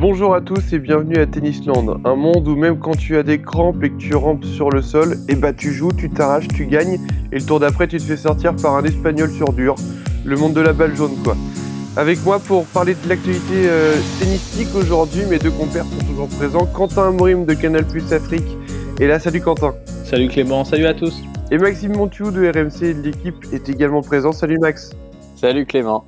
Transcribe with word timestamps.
Bonjour 0.00 0.34
à 0.34 0.40
tous 0.40 0.72
et 0.72 0.78
bienvenue 0.78 1.18
à 1.18 1.26
Tennisland, 1.26 2.00
un 2.06 2.14
monde 2.14 2.48
où 2.48 2.56
même 2.56 2.78
quand 2.78 2.96
tu 2.96 3.18
as 3.18 3.22
des 3.22 3.38
crampes 3.42 3.84
et 3.84 3.90
que 3.90 3.98
tu 3.98 4.14
rampes 4.14 4.46
sur 4.46 4.70
le 4.70 4.80
sol, 4.80 5.12
et 5.28 5.32
eh 5.32 5.34
bah 5.34 5.52
tu 5.52 5.74
joues, 5.74 5.92
tu 5.92 6.08
t'arraches, 6.08 6.48
tu 6.48 6.64
gagnes, 6.64 6.98
et 7.30 7.38
le 7.38 7.44
tour 7.44 7.60
d'après 7.60 7.86
tu 7.86 7.98
te 7.98 8.02
fais 8.04 8.16
sortir 8.16 8.56
par 8.56 8.76
un 8.76 8.84
espagnol 8.84 9.30
sur 9.30 9.52
dur. 9.52 9.74
Le 10.24 10.38
monde 10.38 10.54
de 10.54 10.62
la 10.62 10.72
balle 10.72 10.96
jaune 10.96 11.16
quoi. 11.22 11.36
Avec 11.98 12.24
moi 12.24 12.38
pour 12.38 12.64
parler 12.64 12.94
de 12.94 13.08
l'actualité 13.10 13.66
euh, 13.66 13.94
tennistique 14.18 14.74
aujourd'hui, 14.74 15.26
mes 15.28 15.38
deux 15.38 15.50
compères 15.50 15.84
sont 15.84 16.06
toujours 16.06 16.28
présents. 16.28 16.64
Quentin 16.64 17.08
Amorim 17.08 17.44
de 17.44 17.52
Canal 17.52 17.84
Plus 17.86 18.10
Afrique. 18.14 18.56
Et 19.00 19.06
là, 19.06 19.20
salut 19.20 19.42
Quentin. 19.42 19.74
Salut 20.04 20.28
Clément, 20.28 20.64
salut 20.64 20.86
à 20.86 20.94
tous. 20.94 21.20
Et 21.50 21.58
Maxime 21.58 21.94
Montiou 21.94 22.30
de 22.30 22.48
RMC 22.48 22.84
et 22.84 22.94
de 22.94 23.02
l'équipe 23.02 23.44
est 23.52 23.68
également 23.68 24.00
présent. 24.00 24.32
Salut 24.32 24.58
Max. 24.60 24.92
Salut 25.36 25.66
Clément. 25.66 26.06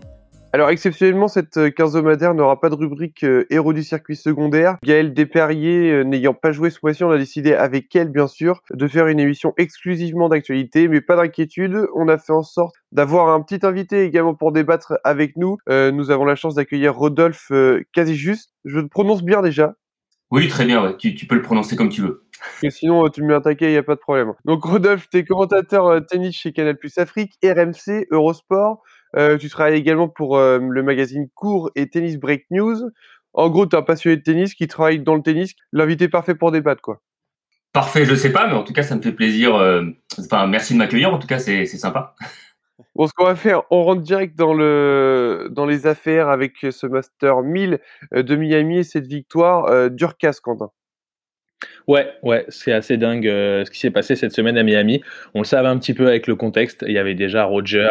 Alors 0.54 0.68
exceptionnellement, 0.68 1.29
cette 1.29 1.56
euh, 1.56 1.70
quinzomadaire 1.70 2.34
n'aura 2.34 2.60
pas 2.60 2.68
de 2.68 2.74
rubrique 2.74 3.24
euh, 3.24 3.46
héros 3.48 3.72
du 3.72 3.82
circuit 3.82 4.16
secondaire. 4.16 4.76
Gaël 4.84 5.14
Desperriers, 5.14 5.90
euh, 5.90 6.04
n'ayant 6.04 6.34
pas 6.34 6.52
joué 6.52 6.68
ce 6.68 6.79
mois-ci, 6.82 7.04
on 7.04 7.10
a 7.10 7.16
décidé 7.16 7.54
avec 7.54 7.96
elle, 7.96 8.10
bien 8.10 8.26
sûr, 8.26 8.60
de 8.70 8.86
faire 8.86 9.07
une 9.07 9.18
émission 9.18 9.54
exclusivement 9.57 10.29
d'actualité, 10.29 10.88
mais 10.88 11.00
pas 11.00 11.16
d'inquiétude. 11.16 11.86
On 11.94 12.07
a 12.07 12.18
fait 12.18 12.34
en 12.34 12.43
sorte 12.43 12.74
d'avoir 12.93 13.30
un 13.30 13.40
petit 13.40 13.64
invité 13.64 14.04
également 14.04 14.34
pour 14.34 14.52
débattre 14.52 14.98
avec 15.04 15.38
nous. 15.38 15.57
nous 15.68 16.10
avons 16.10 16.26
la 16.26 16.34
chance 16.34 16.54
d'accueillir 16.54 16.94
Rodolphe 16.94 17.50
quasi 17.94 18.14
juste. 18.14 18.52
Je 18.66 18.80
te 18.80 18.86
prononce 18.86 19.22
bien 19.22 19.40
déjà. 19.40 19.74
Oui, 20.30 20.48
très 20.48 20.66
bien. 20.66 20.84
Ouais. 20.84 20.96
Tu, 20.98 21.26
peux 21.26 21.34
le 21.34 21.43
prononcer 21.43 21.76
comme 21.76 21.88
tu 21.88 22.02
veux. 22.02 22.26
Et 22.62 22.71
sinon, 22.71 23.08
tu 23.08 23.22
me 23.22 23.29
mets 23.29 23.34
un 23.34 23.40
taquet, 23.40 23.66
il 23.66 23.72
n'y 23.72 23.79
a 23.79 23.82
pas 23.82 23.94
de 23.94 24.00
problème. 24.00 24.34
Donc, 24.44 24.64
Rodolphe, 24.64 25.08
tu 25.10 25.18
es 25.18 25.24
commentateur 25.24 26.04
tennis 26.07 26.36
chez 26.36 26.52
Canal 26.52 26.76
Plus 26.76 26.98
Afrique, 26.98 27.38
RMC, 27.43 28.07
Eurosport. 28.10 28.82
Euh, 29.16 29.36
tu 29.36 29.48
travailles 29.48 29.79
également 29.79 30.08
pour 30.08 30.36
euh, 30.36 30.58
le 30.58 30.82
magazine 30.82 31.29
Cours 31.34 31.71
et 31.75 31.89
Tennis 31.89 32.19
Break 32.19 32.47
News. 32.50 32.91
En 33.34 33.50
gros, 33.50 33.66
tu 33.66 33.77
es 33.77 33.78
un 33.78 33.82
passionné 33.82 34.16
de 34.16 34.22
tennis 34.22 34.55
qui 34.55 34.66
travaille 34.68 35.00
dans 35.00 35.14
le 35.14 35.22
tennis. 35.22 35.55
L'invité 35.72 36.08
parfait 36.08 36.34
pour 36.34 36.52
débattre, 36.52 36.82
quoi. 36.82 37.00
Parfait, 37.72 38.05
je 38.05 38.14
sais 38.14 38.33
pas, 38.33 38.46
mais 38.46 38.55
en 38.55 38.64
tout 38.64 38.74
cas, 38.74 38.83
ça 38.83 38.94
me 38.96 39.00
fait 39.00 39.12
plaisir. 39.12 39.55
Euh, 39.56 39.84
enfin, 40.18 40.46
merci 40.46 40.74
de 40.74 40.78
m'accueillir. 40.78 41.12
En 41.12 41.18
tout 41.18 41.27
cas, 41.27 41.38
c'est 41.38 41.66
sympa. 41.66 42.14
Bon, 42.96 43.06
ce 43.06 43.12
qu'on 43.14 43.24
va 43.24 43.36
faire, 43.36 43.62
on 43.70 43.84
rentre 43.84 44.02
direct 44.02 44.36
dans, 44.36 44.55
le, 44.55 45.48
dans 45.52 45.66
les 45.66 45.86
affaires 45.86 46.28
avec 46.28 46.56
ce 46.68 46.86
Master 46.86 47.40
1000 47.42 47.78
de 48.10 48.36
Miami 48.36 48.78
et 48.78 48.83
cette 48.83 49.06
victoire 49.06 49.66
euh, 49.66 49.88
Quentin. 50.42 50.70
Ouais, 51.88 52.12
ouais, 52.22 52.44
c'est 52.48 52.72
assez 52.72 52.96
dingue 52.96 53.24
ce 53.24 53.70
qui 53.70 53.78
s'est 53.78 53.91
passé 53.91 54.16
cette 54.16 54.32
semaine 54.32 54.56
à 54.56 54.62
Miami. 54.62 55.02
On 55.34 55.41
le 55.41 55.44
savait 55.44 55.68
un 55.68 55.78
petit 55.78 55.94
peu 55.94 56.08
avec 56.08 56.27
le 56.27 56.36
contexte. 56.36 56.84
Il 56.86 56.92
y 56.92 56.98
avait 56.98 57.14
déjà 57.14 57.44
Roger, 57.44 57.88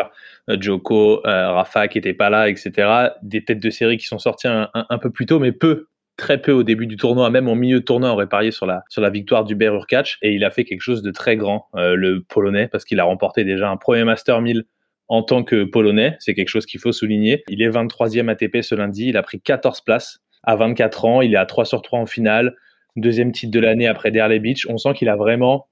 euh, 0.50 0.58
Joko, 0.60 1.26
euh, 1.26 1.52
Rafa 1.52 1.88
qui 1.88 1.98
n'étaient 1.98 2.14
pas 2.14 2.30
là, 2.30 2.50
etc. 2.50 3.12
Des 3.22 3.44
têtes 3.44 3.62
de 3.62 3.70
série 3.70 3.98
qui 3.98 4.06
sont 4.06 4.20
sorties 4.20 4.48
un, 4.48 4.98
peu 5.00 5.10
plus 5.10 5.26
tôt, 5.26 5.40
mais 5.40 5.52
peu 5.52 5.88
très 6.18 6.42
peu 6.42 6.52
au 6.52 6.64
début 6.64 6.88
du 6.88 6.98
tournoi, 6.98 7.30
même 7.30 7.48
en 7.48 7.56
milieu 7.56 7.80
de 7.80 7.86
tournoi, 7.86 8.10
on 8.10 8.14
aurait 8.14 8.28
parié 8.28 8.52
sur 8.52 8.66
la, 8.66 8.84
victoire 9.10 9.44
du 9.44 9.56
Urkach 9.60 10.18
et 10.22 10.34
il 10.34 10.44
a 10.44 10.52
fait 10.52 10.66
quelque 10.66 10.82
chose 10.82 11.02
de 11.02 11.12
très 11.12 11.36
grand, 11.36 11.68
euh, 11.76 11.96
le 11.96 12.22
Polonais, 12.22 12.68
parce 12.68 12.86
qu'il 12.86 13.00
a 13.00 13.06
remporté 13.06 13.44
déjà 13.44 13.70
un 13.70 13.78
premier 13.78 14.04
Master 14.04 14.42
1000 14.42 14.66
en 15.08 15.24
tant 15.24 15.44
que 15.44 15.64
Polonais, 15.64 16.16
c'est 16.20 16.34
quelque 16.34 16.50
chose 16.50 16.66
qu'il 16.66 16.80
faut 16.80 16.92
souligner. 16.92 17.44
Il 17.50 17.62
est 17.62 17.70
23e 17.70 18.30
ATP 18.30 18.62
ce 18.62 18.76
lundi, 18.76 19.08
il 19.08 19.18
a 19.18 19.24
pris 19.24 19.42
14 19.42 19.82
places 19.82 20.20
à 20.44 20.56
24 20.56 21.06
ans, 21.06 21.22
il 21.22 21.34
est 21.34 21.38
à 21.38 21.46
3 21.46 21.66
sur 21.66 21.82
3 21.82 22.00
en 22.00 22.06
finale, 22.06 22.56
deuxième 22.96 23.32
titre 23.32 23.52
de 23.52 23.60
l'année 23.60 23.88
après 23.88 24.12
Derle 24.12 24.40
Beach. 24.40 24.66
On 24.70 24.78
sent 24.78 24.94
qu'il 24.94 25.10
a 25.10 25.16
vraiment 25.16 25.68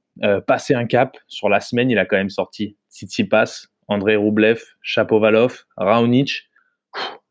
passé 0.48 0.74
un 0.74 0.86
cap. 0.86 1.18
Sur 1.28 1.48
la 1.50 1.62
semaine, 1.62 1.90
il 1.90 1.98
a 1.98 2.06
quand 2.06 2.18
même 2.18 2.30
sorti 2.30 2.76
Tsitsipas, 2.92 3.68
André 3.88 4.16
Roublev, 4.16 4.62
Chapovalov, 4.82 5.64
Raonic. 5.78 6.50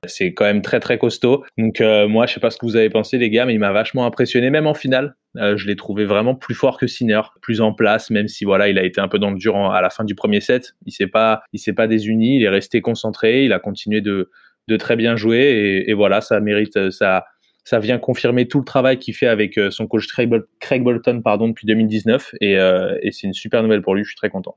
C'est 0.06 0.32
quand 0.32 0.44
même 0.44 0.62
très 0.62 0.78
très 0.78 0.98
costaud. 0.98 1.44
Donc 1.56 1.80
euh, 1.80 2.06
moi, 2.06 2.26
je 2.26 2.34
sais 2.34 2.40
pas 2.40 2.50
ce 2.50 2.58
que 2.58 2.66
vous 2.66 2.76
avez 2.76 2.90
pensé 2.90 3.18
les 3.18 3.30
gars, 3.30 3.46
mais 3.46 3.54
il 3.54 3.58
m'a 3.58 3.72
vachement 3.72 4.06
impressionné, 4.06 4.50
même 4.50 4.66
en 4.66 4.74
finale. 4.74 5.16
Euh, 5.36 5.56
je 5.56 5.66
l'ai 5.66 5.76
trouvé 5.76 6.04
vraiment 6.04 6.34
plus 6.34 6.54
fort 6.54 6.78
que 6.78 6.86
Sinner, 6.86 7.20
plus 7.42 7.60
en 7.60 7.72
place, 7.72 8.10
même 8.10 8.28
si 8.28 8.44
voilà, 8.44 8.68
il 8.68 8.78
a 8.78 8.84
été 8.84 9.00
un 9.00 9.08
peu 9.08 9.18
dans 9.18 9.30
le 9.30 9.38
dur 9.38 9.56
à 9.56 9.80
la 9.80 9.90
fin 9.90 10.04
du 10.04 10.14
premier 10.14 10.40
set. 10.40 10.74
Il 10.86 10.92
s'est 10.92 11.08
pas, 11.08 11.42
il 11.52 11.58
s'est 11.58 11.72
pas 11.72 11.88
désuni, 11.88 12.36
il 12.36 12.44
est 12.44 12.48
resté 12.48 12.80
concentré, 12.80 13.44
il 13.44 13.52
a 13.52 13.58
continué 13.58 14.00
de, 14.00 14.30
de 14.68 14.76
très 14.76 14.94
bien 14.94 15.16
jouer 15.16 15.84
et, 15.86 15.94
voilà, 15.94 16.20
ça 16.20 16.38
mérite, 16.40 16.90
ça, 16.90 17.24
ça 17.68 17.78
vient 17.78 17.98
confirmer 17.98 18.48
tout 18.48 18.58
le 18.58 18.64
travail 18.64 18.98
qu'il 18.98 19.14
fait 19.14 19.26
avec 19.26 19.58
euh, 19.58 19.70
son 19.70 19.86
coach 19.86 20.06
Craig 20.06 20.82
Bolton 20.82 21.20
pardon 21.22 21.48
depuis 21.48 21.66
2019 21.66 22.34
et, 22.40 22.52
et 22.54 23.12
c'est 23.12 23.26
une 23.26 23.34
super 23.34 23.62
nouvelle 23.62 23.82
pour 23.82 23.94
lui. 23.94 24.04
Je 24.04 24.08
suis 24.08 24.16
très 24.16 24.30
content. 24.30 24.56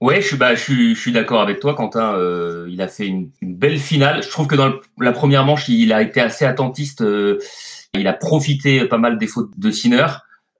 Ouais, 0.00 0.20
je 0.20 0.26
suis, 0.26 0.36
bah, 0.36 0.54
d'accord 1.12 1.40
avec 1.40 1.58
toi, 1.58 1.74
Quentin. 1.74 2.14
Euh, 2.14 2.66
il 2.68 2.82
a 2.82 2.88
fait 2.88 3.06
une, 3.06 3.30
belle 3.40 3.78
finale. 3.78 4.22
Je 4.22 4.28
trouve 4.28 4.46
que 4.46 4.54
dans 4.54 4.74
la 5.00 5.12
première 5.12 5.44
manche, 5.44 5.68
il 5.68 5.92
a 5.92 6.02
été 6.02 6.20
assez 6.20 6.44
attentiste. 6.44 7.00
Euh, 7.00 7.38
il 7.94 8.06
a 8.06 8.12
profité 8.12 8.84
pas 8.86 8.98
mal 8.98 9.16
des 9.18 9.26
fautes 9.26 9.58
de 9.58 9.70
Sinner, 9.70 10.06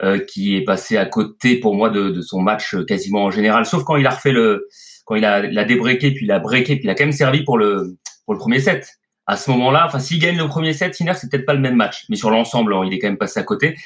euh, 0.02 0.18
qui 0.18 0.56
est 0.56 0.64
passé 0.64 0.96
à 0.96 1.04
côté 1.04 1.56
pour 1.60 1.74
moi 1.74 1.90
de, 1.90 2.20
son 2.22 2.40
match 2.40 2.74
quasiment 2.86 3.24
en 3.24 3.30
général, 3.30 3.66
sauf 3.66 3.84
quand 3.84 3.96
il 3.96 4.06
a 4.06 4.10
refait 4.10 4.32
le, 4.32 4.68
quand 5.04 5.16
il 5.16 5.24
a, 5.26 5.64
débreaké, 5.64 6.12
puis 6.12 6.24
il 6.24 6.32
a 6.32 6.38
breaké, 6.38 6.76
puis 6.76 6.84
il 6.84 6.90
a 6.90 6.94
quand 6.94 7.04
même 7.04 7.12
servi 7.12 7.44
pour 7.44 7.58
le 7.58 7.98
premier 8.26 8.58
set. 8.58 8.88
À 9.26 9.36
ce 9.36 9.50
moment-là, 9.50 9.84
enfin, 9.86 9.98
s'il 9.98 10.20
gagne 10.20 10.36
le 10.36 10.46
premier 10.46 10.72
set, 10.72 10.94
Sinner, 10.94 11.14
c'est 11.14 11.28
peut-être 11.30 11.46
pas 11.46 11.54
le 11.54 11.60
même 11.60 11.74
match, 11.74 12.04
mais 12.08 12.16
sur 12.16 12.30
l'ensemble, 12.30 12.74
hein, 12.74 12.82
il 12.86 12.94
est 12.94 12.98
quand 12.98 13.08
même 13.08 13.18
passé 13.18 13.40
à 13.40 13.42
côté. 13.42 13.76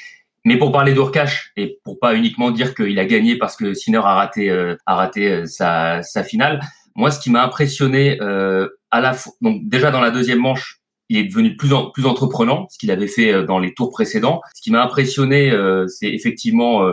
Mais 0.43 0.57
pour 0.57 0.71
parler 0.71 0.93
d'Urkash 0.93 1.51
et 1.55 1.79
pour 1.83 1.99
pas 1.99 2.15
uniquement 2.15 2.51
dire 2.51 2.73
qu'il 2.73 2.97
a 2.97 3.05
gagné 3.05 3.37
parce 3.37 3.55
que 3.55 3.73
Sinner 3.73 3.99
a 3.99 4.15
raté 4.15 4.49
euh, 4.49 4.75
a 4.87 4.95
raté 4.95 5.31
euh, 5.31 5.45
sa, 5.45 6.01
sa 6.01 6.23
finale, 6.23 6.61
moi 6.95 7.11
ce 7.11 7.19
qui 7.19 7.29
m'a 7.29 7.43
impressionné 7.43 8.19
euh, 8.21 8.67
à 8.89 9.01
la 9.01 9.13
fois 9.13 9.33
donc 9.41 9.61
déjà 9.69 9.91
dans 9.91 10.01
la 10.01 10.09
deuxième 10.09 10.39
manche, 10.39 10.79
il 11.09 11.17
est 11.17 11.25
devenu 11.25 11.55
plus 11.57 11.69
plus 11.93 12.05
entreprenant, 12.07 12.67
ce 12.71 12.79
qu'il 12.79 12.89
avait 12.89 13.07
fait 13.07 13.31
euh, 13.31 13.43
dans 13.43 13.59
les 13.59 13.73
tours 13.75 13.91
précédents. 13.91 14.41
Ce 14.55 14.61
qui 14.61 14.71
m'a 14.71 14.83
impressionné, 14.83 15.53
c'est 15.87 16.09
effectivement 16.09 16.91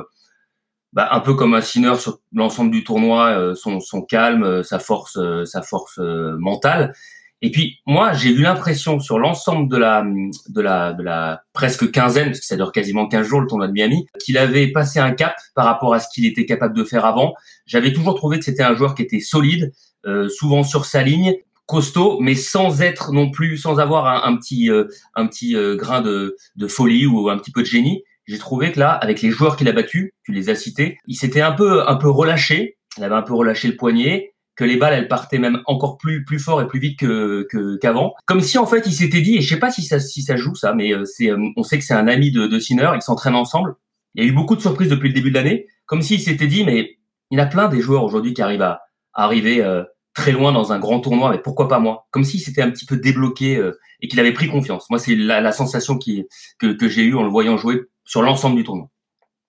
bah, 0.93 1.09
un 1.13 1.21
peu 1.21 1.35
comme 1.35 1.55
un 1.55 1.63
Sinner 1.63 1.95
sur 1.97 2.19
l'ensemble 2.35 2.71
du 2.71 2.85
tournoi, 2.85 3.55
son, 3.55 3.81
son 3.81 4.03
calme, 4.03 4.63
sa 4.63 4.79
force, 4.79 5.19
sa 5.45 5.63
force 5.63 5.99
mentale. 5.99 6.93
Et 7.41 7.51
puis 7.51 7.79
moi, 7.87 8.13
j'ai 8.13 8.31
eu 8.31 8.43
l'impression 8.43 8.99
sur 8.99 9.19
l'ensemble 9.19 9.71
de 9.71 9.77
la 9.77 10.05
de 10.49 10.61
la 10.61 10.93
de 10.93 11.03
la 11.03 11.43
presque 11.53 11.91
quinzaine, 11.91 12.27
parce 12.29 12.41
que 12.41 12.47
ça 12.47 12.57
dure 12.57 12.73
quasiment 12.73 13.07
15 13.07 13.27
jours 13.27 13.41
le 13.41 13.47
tournoi 13.47 13.69
de 13.69 13.73
Miami, 13.73 14.07
qu'il 14.21 14.39
avait 14.39 14.69
passé 14.73 14.99
un 14.99 15.13
cap 15.13 15.37
par 15.55 15.65
rapport 15.65 15.95
à 15.95 16.01
ce 16.01 16.09
qu'il 16.13 16.27
était 16.27 16.47
capable 16.47 16.77
de 16.77 16.85
faire 16.85 17.05
avant. 17.05 17.35
J'avais 17.67 17.93
toujours 17.93 18.15
trouvé 18.17 18.39
que 18.39 18.45
c'était 18.45 18.65
un 18.65 18.75
joueur 18.75 18.95
qui 18.95 19.03
était 19.03 19.21
solide, 19.21 19.73
euh, 20.07 20.29
souvent 20.29 20.65
sur 20.65 20.85
sa 20.85 21.03
ligne, 21.03 21.37
costaud, 21.67 22.19
mais 22.21 22.35
sans 22.35 22.83
être 22.83 23.13
non 23.13 23.31
plus, 23.31 23.57
sans 23.57 23.79
avoir 23.79 24.27
un, 24.27 24.37
petit 24.37 24.71
euh, 24.71 24.89
un 25.15 25.27
petit 25.27 25.55
euh, 25.55 25.77
grain 25.77 26.01
de 26.01 26.37
de 26.57 26.67
folie 26.67 27.07
ou 27.07 27.29
un 27.29 27.39
petit 27.39 27.53
peu 27.53 27.63
de 27.63 27.67
génie. 27.67 28.03
J'ai 28.27 28.39
trouvé 28.39 28.73
que 28.73 28.81
là, 28.81 28.91
avec 28.91 29.23
les 29.23 29.31
joueurs 29.31 29.57
qu'il 29.57 29.69
a 29.69 29.73
battus, 29.73 30.11
tu 30.25 30.33
les 30.33 30.51
as 30.51 30.55
cités, 30.55 30.99
il 31.07 31.15
s'était 31.15 31.41
un 31.41 31.53
peu 31.53 31.89
un 31.89 31.95
peu 31.95 32.11
relâché. 32.11 32.77
Il 32.97 33.05
avait 33.05 33.15
un 33.15 33.23
peu 33.23 33.35
relâché 33.35 33.69
le 33.69 33.77
poignet 33.77 34.33
que 34.59 34.65
les 34.65 34.77
balles 34.77 34.93
elles 34.93 35.09
partaient 35.09 35.39
même 35.39 35.63
encore 35.67 35.97
plus 35.97 36.25
plus 36.25 36.41
fort 36.41 36.61
et 36.61 36.67
plus 36.67 36.81
vite 36.81 36.99
que 36.99 37.77
qu'avant. 37.81 38.15
Comme 38.27 38.41
si 38.41 38.59
en 38.59 38.67
fait 38.67 38.87
il 38.87 38.93
s'était 38.93 39.21
dit 39.21 39.37
et 39.37 39.41
je 39.41 39.49
sais 39.49 39.61
pas 39.61 39.71
si 39.71 39.83
ça 39.83 40.01
si 40.01 40.21
ça 40.21 40.35
joue 40.35 40.57
ça 40.57 40.75
mais 40.75 40.93
euh, 40.93 41.05
c'est 41.05 41.31
euh, 41.31 41.39
on 41.57 41.63
sait 41.63 41.79
que 41.79 41.85
c'est 41.85 41.95
un 41.95 42.09
ami 42.09 42.33
de, 42.33 42.49
de 42.49 42.59
Sinner 42.59 42.91
ils 42.97 43.01
s'entraînent 43.01 43.37
ensemble. 43.37 43.77
Il 44.15 44.25
y 44.25 44.27
a 44.27 44.29
eu 44.29 44.33
beaucoup 44.33 44.57
de 44.57 44.61
surprises 44.61 44.89
depuis 44.89 45.09
le 45.09 45.15
début 45.15 45.31
de 45.31 45.37
l'année. 45.37 45.69
Comme 45.87 46.03
s'il 46.03 46.21
s'était 46.21 46.49
dit 46.49 46.65
mais 46.65 46.99
il 47.31 47.39
y 47.39 47.41
a 47.41 47.47
plein 47.47 47.69
des 47.69 47.81
joueurs 47.81 48.03
aujourd'hui 48.03 48.35
qui 48.35 48.43
arrivent 48.43 48.63
à, 48.63 48.83
arriver 49.15 49.63
euh, 49.63 49.85
très 50.13 50.33
loin 50.33 50.51
dans 50.51 50.73
un 50.73 50.81
grand 50.81 50.99
tournoi 50.99 51.31
mais 51.31 51.39
pourquoi 51.39 51.69
pas 51.69 51.79
moi? 51.79 52.09
Comme 52.11 52.25
s'il 52.25 52.41
s'était 52.41 52.63
un 52.63 52.71
petit 52.71 52.85
peu 52.85 52.97
débloqué 52.97 53.63
et 54.01 54.09
qu'il 54.09 54.19
avait 54.19 54.33
pris 54.33 54.49
confiance. 54.49 54.91
Moi 54.91 54.99
c'est 54.99 55.15
la, 55.15 55.41
la, 55.41 55.53
sensation 55.53 55.99
qui 55.99 56.27
que, 56.59 56.73
que 56.73 56.89
j'ai 56.89 57.05
eu 57.05 57.15
en 57.15 57.23
le 57.23 57.31
voyant 57.31 57.57
jouer 57.57 57.83
sur 58.05 58.23
l'ensemble 58.23 58.57
du 58.57 58.65
tournoi 58.65 58.91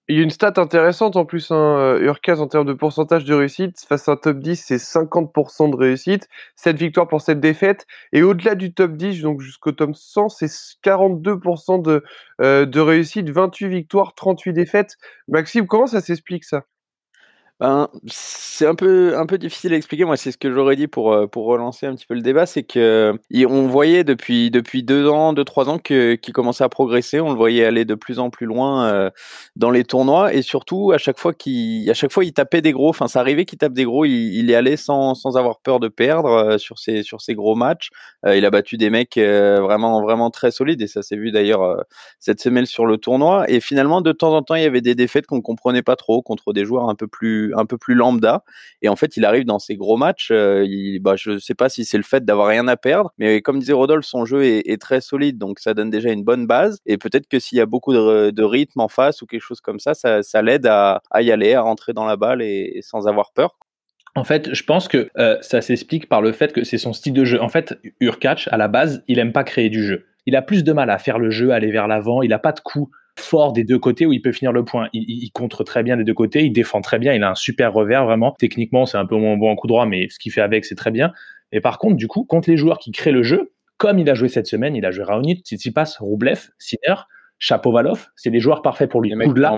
il 0.09 0.17
y 0.17 0.19
a 0.21 0.23
une 0.23 0.31
stat 0.31 0.53
intéressante 0.57 1.15
en 1.17 1.25
plus, 1.25 1.51
hein, 1.51 1.77
euh, 1.77 1.99
Urkaz 2.01 2.41
en 2.41 2.47
termes 2.47 2.65
de 2.65 2.73
pourcentage 2.73 3.25
de 3.25 3.35
réussite. 3.35 3.79
Face 3.87 4.09
à 4.09 4.13
un 4.13 4.15
top 4.17 4.39
10, 4.39 4.55
c'est 4.55 4.79
50% 4.79 5.69
de 5.69 5.75
réussite. 5.75 6.27
7 6.55 6.77
victoires 6.77 7.07
pour 7.07 7.21
cette 7.21 7.39
défaite. 7.39 7.85
Et 8.11 8.23
au-delà 8.23 8.55
du 8.55 8.73
top 8.73 8.93
10, 8.93 9.21
donc 9.21 9.39
jusqu'au 9.41 9.71
top 9.71 9.95
100, 9.95 10.29
c'est 10.29 10.47
42% 10.83 11.77
de, 11.83 12.03
euh, 12.41 12.65
de 12.65 12.79
réussite, 12.79 13.29
28 13.29 13.67
victoires, 13.67 14.15
38 14.15 14.53
défaites. 14.53 14.97
Maxime, 15.27 15.67
comment 15.67 15.87
ça 15.87 16.01
s'explique 16.01 16.43
ça? 16.43 16.65
Ben, 17.59 17.89
c'est 18.07 18.65
un 18.65 18.75
peu, 18.75 19.17
un 19.17 19.25
peu 19.25 19.37
difficile 19.37 19.73
à 19.73 19.75
expliquer. 19.75 20.05
Moi, 20.05 20.15
c'est 20.15 20.31
ce 20.31 20.37
que 20.37 20.49
j'aurais 20.49 20.77
dit 20.77 20.87
pour, 20.87 21.11
euh, 21.11 21.27
pour 21.27 21.45
relancer 21.45 21.85
un 21.87 21.93
petit 21.93 22.05
peu 22.05 22.13
le 22.13 22.21
débat. 22.21 22.45
C'est 22.45 22.63
que 22.63 23.13
on 23.49 23.67
voyait 23.67 24.05
depuis, 24.05 24.49
depuis 24.49 24.81
deux 24.81 25.09
ans, 25.09 25.33
deux, 25.33 25.43
trois 25.43 25.67
ans 25.67 25.77
qu'il 25.77 26.17
commençait 26.33 26.63
à 26.63 26.69
progresser. 26.69 27.19
On 27.19 27.31
le 27.31 27.35
voyait 27.35 27.65
aller 27.65 27.83
de 27.83 27.95
plus 27.95 28.19
en 28.19 28.29
plus 28.29 28.45
loin 28.45 28.85
euh, 28.85 29.09
dans 29.57 29.71
les 29.71 29.83
tournois. 29.83 30.33
Et 30.33 30.41
surtout, 30.41 30.93
à 30.93 30.97
chaque 30.97 31.19
fois 31.19 31.33
qu'il, 31.33 31.89
à 31.89 31.93
chaque 31.93 32.13
fois, 32.13 32.23
il 32.23 32.31
tapait 32.31 32.61
des 32.61 32.71
gros. 32.71 32.89
Enfin, 32.89 33.09
ça 33.09 33.19
arrivait 33.19 33.43
qu'il 33.43 33.57
tape 33.57 33.73
des 33.73 33.83
gros. 33.83 34.05
Il, 34.05 34.13
il 34.13 34.49
y 34.49 34.55
allait 34.55 34.77
sans, 34.77 35.13
sans 35.13 35.35
avoir 35.35 35.59
peur 35.59 35.81
de 35.81 35.89
perdre 35.89 36.29
euh, 36.29 36.57
sur, 36.57 36.79
ses, 36.79 37.03
sur 37.03 37.19
ses 37.19 37.35
gros 37.35 37.55
matchs. 37.55 37.89
il 38.25 38.45
a 38.45 38.51
battu 38.51 38.77
des 38.77 38.89
mecs 38.89 39.17
vraiment, 39.17 40.01
vraiment 40.01 40.29
très 40.29 40.51
solides. 40.51 40.81
Et 40.81 40.87
ça 40.87 41.01
s'est 41.01 41.17
vu 41.17 41.31
d'ailleurs 41.31 41.83
cette 42.19 42.39
semaine 42.39 42.65
sur 42.65 42.85
le 42.85 42.97
tournoi. 42.97 43.49
Et 43.49 43.59
finalement, 43.59 43.99
de 43.99 44.13
temps 44.13 44.33
en 44.33 44.43
temps, 44.43 44.55
il 44.55 44.63
y 44.63 44.65
avait 44.65 44.81
des 44.81 44.95
défaites 44.95 45.27
qu'on 45.27 45.41
comprenait 45.41 45.81
pas 45.81 45.97
trop 45.97 46.21
contre 46.21 46.53
des 46.53 46.63
joueurs 46.63 46.89
un 46.89 46.95
peu 46.95 47.07
plus 47.07 47.48
un 47.55 47.65
peu 47.65 47.77
plus 47.77 47.95
lambda. 47.95 48.43
Et 48.81 48.89
en 48.89 48.95
fait, 48.95 49.17
il 49.17 49.25
arrive 49.25 49.45
dans 49.45 49.59
ces 49.59 49.75
gros 49.75 49.97
matchs. 49.97 50.29
Euh, 50.31 50.65
il, 50.65 50.99
bah, 50.99 51.15
je 51.15 51.37
sais 51.37 51.55
pas 51.55 51.69
si 51.69 51.85
c'est 51.85 51.97
le 51.97 52.03
fait 52.03 52.25
d'avoir 52.25 52.47
rien 52.47 52.67
à 52.67 52.77
perdre, 52.77 53.13
mais 53.17 53.41
comme 53.41 53.59
disait 53.59 53.73
Rodolphe, 53.73 54.05
son 54.05 54.25
jeu 54.25 54.43
est, 54.43 54.81
très 54.81 55.01
solide, 55.01 55.37
donc 55.37 55.59
ça 55.59 55.73
donne 55.73 55.89
déjà 55.89 56.11
une 56.11 56.23
bonne 56.23 56.47
base. 56.47 56.79
Et 56.85 56.97
peut-être 56.97 57.27
que 57.27 57.39
s'il 57.39 57.57
y 57.57 57.61
a 57.61 57.65
beaucoup 57.65 57.93
de, 57.93 58.43
rythme 58.43 58.79
en 58.79 58.87
face 58.87 59.21
ou 59.21 59.25
quelque 59.25 59.41
chose 59.41 59.61
comme 59.61 59.79
ça, 59.79 59.93
ça, 59.93 60.41
l'aide 60.41 60.65
à, 60.65 61.01
y 61.19 61.31
aller, 61.31 61.53
à 61.53 61.61
rentrer 61.61 61.93
dans 61.93 62.05
la 62.05 62.15
balle 62.15 62.41
et, 62.41 62.79
sans 62.81 63.07
avoir 63.07 63.31
peur. 63.33 63.57
En 64.15 64.23
fait, 64.23 64.53
je 64.53 64.63
pense 64.63 64.87
que 64.87 65.09
euh, 65.17 65.37
ça 65.41 65.61
s'explique 65.61 66.09
par 66.09 66.21
le 66.21 66.31
fait 66.31 66.51
que 66.51 66.63
c'est 66.63 66.77
son 66.77 66.93
style 66.93 67.13
de 67.13 67.25
jeu. 67.25 67.41
En 67.41 67.49
fait, 67.49 67.77
Urkach, 67.99 68.47
à 68.51 68.57
la 68.57 68.67
base, 68.67 69.03
il 69.07 69.19
aime 69.19 69.33
pas 69.33 69.43
créer 69.43 69.69
du 69.69 69.83
jeu. 69.83 70.05
Il 70.25 70.35
a 70.35 70.41
plus 70.41 70.63
de 70.63 70.73
mal 70.73 70.89
à 70.89 70.97
faire 70.97 71.19
le 71.19 71.29
jeu, 71.29 71.51
aller 71.51 71.71
vers 71.71 71.87
l'avant. 71.87 72.21
Il 72.21 72.29
n'a 72.29 72.39
pas 72.39 72.51
de 72.51 72.59
coup 72.59 72.89
fort 73.19 73.53
des 73.53 73.63
deux 73.63 73.79
côtés 73.79 74.05
où 74.05 74.13
il 74.13 74.21
peut 74.21 74.31
finir 74.31 74.51
le 74.51 74.63
point. 74.63 74.89
Il, 74.93 75.29
contre 75.31 75.63
très 75.63 75.83
bien 75.83 75.97
des 75.97 76.03
deux 76.03 76.13
côtés, 76.13 76.45
il 76.45 76.51
défend 76.51 76.81
très 76.81 76.99
bien, 76.99 77.13
il 77.13 77.23
a 77.23 77.31
un 77.31 77.35
super 77.35 77.73
revers 77.73 78.05
vraiment. 78.05 78.35
Techniquement, 78.39 78.85
c'est 78.85 78.97
un 78.97 79.05
peu 79.05 79.15
moins 79.15 79.37
bon 79.37 79.49
en 79.49 79.55
coup 79.55 79.67
droit, 79.67 79.85
mais 79.85 80.07
ce 80.09 80.19
qu'il 80.19 80.31
fait 80.31 80.41
avec, 80.41 80.65
c'est 80.65 80.75
très 80.75 80.91
bien. 80.91 81.11
Et 81.51 81.61
par 81.61 81.77
contre, 81.79 81.95
du 81.95 82.07
coup, 82.07 82.23
contre 82.23 82.49
les 82.49 82.57
joueurs 82.57 82.79
qui 82.79 82.91
créent 82.91 83.11
le 83.11 83.23
jeu, 83.23 83.51
comme 83.77 83.99
il 83.99 84.09
a 84.09 84.13
joué 84.13 84.27
cette 84.27 84.47
semaine, 84.47 84.75
il 84.75 84.85
a 84.85 84.91
joué 84.91 85.03
Raonic, 85.03 85.45
Tsitsipas, 85.45 85.97
Roublev, 85.99 86.49
Sinner, 86.57 86.95
Chapovalov, 87.39 88.07
c'est 88.15 88.29
des 88.29 88.39
joueurs 88.39 88.61
parfaits 88.61 88.89
pour 88.89 89.01
lui. 89.01 89.11
De 89.11 89.39
là, 89.39 89.57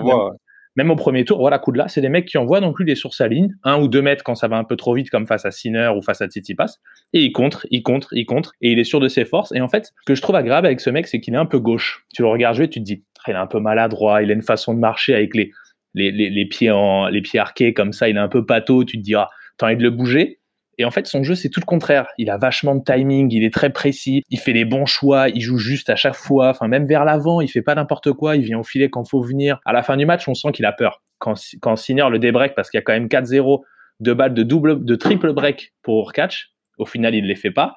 même 0.76 0.90
au 0.90 0.96
premier 0.96 1.24
tour, 1.24 1.38
voilà, 1.38 1.58
coup 1.58 1.72
de 1.72 1.78
là, 1.78 1.88
c'est 1.88 2.00
des 2.00 2.08
mecs 2.08 2.26
qui 2.26 2.38
envoient 2.38 2.60
donc 2.60 2.78
lui 2.78 2.86
des 2.86 2.94
sur 2.94 3.12
sa 3.12 3.28
ligne, 3.28 3.54
un 3.62 3.78
ou 3.80 3.88
deux 3.88 4.00
mètres 4.00 4.24
quand 4.24 4.34
ça 4.34 4.48
va 4.48 4.56
un 4.56 4.64
peu 4.64 4.76
trop 4.76 4.94
vite, 4.94 5.10
comme 5.10 5.26
face 5.26 5.44
à 5.44 5.50
Sinner 5.50 5.90
ou 5.94 6.00
face 6.00 6.22
à 6.22 6.28
Tsitsipas, 6.28 6.78
et 7.12 7.22
il 7.22 7.32
contre, 7.32 7.66
il 7.70 7.82
contre, 7.82 8.08
il 8.12 8.24
contre, 8.24 8.54
et 8.62 8.72
il 8.72 8.78
est 8.78 8.84
sûr 8.84 8.98
de 8.98 9.08
ses 9.08 9.26
forces. 9.26 9.52
Et 9.52 9.60
en 9.60 9.68
fait, 9.68 9.86
ce 9.86 10.04
que 10.06 10.14
je 10.14 10.22
trouve 10.22 10.36
agréable 10.36 10.66
avec 10.66 10.80
ce 10.80 10.88
mec, 10.88 11.06
c'est 11.08 11.20
qu'il 11.20 11.34
est 11.34 11.38
un 11.38 11.46
peu 11.46 11.58
gauche. 11.58 12.06
Tu 12.14 12.22
le 12.22 12.28
regardes 12.28 12.56
jouer, 12.56 12.70
tu 12.70 12.80
te 12.80 12.84
dis, 12.84 13.02
il 13.28 13.34
est 13.34 13.38
un 13.38 13.46
peu 13.46 13.60
maladroit, 13.60 14.22
il 14.22 14.30
a 14.30 14.34
une 14.34 14.42
façon 14.42 14.74
de 14.74 14.78
marcher 14.78 15.14
avec 15.14 15.34
les, 15.34 15.52
les, 15.94 16.10
les, 16.10 16.46
pieds, 16.46 16.70
en, 16.70 17.08
les 17.08 17.22
pieds 17.22 17.40
arqués 17.40 17.74
comme 17.74 17.92
ça, 17.92 18.08
il 18.08 18.16
est 18.16 18.20
un 18.20 18.28
peu 18.28 18.44
pâteau, 18.44 18.84
tu 18.84 18.98
te 18.98 19.02
dis, 19.02 19.14
ah, 19.14 19.28
t'as 19.58 19.66
envie 19.66 19.76
de 19.76 19.82
le 19.82 19.90
bouger. 19.90 20.38
Et 20.78 20.84
en 20.84 20.90
fait, 20.90 21.06
son 21.06 21.22
jeu, 21.22 21.34
c'est 21.34 21.50
tout 21.50 21.60
le 21.60 21.66
contraire. 21.66 22.06
Il 22.16 22.30
a 22.30 22.38
vachement 22.38 22.74
de 22.74 22.82
timing, 22.82 23.30
il 23.30 23.44
est 23.44 23.52
très 23.52 23.70
précis, 23.70 24.22
il 24.30 24.38
fait 24.38 24.54
les 24.54 24.64
bons 24.64 24.86
choix, 24.86 25.28
il 25.28 25.40
joue 25.40 25.58
juste 25.58 25.90
à 25.90 25.96
chaque 25.96 26.14
fois, 26.14 26.48
enfin, 26.48 26.66
même 26.66 26.86
vers 26.86 27.04
l'avant, 27.04 27.40
il 27.40 27.48
fait 27.48 27.62
pas 27.62 27.74
n'importe 27.74 28.12
quoi, 28.12 28.36
il 28.36 28.42
vient 28.42 28.58
au 28.58 28.64
filet 28.64 28.88
quand 28.88 29.04
faut 29.04 29.22
venir. 29.22 29.60
À 29.64 29.72
la 29.72 29.82
fin 29.82 29.96
du 29.96 30.06
match, 30.06 30.26
on 30.28 30.34
sent 30.34 30.50
qu'il 30.52 30.64
a 30.64 30.72
peur 30.72 31.02
quand, 31.18 31.34
quand 31.60 31.76
Sinner 31.76 32.06
le 32.10 32.18
débreak, 32.18 32.54
parce 32.54 32.70
qu'il 32.70 32.78
y 32.78 32.80
a 32.80 32.82
quand 32.82 32.94
même 32.94 33.06
4-0, 33.06 33.60
deux 34.00 34.14
balles 34.14 34.34
de 34.34 34.42
double, 34.42 34.84
de 34.84 34.94
triple 34.96 35.32
break 35.32 35.72
pour 35.82 36.12
catch, 36.12 36.50
au 36.78 36.86
final, 36.86 37.14
il 37.14 37.22
ne 37.22 37.28
les 37.28 37.36
fait 37.36 37.50
pas. 37.50 37.76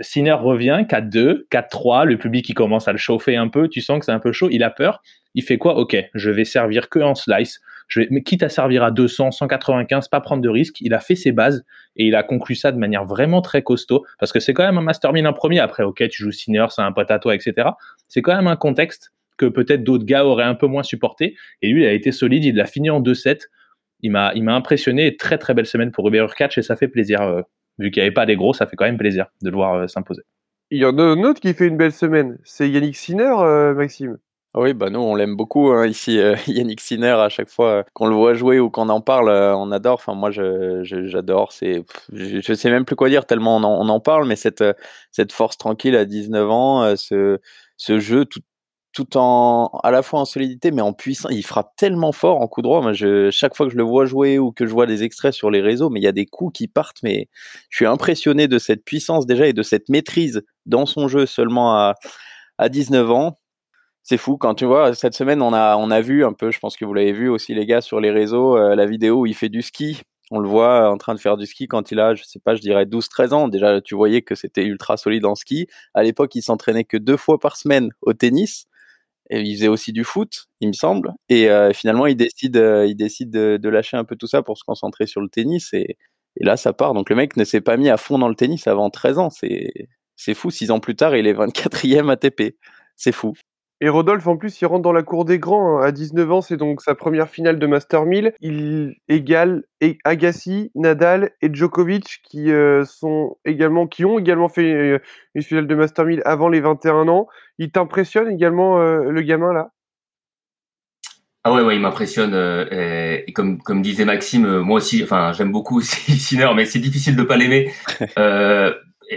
Sinner 0.00 0.32
revient, 0.32 0.84
4-2, 0.88 1.46
4-3, 1.50 2.04
le 2.04 2.18
public 2.18 2.48
il 2.48 2.54
commence 2.54 2.88
à 2.88 2.92
le 2.92 2.98
chauffer 2.98 3.36
un 3.36 3.48
peu, 3.48 3.68
tu 3.68 3.80
sens 3.80 3.98
que 3.98 4.04
c'est 4.04 4.12
un 4.12 4.18
peu 4.18 4.32
chaud, 4.32 4.48
il 4.50 4.62
a 4.62 4.70
peur, 4.70 5.02
il 5.34 5.42
fait 5.42 5.58
quoi? 5.58 5.76
Ok, 5.78 5.96
je 6.14 6.30
vais 6.30 6.44
servir 6.44 6.88
que 6.88 6.98
en 6.98 7.14
slice, 7.14 7.60
je 7.88 8.00
vais, 8.00 8.22
quitte 8.22 8.42
à 8.42 8.48
servir 8.48 8.82
à 8.82 8.90
200, 8.90 9.30
195, 9.30 10.08
pas 10.08 10.20
prendre 10.20 10.42
de 10.42 10.48
risque, 10.48 10.80
il 10.80 10.92
a 10.92 11.00
fait 11.00 11.14
ses 11.14 11.32
bases 11.32 11.64
et 11.96 12.06
il 12.06 12.14
a 12.14 12.22
conclu 12.22 12.54
ça 12.54 12.72
de 12.72 12.78
manière 12.78 13.04
vraiment 13.04 13.40
très 13.40 13.62
costaud, 13.62 14.04
parce 14.18 14.32
que 14.32 14.40
c'est 14.40 14.54
quand 14.54 14.64
même 14.64 14.78
un 14.78 14.82
mastermind 14.82 15.26
en 15.26 15.32
premier, 15.32 15.60
après 15.60 15.82
ok, 15.82 16.08
tu 16.08 16.22
joues 16.22 16.32
Sinner, 16.32 16.66
c'est 16.70 16.82
un 16.82 16.92
pote 16.92 17.10
à 17.10 17.18
toi, 17.18 17.34
etc. 17.34 17.68
C'est 18.08 18.22
quand 18.22 18.36
même 18.36 18.48
un 18.48 18.56
contexte 18.56 19.12
que 19.36 19.46
peut-être 19.46 19.84
d'autres 19.84 20.04
gars 20.04 20.24
auraient 20.24 20.44
un 20.44 20.54
peu 20.54 20.66
moins 20.66 20.82
supporté. 20.82 21.36
Et 21.62 21.68
lui, 21.68 21.82
il 21.82 21.86
a 21.86 21.92
été 21.92 22.12
solide, 22.12 22.44
il 22.44 22.56
l'a 22.56 22.66
fini 22.66 22.90
en 22.90 23.00
2-7. 23.00 23.42
Il 24.00 24.10
m'a, 24.10 24.32
il 24.34 24.44
m'a 24.44 24.54
impressionné. 24.54 25.16
Très, 25.16 25.38
très 25.38 25.54
belle 25.54 25.66
semaine 25.66 25.90
pour 25.90 26.08
Uber 26.08 26.26
Catch 26.36 26.58
et 26.58 26.62
ça 26.62 26.76
fait 26.76 26.88
plaisir. 26.88 27.22
Euh, 27.22 27.42
vu 27.78 27.90
qu'il 27.90 28.02
n'y 28.02 28.06
avait 28.06 28.14
pas 28.14 28.26
des 28.26 28.36
gros, 28.36 28.52
ça 28.52 28.66
fait 28.66 28.76
quand 28.76 28.84
même 28.84 28.98
plaisir 28.98 29.26
de 29.42 29.50
le 29.50 29.56
voir 29.56 29.74
euh, 29.74 29.86
s'imposer. 29.86 30.22
Il 30.70 30.78
y 30.78 30.84
en 30.84 30.98
a 30.98 31.02
un 31.02 31.22
autre 31.22 31.40
qui 31.40 31.54
fait 31.54 31.66
une 31.66 31.76
belle 31.76 31.92
semaine. 31.92 32.38
C'est 32.44 32.68
Yannick 32.68 32.96
Sinner, 32.96 33.34
euh, 33.38 33.74
Maxime. 33.74 34.18
Oui, 34.54 34.72
bah 34.72 34.88
nous 34.88 35.00
on 35.00 35.14
l'aime 35.14 35.36
beaucoup 35.36 35.70
hein, 35.70 35.86
ici, 35.86 36.18
Yannick 36.46 36.80
Sinner. 36.80 37.10
À 37.10 37.28
chaque 37.28 37.50
fois 37.50 37.84
qu'on 37.92 38.06
le 38.06 38.14
voit 38.14 38.32
jouer 38.32 38.58
ou 38.58 38.70
qu'on 38.70 38.88
en 38.88 39.02
parle, 39.02 39.28
on 39.28 39.70
adore. 39.70 39.94
Enfin 39.94 40.14
moi 40.14 40.30
j'adore. 40.30 41.52
C'est, 41.52 41.84
je, 42.12 42.40
je, 42.40 42.54
sais 42.54 42.70
même 42.70 42.86
plus 42.86 42.96
quoi 42.96 43.10
dire 43.10 43.26
tellement 43.26 43.56
on 43.56 43.62
en, 43.62 43.80
on 43.80 43.88
en 43.90 44.00
parle. 44.00 44.26
Mais 44.26 44.34
cette 44.34 44.64
cette 45.10 45.32
force 45.32 45.58
tranquille 45.58 45.94
à 45.94 46.06
19 46.06 46.50
ans, 46.50 46.96
ce 46.96 47.38
ce 47.76 47.98
jeu 47.98 48.24
tout 48.24 48.40
tout 48.96 49.18
en 49.18 49.66
à 49.82 49.90
la 49.90 50.02
fois 50.02 50.20
en 50.20 50.24
solidité 50.24 50.70
mais 50.70 50.80
en 50.80 50.94
puissance. 50.94 51.30
Il 51.30 51.44
frappe 51.44 51.76
tellement 51.76 52.12
fort 52.12 52.40
en 52.40 52.48
coup 52.48 52.62
droit. 52.62 52.80
Chaque 53.30 53.54
fois 53.54 53.66
que 53.66 53.72
je 53.72 53.76
le 53.76 53.82
vois 53.82 54.06
jouer 54.06 54.38
ou 54.38 54.52
que 54.52 54.66
je 54.66 54.72
vois 54.72 54.86
des 54.86 55.02
extraits 55.02 55.34
sur 55.34 55.50
les 55.50 55.60
réseaux, 55.60 55.90
mais 55.90 56.00
il 56.00 56.02
y 56.02 56.08
a 56.08 56.12
des 56.12 56.24
coups 56.24 56.56
qui 56.56 56.66
partent. 56.66 57.02
Mais 57.02 57.28
je 57.68 57.76
suis 57.76 57.86
impressionné 57.86 58.48
de 58.48 58.58
cette 58.58 58.86
puissance 58.86 59.26
déjà 59.26 59.46
et 59.46 59.52
de 59.52 59.62
cette 59.62 59.90
maîtrise 59.90 60.42
dans 60.64 60.86
son 60.86 61.08
jeu 61.08 61.26
seulement 61.26 61.74
à, 61.76 61.94
à 62.56 62.70
19 62.70 63.10
ans. 63.10 63.38
C'est 64.02 64.16
fou 64.16 64.38
quand 64.38 64.54
tu 64.54 64.64
vois 64.64 64.94
cette 64.94 65.14
semaine 65.14 65.42
on 65.42 65.52
a 65.52 65.76
on 65.76 65.90
a 65.90 66.00
vu 66.00 66.24
un 66.24 66.32
peu, 66.32 66.50
je 66.50 66.58
pense 66.58 66.76
que 66.76 66.86
vous 66.86 66.94
l'avez 66.94 67.12
vu 67.12 67.28
aussi 67.28 67.54
les 67.54 67.66
gars 67.66 67.82
sur 67.82 68.00
les 68.00 68.10
réseaux, 68.10 68.56
euh, 68.56 68.74
la 68.76 68.86
vidéo 68.86 69.20
où 69.20 69.26
il 69.26 69.34
fait 69.34 69.50
du 69.50 69.60
ski. 69.60 70.00
On 70.30 70.38
le 70.40 70.48
voit 70.48 70.90
en 70.90 70.96
train 70.96 71.14
de 71.14 71.20
faire 71.20 71.36
du 71.36 71.46
ski 71.46 71.68
quand 71.68 71.90
il 71.92 72.00
a, 72.00 72.14
je 72.14 72.24
sais 72.24 72.40
pas, 72.40 72.54
je 72.54 72.60
dirais 72.62 72.86
12-13 72.86 73.32
ans. 73.34 73.48
Déjà, 73.48 73.80
tu 73.82 73.94
voyais 73.94 74.22
que 74.22 74.34
c'était 74.34 74.64
ultra 74.64 74.96
solide 74.96 75.26
en 75.26 75.34
ski. 75.34 75.68
À 75.94 76.02
l'époque, 76.02 76.34
il 76.34 76.42
s'entraînait 76.42 76.84
que 76.84 76.96
deux 76.96 77.16
fois 77.16 77.38
par 77.38 77.56
semaine 77.56 77.90
au 78.02 78.12
tennis 78.14 78.66
et 79.30 79.40
il 79.40 79.56
faisait 79.56 79.68
aussi 79.68 79.92
du 79.92 80.04
foot, 80.04 80.46
il 80.60 80.68
me 80.68 80.72
semble. 80.72 81.12
Et 81.28 81.50
euh, 81.50 81.72
finalement, 81.72 82.06
il 82.06 82.16
décide, 82.16 82.56
euh, 82.56 82.86
il 82.86 82.96
décide 82.96 83.30
de, 83.30 83.68
lâcher 83.68 83.96
un 83.96 84.04
peu 84.04 84.16
tout 84.16 84.26
ça 84.26 84.42
pour 84.42 84.58
se 84.58 84.64
concentrer 84.64 85.06
sur 85.06 85.20
le 85.20 85.28
tennis. 85.28 85.72
Et, 85.72 85.96
là, 86.40 86.56
ça 86.56 86.72
part. 86.72 86.94
Donc 86.94 87.10
le 87.10 87.16
mec 87.16 87.36
ne 87.36 87.44
s'est 87.44 87.60
pas 87.60 87.76
mis 87.76 87.88
à 87.88 87.96
fond 87.96 88.18
dans 88.18 88.28
le 88.28 88.34
tennis 88.34 88.66
avant 88.66 88.90
13 88.90 89.18
ans. 89.18 89.30
C'est 89.30 90.34
fou. 90.34 90.50
Six 90.50 90.70
ans 90.70 90.80
plus 90.80 90.96
tard, 90.96 91.16
il 91.16 91.26
est 91.26 91.34
24e 91.34 92.10
ATP. 92.10 92.56
C'est 92.96 93.12
fou. 93.12 93.34
Et 93.82 93.90
Rodolphe, 93.90 94.26
en 94.26 94.38
plus, 94.38 94.58
il 94.62 94.66
rentre 94.66 94.82
dans 94.82 94.92
la 94.92 95.02
cour 95.02 95.26
des 95.26 95.38
grands. 95.38 95.78
Hein. 95.78 95.86
À 95.86 95.92
19 95.92 96.32
ans, 96.32 96.40
c'est 96.40 96.56
donc 96.56 96.80
sa 96.80 96.94
première 96.94 97.28
finale 97.28 97.58
de 97.58 97.66
Master 97.66 98.06
1000. 98.06 98.32
Il 98.40 98.96
égale 99.08 99.64
Agassi, 100.04 100.70
Nadal 100.74 101.32
et 101.42 101.50
Djokovic 101.52 102.22
qui, 102.24 102.50
euh, 102.50 102.84
sont 102.86 103.36
également, 103.44 103.86
qui 103.86 104.06
ont 104.06 104.18
également 104.18 104.48
fait 104.48 104.72
euh, 104.72 104.98
une 105.34 105.42
finale 105.42 105.66
de 105.66 105.74
Master 105.74 106.06
1000 106.06 106.22
avant 106.24 106.48
les 106.48 106.60
21 106.60 107.06
ans. 107.08 107.28
Il 107.58 107.70
t'impressionne 107.70 108.30
également, 108.30 108.80
euh, 108.80 109.10
le 109.10 109.20
gamin, 109.20 109.52
là? 109.52 109.70
Ah 111.44 111.52
ouais, 111.52 111.62
ouais, 111.62 111.76
il 111.76 111.80
m'impressionne. 111.80 112.34
et 112.34 113.32
comme, 113.32 113.58
comme 113.58 113.80
disait 113.80 114.04
Maxime, 114.04 114.60
moi 114.60 114.78
aussi, 114.78 115.04
enfin, 115.04 115.32
j'aime 115.32 115.52
beaucoup 115.52 115.80
Sinner, 115.82 116.48
mais 116.56 116.64
c'est 116.64 116.80
difficile 116.80 117.14
de 117.14 117.22
pas 117.22 117.36
l'aimer. 117.36 117.72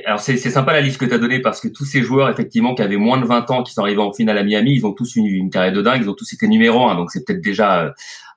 Alors 0.06 0.20
c'est 0.20 0.38
sympa 0.38 0.74
la 0.74 0.82
liste 0.82 1.00
que 1.00 1.06
tu 1.06 1.14
as 1.14 1.18
donnée 1.18 1.40
parce 1.40 1.60
que 1.60 1.68
tous 1.68 1.86
ces 1.86 2.02
joueurs 2.02 2.30
effectivement 2.30 2.76
qui 2.76 2.82
avaient 2.82 2.98
moins 2.98 3.20
de 3.20 3.26
20 3.26 3.50
ans 3.52 3.64
qui 3.64 3.74
sont 3.74 3.82
arrivés 3.82 4.02
en 4.02 4.14
finale 4.14 4.38
à 4.38 4.44
Miami, 4.44 4.76
ils 4.76 4.86
ont 4.86 4.94
tous 4.94 5.16
une, 5.16 5.26
une 5.26 5.50
carrière 5.50 5.74
de 5.74 5.82
dingue, 5.82 6.02
ils 6.04 6.10
ont 6.10 6.14
tous 6.14 6.32
été 6.34 6.48
numéro 6.48 6.88
un, 6.88 6.96
donc 6.96 7.12
c'est 7.12 7.26
peut-être 7.26 7.42
déjà 7.42 7.86
euh, 7.86 7.92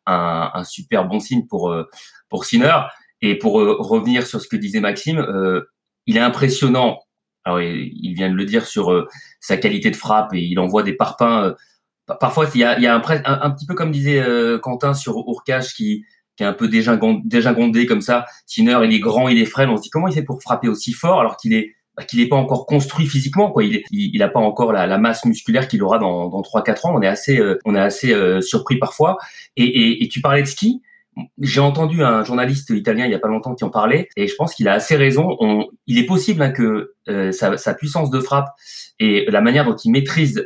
un, 0.07 0.51
un, 0.55 0.65
super 0.65 1.07
bon 1.07 1.21
signe 1.21 1.47
pour 1.47 1.71
euh, 1.71 1.89
pour 2.29 2.45
Sinner. 2.45 2.77
Et 3.21 3.39
pour 3.39 3.61
euh, 3.61 3.77
revenir 3.79 4.27
sur 4.27 4.41
ce 4.41 4.49
que 4.49 4.57
disait 4.57 4.81
Maxime, 4.81 5.25
il 6.07 6.17
est 6.17 6.21
impressionnant. 6.21 7.01
Alors 7.45 7.61
il 7.61 8.15
vient 8.15 8.31
de 8.31 8.35
le 8.35 8.45
dire 8.45 8.67
sur 8.67 9.07
sa 9.41 9.57
qualité 9.57 9.91
de 9.91 9.97
frappe 9.97 10.35
et 10.35 10.41
il 10.41 10.59
envoie 10.59 10.83
des 10.83 10.95
parpaings. 10.95 11.55
parfois 12.21 12.47
il 12.55 12.61
y 12.61 12.65
a, 12.65 12.79
il 12.79 12.83
y 12.83 12.87
a 12.87 12.95
un, 12.95 13.03
un, 13.25 13.51
petit 13.51 13.67
peu 13.67 13.75
comme 13.75 13.93
disait 13.93 14.25
Quentin 14.63 14.95
sur 14.95 15.19
Urkash 15.19 15.75
qui 15.75 16.05
un 16.45 16.53
peu 16.53 16.69
déjà, 16.69 16.99
déjà 17.25 17.53
gondé 17.53 17.87
comme 17.87 18.01
ça. 18.01 18.27
Sinner, 18.47 18.79
il 18.85 18.93
est 18.95 19.01
grand, 19.01 19.29
il 19.29 19.39
est 19.39 19.47
frêle. 19.47 19.69
On 19.69 19.77
se 19.77 19.83
dit 19.83 19.91
comment 19.91 20.09
il 20.09 20.15
fait 20.15 20.23
pour 20.23 20.41
frapper 20.43 20.69
aussi 20.69 20.93
fort 20.93 21.21
alors 21.21 21.37
qu'il 21.37 21.55
est 21.55 21.75
bah, 21.95 22.05
qu'il 22.05 22.21
n'est 22.21 22.29
pas 22.29 22.37
encore 22.37 22.65
construit 22.65 23.07
physiquement 23.07 23.51
quoi? 23.51 23.65
Il 23.65 23.77
est, 23.77 23.85
il, 23.91 24.23
a 24.23 24.29
pas 24.29 24.41
encore 24.41 24.73
la, 24.73 24.97
masse 24.97 25.27
musculaire 25.27 25.69
qu'il 25.69 25.83
aura 25.83 25.99
dans 25.99 26.31
dans 26.31 26.41
trois 26.41 26.63
quatre 26.63 26.87
ans 26.87 26.95
on 26.97 27.03
est 27.03 27.07
assez 27.07 27.39
euh, 27.39 27.59
on 27.67 27.75
est 27.75 27.81
assez 27.81 28.15
euh, 28.15 28.41
surpris 28.41 28.79
parfois 28.79 29.19
et, 29.59 30.09
tu 30.11 30.23
parlais 30.23 30.41
de 30.41 30.47
ski 30.47 30.81
j'ai 31.39 31.61
entendu 31.61 32.03
un 32.03 32.25
journaliste 32.25 32.71
italien 32.71 33.05
il 33.05 33.13
y 33.13 33.15
a 33.15 33.19
pas 33.19 33.29
longtemps 33.29 33.55
qui 33.55 33.65
en 33.65 33.69
parlait 33.69 34.09
et 34.17 34.27
je 34.27 34.35
pense 34.37 34.55
qu'il 34.55 34.69
a 34.69 34.73
assez 34.73 34.97
raison 34.97 35.37
on, 35.41 35.67
il 35.87 35.99
est 35.99 36.07
possible 36.07 36.41
hein, 36.41 36.51
que 36.51 36.95
euh, 37.11 37.31
sa, 37.31 37.59
sa, 37.59 37.75
puissance 37.75 38.09
de 38.09 38.21
frappe 38.21 38.49
et 38.99 39.27
la 39.29 39.43
manière 39.43 39.67
dont 39.67 39.77
il 39.77 39.91
maîtrise 39.91 40.43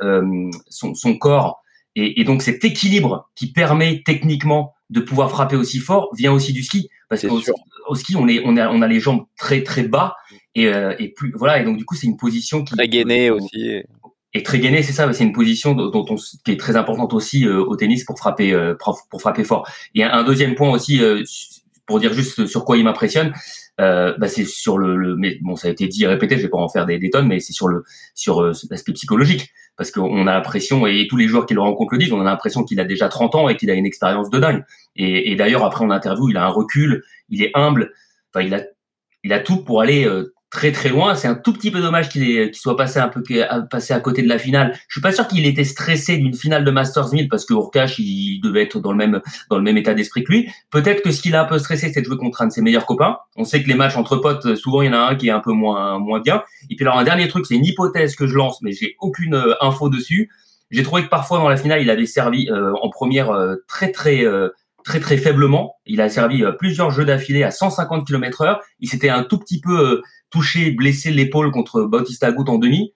son 0.69 1.17
corps 1.17 1.63
et, 1.97 2.21
et 2.21 2.25
donc 2.25 2.43
cet 2.43 2.65
équilibre 2.65 3.29
qui 3.35 3.51
permet 3.51 4.03
techniquement 4.05 4.75
de 4.91 5.01
pouvoir 5.01 5.31
frapper 5.31 5.57
aussi 5.57 5.81
fort 5.81 6.11
vient 6.17 6.33
aussi 6.33 6.53
du 6.53 6.63
ski. 6.63 6.89
Parce 7.09 7.27
qu'au 7.27 7.95
ski 7.95 8.15
on 8.17 8.29
est 8.29 8.43
on 8.45 8.57
a 8.57 8.69
on 8.69 8.83
a 8.83 8.87
les 8.87 9.01
jambes 9.01 9.25
très 9.37 9.63
très 9.63 9.83
bas 9.83 10.17
et, 10.55 10.69
euh, 10.69 10.95
et 10.99 11.09
plus 11.09 11.33
voilà. 11.35 11.61
Et 11.61 11.65
donc 11.65 11.77
du 11.77 11.85
coup 11.85 11.95
c'est 11.95 12.07
une 12.07 12.17
position 12.17 12.63
qui 12.63 12.75
très 12.75 12.89
gainée 12.89 13.31
aussi. 13.31 13.83
et 14.35 14.43
très 14.43 14.59
gainée 14.59 14.83
c'est 14.83 14.93
ça. 14.93 15.13
C'est 15.13 15.25
une 15.25 15.33
position 15.33 15.73
dont 15.75 16.07
on 16.09 16.17
qui 16.17 16.53
est 16.53 16.61
très 16.61 16.77
importante 16.77 17.15
aussi 17.15 17.47
euh, 17.47 17.65
au 17.65 17.77
tennis 17.77 18.05
pour 18.05 18.19
frapper 18.19 18.53
euh, 18.53 18.75
pour, 18.75 19.21
frapper 19.21 19.45
fort. 19.45 19.69
Et 19.95 20.05
un, 20.05 20.23
deuxième 20.23 20.55
point 20.55 20.71
aussi 20.71 21.01
pour 21.87 21.99
dire 21.99 22.13
juste 22.13 22.47
sur 22.47 22.65
quoi 22.65 22.77
il 22.77 22.85
m'impressionne 22.85 23.33
bah 23.79 24.29
c'est 24.29 24.45
sur 24.45 24.79
le, 24.79 24.97
le, 24.97 25.17
mais 25.17 25.39
bon 25.43 25.55
ça 25.55 25.69
a 25.69 25.71
été 25.71 25.87
dit 25.87 26.05
et 26.05 26.07
répété 26.07 26.37
je 26.37 26.43
vais 26.43 26.49
pas 26.49 26.59
en 26.59 26.69
faire 26.69 26.87
des, 26.87 26.99
des 26.99 27.11
tonnes 27.11 27.29
mais 27.29 27.41
c'est 27.41 27.53
sur 27.53 27.69
le 27.69 27.85
sur 28.15 28.43
l'aspect 28.43 28.93
psychologique 28.93 29.53
parce 29.77 29.91
qu'on 29.91 30.27
a 30.27 30.33
l'impression, 30.33 30.87
et 30.87 31.07
tous 31.09 31.17
les 31.17 31.29
joueurs 31.29 31.47
qui 31.47 31.55
le 31.55 31.61
rencontrent 31.61 31.93
le 31.93 31.99
disent, 31.99 32.13
on 32.13 32.21
a 32.21 32.25
l'impression 32.25 32.65
qu'il 32.65 32.81
a 32.81 32.85
déjà 32.85 33.09
30 33.09 33.35
ans 33.35 33.49
et 33.49 33.57
qu'il 33.57 33.71
a 33.71 33.75
une 33.75 33.85
expérience 33.85 34.31
de 34.31 34.39
dingue. 34.39 34.65
Et, 34.97 35.31
et 35.31 35.37
d'ailleurs, 35.37 35.65
après 35.65 35.85
en 35.85 35.91
interview, 35.91 36.31
il 36.31 36.37
a 36.37 36.47
un 36.47 36.49
recul, 36.49 37.05
il 37.29 37.43
est 37.43 37.51
humble, 37.55 37.93
enfin, 38.33 38.45
il 38.45 38.55
a, 38.55 38.63
il 39.23 39.33
a 39.33 39.41
tout 39.41 39.63
pour 39.65 39.83
aller 39.83 40.07
euh, 40.07 40.35
très 40.57 40.73
très 40.73 40.89
loin. 40.89 41.15
C'est 41.15 41.29
un 41.29 41.35
tout 41.35 41.53
petit 41.53 41.71
peu 41.71 41.83
dommage 41.83 42.09
qu'il 42.09 42.25
qu'il 42.25 42.55
soit 42.55 42.79
passé 42.79 42.99
un 42.99 43.09
peu 43.09 43.23
passé 43.71 43.93
à 43.93 44.01
côté 44.01 44.23
de 44.23 44.29
la 44.29 44.39
finale. 44.39 44.73
Je 44.89 44.95
suis 44.95 45.03
pas 45.03 45.13
sûr 45.13 45.29
qu'il 45.29 45.45
était 45.45 45.65
stressé 45.65 46.17
d'une 46.17 46.33
finale 46.33 46.65
de 46.65 46.71
Masters 46.71 47.13
1000 47.13 47.29
parce 47.29 47.45
que 47.45 47.53
Urkash 47.53 47.99
il 47.99 48.41
devait 48.41 48.63
être 48.63 48.81
dans 48.81 48.91
le 48.91 48.97
même 48.97 49.21
dans 49.51 49.59
le 49.59 49.63
même 49.63 49.77
état 49.77 49.93
d'esprit 49.93 50.25
que 50.25 50.33
lui. 50.33 50.49
Peut-être 50.71 51.03
que 51.03 51.13
ce 51.13 51.21
qu'il 51.21 51.35
a 51.35 51.43
un 51.43 51.45
peu 51.45 51.59
stressé 51.59 51.93
c'est 51.93 52.01
de 52.01 52.07
jouer 52.07 52.17
contre 52.17 52.41
un 52.41 52.47
de 52.47 52.53
ses 52.53 52.63
meilleurs 52.63 52.87
copains. 52.87 53.19
On 53.37 53.45
sait 53.45 53.63
que 53.63 53.69
les 53.69 53.75
matchs 53.75 53.99
entre 53.99 54.17
potes 54.17 54.55
souvent 54.55 54.81
il 54.81 54.87
y 54.87 54.89
en 54.89 54.95
a 54.95 55.11
un 55.11 55.15
qui 55.15 55.29
est 55.29 55.31
un 55.31 55.41
peu 55.41 55.53
moins 55.53 55.99
moins 55.99 56.21
bien. 56.21 56.43
Et 56.71 56.77
puis 56.77 56.87
alors 56.87 56.99
un 56.99 57.05
dernier 57.05 57.29
truc, 57.29 57.45
c'est 57.45 57.57
une 57.57 57.67
hypothèse 57.67 58.17
que 58.17 58.27
je 58.27 58.35
lance 58.35 58.63
mais 58.63 58.73
j'ai 58.73 58.97
aucune 59.01 59.35
euh, 59.35 59.55
info 59.61 59.91
dessus. 59.91 60.31
J'ai 60.71 60.83
trouvé 60.83 61.05
que 61.05 61.11
parfois 61.11 61.39
dans 61.39 61.51
la 61.51 61.59
finale, 61.59 61.83
il 61.83 61.91
avait 61.91 62.07
servi 62.07 62.49
euh, 62.49 62.73
en 62.81 62.89
première 62.89 63.31
euh, 63.31 63.57
très 63.69 63.93
très 63.93 64.25
très 64.85 65.01
très 65.01 65.19
faiblement. 65.19 65.75
Il 65.85 66.01
a 66.01 66.09
servi 66.09 66.45
plusieurs 66.59 66.93
jeux 66.93 67.05
d'affilée 67.05 67.43
à 67.43 67.51
150 67.51 68.07
km/h. 68.07 68.59
Il 68.81 68.89
s'était 68.89 69.11
un 69.11 69.23
tout 69.23 69.39
petit 69.39 69.61
peu 69.61 70.01
touché, 70.37 70.71
blessé 70.71 71.11
l'épaule 71.11 71.51
contre 71.51 71.83
Bautista 71.83 72.27
Agut 72.29 72.45
en 72.49 72.59
demi. 72.59 72.93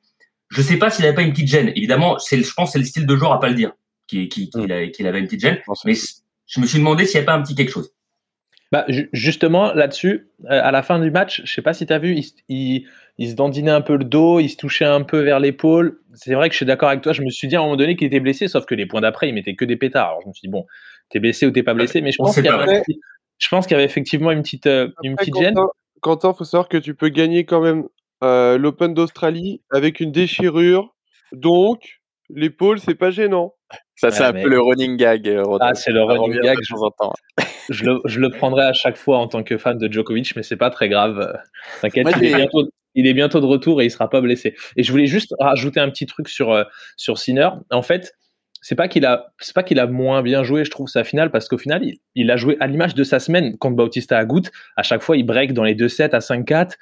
Je 0.50 0.62
sais 0.62 0.76
pas 0.76 0.90
s'il 0.90 1.04
avait 1.06 1.14
pas 1.14 1.22
une 1.22 1.30
petite 1.30 1.48
gêne. 1.48 1.72
Évidemment, 1.74 2.18
c'est, 2.18 2.42
je 2.42 2.52
pense, 2.52 2.72
c'est 2.72 2.78
le 2.78 2.84
style 2.84 3.06
de 3.06 3.16
joueur 3.16 3.32
à 3.32 3.40
pas 3.40 3.48
le 3.48 3.54
dire, 3.54 3.72
qu'il, 4.06 4.28
qui, 4.28 4.50
mm. 4.54 4.70
avait 4.70 5.18
une 5.18 5.26
petite 5.26 5.40
gêne. 5.40 5.58
Mais 5.84 5.94
je 6.46 6.60
me 6.60 6.66
suis 6.66 6.78
demandé 6.78 7.04
s'il 7.04 7.14
n'y 7.14 7.18
avait 7.18 7.26
pas 7.26 7.34
un 7.34 7.42
petit 7.42 7.54
quelque 7.54 7.72
chose. 7.72 7.92
Bah, 8.72 8.84
justement, 9.12 9.72
là-dessus, 9.72 10.28
euh, 10.44 10.60
à 10.62 10.70
la 10.70 10.82
fin 10.82 11.00
du 11.00 11.10
match, 11.10 11.42
je 11.44 11.52
sais 11.52 11.62
pas 11.62 11.72
si 11.72 11.86
tu 11.86 11.92
as 11.92 11.98
vu, 11.98 12.16
il, 12.48 12.84
il, 13.18 13.30
se 13.30 13.34
dandinait 13.34 13.70
un 13.70 13.80
peu 13.80 13.96
le 13.96 14.04
dos, 14.04 14.38
il 14.38 14.48
se 14.48 14.56
touchait 14.56 14.84
un 14.84 15.02
peu 15.02 15.20
vers 15.20 15.40
l'épaule. 15.40 16.00
C'est 16.14 16.34
vrai 16.34 16.48
que 16.48 16.52
je 16.52 16.58
suis 16.58 16.66
d'accord 16.66 16.88
avec 16.88 17.02
toi. 17.02 17.12
Je 17.12 17.22
me 17.22 17.30
suis 17.30 17.48
dit 17.48 17.56
à 17.56 17.60
un 17.60 17.62
moment 17.62 17.76
donné 17.76 17.96
qu'il 17.96 18.06
était 18.06 18.20
blessé, 18.20 18.46
sauf 18.46 18.66
que 18.66 18.76
les 18.76 18.86
points 18.86 19.00
d'après, 19.00 19.28
il 19.28 19.34
mettait 19.34 19.56
que 19.56 19.64
des 19.64 19.76
pétards. 19.76 20.08
Alors 20.08 20.20
je 20.22 20.28
me 20.28 20.32
suis 20.32 20.46
dit, 20.46 20.52
bon, 20.52 20.66
t'es 21.08 21.18
blessé 21.18 21.46
ou 21.46 21.50
t'es 21.50 21.64
pas 21.64 21.74
blessé, 21.74 22.00
mais 22.00 22.12
je 22.12 22.18
pense, 22.18 22.34
qu'il 22.34 22.44
y 22.44 22.48
avait, 22.48 22.82
je 23.38 23.48
pense 23.48 23.66
qu'il 23.66 23.74
y 23.74 23.74
avait 23.74 23.84
effectivement 23.84 24.30
une 24.30 24.42
petite, 24.42 24.66
euh, 24.66 24.88
une 25.02 25.16
petite 25.16 25.36
gêne. 25.36 25.56
Quentin, 26.00 26.32
faut 26.32 26.44
savoir 26.44 26.68
que 26.68 26.78
tu 26.78 26.94
peux 26.94 27.08
gagner 27.08 27.44
quand 27.44 27.60
même 27.60 27.84
euh, 28.22 28.58
l'Open 28.58 28.94
d'Australie 28.94 29.62
avec 29.70 30.00
une 30.00 30.12
déchirure. 30.12 30.94
Donc, 31.32 32.00
l'épaule, 32.28 32.78
c'est 32.80 32.94
pas 32.94 33.10
gênant. 33.10 33.54
Ça, 33.96 34.10
c'est 34.10 34.24
un 34.24 34.32
peu 34.32 34.48
le 34.48 34.60
running 34.60 34.96
gag. 34.96 35.28
Euh, 35.28 35.44
ah, 35.60 35.74
c'est 35.74 35.92
le 35.92 36.02
running 36.02 36.40
gag. 36.40 36.58
Je, 37.68 37.84
le, 37.84 38.00
je, 38.04 38.18
le, 38.18 38.30
prendrai 38.30 38.64
à 38.64 38.72
chaque 38.72 38.96
fois 38.96 39.18
en 39.18 39.28
tant 39.28 39.44
que 39.44 39.56
fan 39.56 39.78
de 39.78 39.86
Djokovic, 39.92 40.34
mais 40.34 40.42
c'est 40.42 40.56
pas 40.56 40.70
très 40.70 40.88
grave. 40.88 41.38
T'inquiète, 41.80 42.08
il, 42.20 42.48
il, 42.96 43.06
est 43.06 43.14
bientôt 43.14 43.38
de 43.38 43.46
retour 43.46 43.80
et 43.80 43.84
il 43.84 43.90
sera 43.92 44.10
pas 44.10 44.20
blessé. 44.20 44.56
Et 44.76 44.82
je 44.82 44.90
voulais 44.90 45.06
juste 45.06 45.36
rajouter 45.38 45.78
un 45.78 45.88
petit 45.88 46.06
truc 46.06 46.28
sur, 46.28 46.50
euh, 46.50 46.64
sur 46.96 47.16
Sinner. 47.16 47.48
En 47.70 47.82
fait, 47.82 48.12
c'est 48.60 48.74
pas 48.74 48.88
qu'il 48.88 49.06
a 49.06 49.32
pas 49.54 49.62
qu'il 49.62 49.78
a 49.78 49.86
moins 49.86 50.22
bien 50.22 50.42
joué 50.42 50.64
je 50.64 50.70
trouve 50.70 50.88
sa 50.88 51.04
finale 51.04 51.30
parce 51.30 51.48
qu'au 51.48 51.58
final 51.58 51.82
il, 52.14 52.30
a 52.30 52.36
joué 52.36 52.56
à 52.60 52.66
l'image 52.66 52.94
de 52.94 53.04
sa 53.04 53.18
semaine 53.18 53.56
contre 53.56 53.76
Bautista 53.76 54.18
Agut. 54.18 54.42
À 54.76 54.82
chaque 54.82 55.02
fois 55.02 55.16
il 55.16 55.24
break 55.24 55.52
dans 55.52 55.64
les 55.64 55.74
deux 55.74 55.88
sets 55.88 56.14
à 56.14 56.18
5-4 56.18 56.72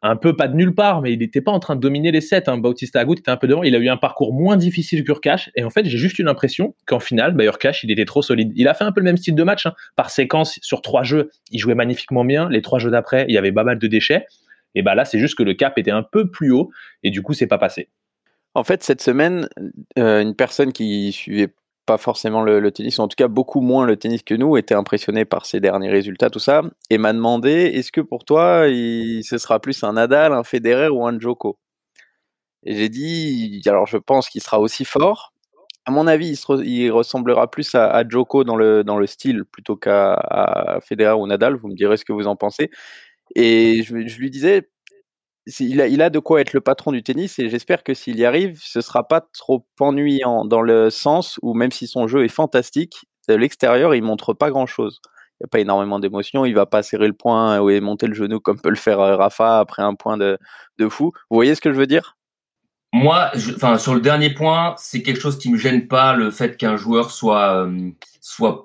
un 0.00 0.16
peu 0.16 0.36
pas 0.36 0.46
de 0.48 0.54
nulle 0.54 0.74
part 0.74 1.02
mais 1.02 1.12
il 1.12 1.18
n'était 1.18 1.40
pas 1.40 1.50
en 1.50 1.58
train 1.58 1.76
de 1.76 1.80
dominer 1.80 2.12
les 2.12 2.20
sets 2.20 2.48
hein. 2.48 2.56
Bautista 2.56 3.00
Agut 3.00 3.14
était 3.14 3.30
un 3.30 3.36
peu 3.36 3.46
devant. 3.46 3.62
Il 3.62 3.74
a 3.74 3.78
eu 3.78 3.88
un 3.88 3.96
parcours 3.96 4.32
moins 4.32 4.56
difficile 4.56 5.04
qu'Urkash 5.04 5.50
et 5.54 5.64
en 5.64 5.70
fait 5.70 5.84
j'ai 5.84 5.98
juste 5.98 6.18
eu 6.18 6.22
l'impression 6.22 6.74
qu'en 6.86 7.00
finale 7.00 7.34
bah, 7.34 7.44
Urkash 7.44 7.84
il 7.84 7.90
était 7.90 8.06
trop 8.06 8.22
solide. 8.22 8.52
Il 8.56 8.68
a 8.68 8.74
fait 8.74 8.84
un 8.84 8.92
peu 8.92 9.00
le 9.00 9.04
même 9.04 9.18
style 9.18 9.34
de 9.34 9.42
match 9.42 9.66
hein. 9.66 9.74
par 9.96 10.10
séquence 10.10 10.58
sur 10.62 10.82
trois 10.82 11.02
jeux 11.02 11.30
il 11.50 11.58
jouait 11.58 11.74
magnifiquement 11.74 12.24
bien. 12.24 12.48
Les 12.48 12.62
trois 12.62 12.78
jeux 12.78 12.90
d'après 12.90 13.26
il 13.28 13.34
y 13.34 13.38
avait 13.38 13.52
pas 13.52 13.64
mal 13.64 13.78
de 13.78 13.86
déchets. 13.86 14.24
Et 14.74 14.82
bah 14.82 14.94
là 14.94 15.04
c'est 15.04 15.18
juste 15.18 15.36
que 15.36 15.42
le 15.42 15.54
cap 15.54 15.76
était 15.76 15.90
un 15.90 16.02
peu 16.02 16.30
plus 16.30 16.52
haut. 16.52 16.70
Et 17.02 17.10
du 17.10 17.20
coup 17.20 17.34
c'est 17.34 17.46
pas 17.46 17.58
passé 17.58 17.88
en 18.54 18.64
fait, 18.64 18.82
cette 18.82 19.02
semaine, 19.02 19.48
euh, 19.98 20.20
une 20.20 20.34
personne 20.34 20.72
qui 20.72 21.12
suivait 21.12 21.52
pas 21.86 21.96
forcément 21.96 22.42
le, 22.42 22.70
tennis, 22.70 22.98
ou 22.98 23.02
en 23.02 23.08
tout 23.08 23.16
cas 23.16 23.28
beaucoup 23.28 23.62
moins 23.62 23.86
le 23.86 23.96
tennis 23.96 24.22
que 24.22 24.34
nous, 24.34 24.58
était 24.58 24.74
impressionnée 24.74 25.24
par 25.24 25.46
ses 25.46 25.58
derniers 25.58 25.88
résultats, 25.90 26.28
tout 26.28 26.38
ça, 26.38 26.62
et 26.90 26.98
m'a 26.98 27.14
demandé 27.14 27.50
est-ce 27.50 27.90
que 27.92 28.02
pour 28.02 28.24
toi, 28.26 28.64
ce 28.66 29.38
sera 29.38 29.58
plus 29.58 29.82
un 29.84 29.94
Nadal, 29.94 30.34
un 30.34 30.44
Federer 30.44 30.88
ou 30.88 31.06
un 31.06 31.18
Djoko 31.18 31.58
Et 32.64 32.74
j'ai 32.76 32.90
dit 32.90 33.62
alors 33.66 33.86
je 33.86 33.96
pense 33.96 34.28
qu'il 34.28 34.42
sera 34.42 34.60
aussi 34.60 34.84
fort. 34.84 35.32
À 35.86 35.90
mon 35.90 36.06
avis, 36.06 36.38
il, 36.64 36.90
ressemblera 36.90 37.50
plus 37.50 37.74
à, 37.74 37.88
à, 37.90 38.06
Djoko 38.06 38.44
dans 38.44 38.56
le, 38.56 38.84
dans 38.84 38.98
le 38.98 39.06
style 39.06 39.44
plutôt 39.44 39.76
qu'à 39.76 40.78
Federer 40.82 41.14
ou 41.14 41.26
Nadal. 41.26 41.56
Vous 41.56 41.68
me 41.68 41.74
direz 41.74 41.96
ce 41.96 42.04
que 42.04 42.12
vous 42.12 42.26
en 42.26 42.36
pensez. 42.36 42.70
Et 43.34 43.82
je, 43.82 44.06
je 44.06 44.18
lui 44.18 44.30
disais 44.30 44.68
il 45.60 46.02
a, 46.02 46.10
de 46.10 46.18
quoi 46.18 46.40
être 46.40 46.52
le 46.52 46.60
patron 46.60 46.92
du 46.92 47.02
tennis 47.02 47.38
et 47.38 47.48
j'espère 47.48 47.82
que 47.82 47.94
s'il 47.94 48.18
y 48.18 48.24
arrive, 48.24 48.60
ce 48.62 48.80
sera 48.80 49.06
pas 49.06 49.20
trop 49.20 49.66
ennuyant 49.80 50.44
dans 50.44 50.60
le 50.60 50.90
sens 50.90 51.38
où 51.42 51.54
même 51.54 51.72
si 51.72 51.86
son 51.86 52.06
jeu 52.06 52.24
est 52.24 52.28
fantastique, 52.28 53.06
l'extérieur, 53.28 53.94
il 53.94 54.02
montre 54.02 54.32
pas 54.34 54.50
grand 54.50 54.66
chose. 54.66 55.00
Il 55.40 55.44
n'y 55.44 55.46
a 55.46 55.48
pas 55.48 55.60
énormément 55.60 56.00
d'émotion, 56.00 56.44
il 56.44 56.54
va 56.54 56.66
pas 56.66 56.82
serrer 56.82 57.06
le 57.06 57.12
poing 57.12 57.60
ou 57.60 57.70
monter 57.80 58.06
le 58.06 58.14
genou 58.14 58.40
comme 58.40 58.60
peut 58.60 58.70
le 58.70 58.76
faire 58.76 59.00
euh, 59.00 59.16
Rafa 59.16 59.60
après 59.60 59.82
un 59.82 59.94
point 59.94 60.16
de, 60.16 60.38
fou. 60.88 61.12
Vous 61.30 61.34
voyez 61.36 61.54
ce 61.54 61.60
que 61.60 61.70
je 61.70 61.76
veux 61.76 61.86
dire? 61.86 62.16
Moi, 62.92 63.30
sur 63.78 63.94
le 63.94 64.00
dernier 64.00 64.30
point, 64.30 64.74
c'est 64.78 65.02
quelque 65.02 65.20
chose 65.20 65.38
qui 65.38 65.50
me 65.50 65.58
gêne 65.58 65.86
pas 65.88 66.14
le 66.14 66.30
fait 66.30 66.56
qu'un 66.56 66.76
joueur 66.76 67.10
soit 67.10 67.66
euh, 67.66 67.90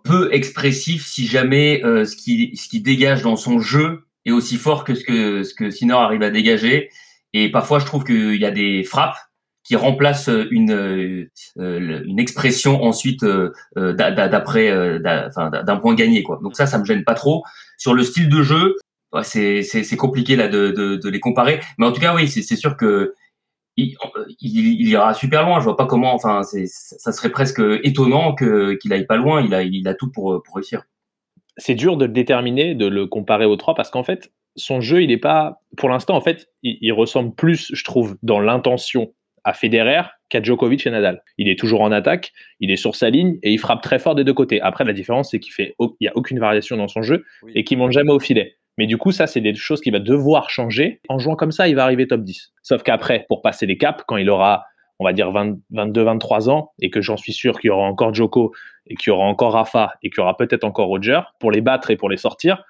peu 0.03 0.33
expressif 0.33 1.05
si 1.05 1.27
jamais 1.27 1.83
euh, 1.83 2.05
ce 2.05 2.15
qui 2.15 2.55
ce 2.55 2.69
qui 2.69 2.81
dégage 2.81 3.21
dans 3.21 3.35
son 3.35 3.59
jeu 3.59 4.05
est 4.25 4.32
aussi 4.32 4.58
fort 4.58 4.84
que 4.84 4.96
ce 4.96 5.03
que 5.03 5.44
ce 5.44 5.53
que 5.53 5.70
Sinner 5.70 5.94
arrive 5.94 6.22
à 6.24 6.30
dégager. 6.30 6.89
Et 7.34 7.50
parfois, 7.51 7.80
je 7.80 7.86
trouve 7.86 8.03
qu'il 8.03 8.39
y 8.39 8.46
a 8.46 8.51
des 8.51 8.84
frappes 8.84 9.18
qui 9.63 9.75
remplacent 9.75 10.30
une 10.51 10.72
euh, 10.72 12.03
une 12.06 12.20
expression 12.20 12.84
ensuite 12.84 13.24
euh, 13.24 13.51
euh, 13.77 13.94
d'après 13.94 15.00
d'un 15.00 15.77
point 15.77 15.96
gagné 15.96 16.22
quoi. 16.24 16.39
Donc 16.44 16.56
ça, 16.56 16.65
ça 16.65 16.77
me 16.77 16.86
gêne 16.86 17.03
pas 17.03 17.15
trop. 17.15 17.44
Sur 17.77 17.94
le 17.94 18.03
style 18.03 18.30
de 18.30 18.44
jeu, 18.44 18.75
c'est 19.24 19.98
compliqué 19.98 20.36
là 20.36 20.48
de, 20.48 20.72
de, 20.72 20.96
de 20.96 21.10
les 21.10 21.20
comparer. 21.20 21.62
Mais 21.77 21.86
en 21.86 21.92
tout 21.92 22.01
cas, 22.01 22.13
oui, 22.15 22.27
c'est 22.27 22.56
sûr 22.56 22.77
que 22.77 23.13
il, 23.77 23.96
ira 24.88 25.13
super 25.13 25.46
loin. 25.46 25.60
Je 25.60 25.63
vois 25.63 25.77
pas 25.77 25.88
comment. 25.88 26.13
Enfin, 26.13 26.42
ça 26.44 27.12
serait 27.12 27.32
presque 27.32 27.62
étonnant 27.84 28.36
qu'il 28.36 28.94
aille 28.94 29.08
pas 29.08 29.18
loin. 29.18 29.42
Il 29.42 29.53
a 29.53 29.63
il 29.63 29.88
a 29.88 29.94
tout 29.96 30.12
pour 30.12 30.44
pour 30.44 30.56
réussir 30.56 30.84
c'est 31.57 31.75
dur 31.75 31.98
de 31.98 32.05
le 32.05 32.12
déterminer, 32.12 32.75
de 32.75 32.88
le 32.88 33.07
comparer 33.07 33.45
aux 33.45 33.55
trois, 33.55 33.75
parce 33.75 33.89
qu'en 33.89 34.03
fait, 34.03 34.31
son 34.55 34.81
jeu, 34.81 35.01
il 35.01 35.07
n'est 35.07 35.17
pas. 35.17 35.62
Pour 35.77 35.89
l'instant, 35.89 36.15
en 36.15 36.22
fait, 36.22 36.50
il, 36.62 36.91
ressemble 36.93 37.33
plus, 37.33 37.72
je 37.74 37.83
trouve, 37.83 38.17
dans 38.24 38.39
l'intention 38.39 39.13
à 39.43 39.53
Federer 39.53 40.03
qu'à 40.29 40.41
Djokovic 40.41 40.88
et 40.88 40.91
Nadal. 40.91 41.22
Il 41.38 41.50
est 41.50 41.60
toujours 41.60 41.81
en 41.81 41.91
attaque, 41.91 42.31
il 42.60 42.72
est 42.72 42.77
sur 42.77 42.95
sa 42.95 43.10
ligne 43.10 43.39
et 43.43 43.51
il 43.51 43.57
frappe 43.57 43.81
très 43.81 44.00
fort 44.00 44.15
des 44.15 44.24
deux 44.24 44.33
côtés. 44.33 44.62
Après, 44.62 44.86
la 44.86 44.93
différence, 44.93 45.31
c'est 45.31 45.39
qu'il 45.39 45.51
fait, 45.51 45.75
il 45.79 46.05
y 46.05 46.07
a 46.07 46.15
aucune 46.15 46.39
variation 46.39 46.77
dans 46.77 46.88
son 46.88 47.01
jeu 47.01 47.25
et 47.53 47.63
qu'il 47.63 47.77
monte 47.77 47.91
jamais 47.91 48.12
au 48.12 48.19
filet. 48.19 48.55
Mais 48.77 48.88
du 48.88 48.98
coup, 48.98 49.12
ça, 49.12 49.27
c'est 49.27 49.41
des 49.41 49.53
choses 49.53 49.81
qu'il 49.81 49.91
va 49.91 50.00
devoir 50.00 50.50
changer. 50.50 51.01
En 51.10 51.19
jouant 51.19 51.36
comme 51.36 51.51
ça, 51.51 51.67
il 51.67 51.75
va 51.75 51.83
arriver 51.83 52.07
top 52.07 52.24
10. 52.24 52.53
Sauf 52.63 52.83
qu'après, 52.83 53.25
pour 53.27 53.41
passer 53.41 53.65
les 53.65 53.77
caps, 53.77 54.03
quand 54.07 54.17
il 54.17 54.29
aura 54.29 54.63
on 55.00 55.05
va 55.05 55.13
dire 55.13 55.31
22-23 55.31 56.50
ans, 56.50 56.71
et 56.79 56.89
que 56.89 57.01
j'en 57.01 57.17
suis 57.17 57.33
sûr 57.33 57.59
qu'il 57.59 57.69
y 57.69 57.71
aura 57.71 57.85
encore 57.85 58.13
Joko, 58.13 58.53
et 58.88 58.95
qu'il 58.95 59.12
y 59.12 59.13
aura 59.13 59.25
encore 59.25 59.53
Rafa, 59.53 59.93
et 60.03 60.09
qu'il 60.09 60.19
y 60.19 60.21
aura 60.21 60.38
peut-être 60.38 60.63
encore 60.63 60.88
Roger, 60.88 61.21
pour 61.39 61.51
les 61.51 61.62
battre 61.62 61.91
et 61.91 61.95
pour 61.95 62.09
les 62.09 62.17
sortir, 62.17 62.63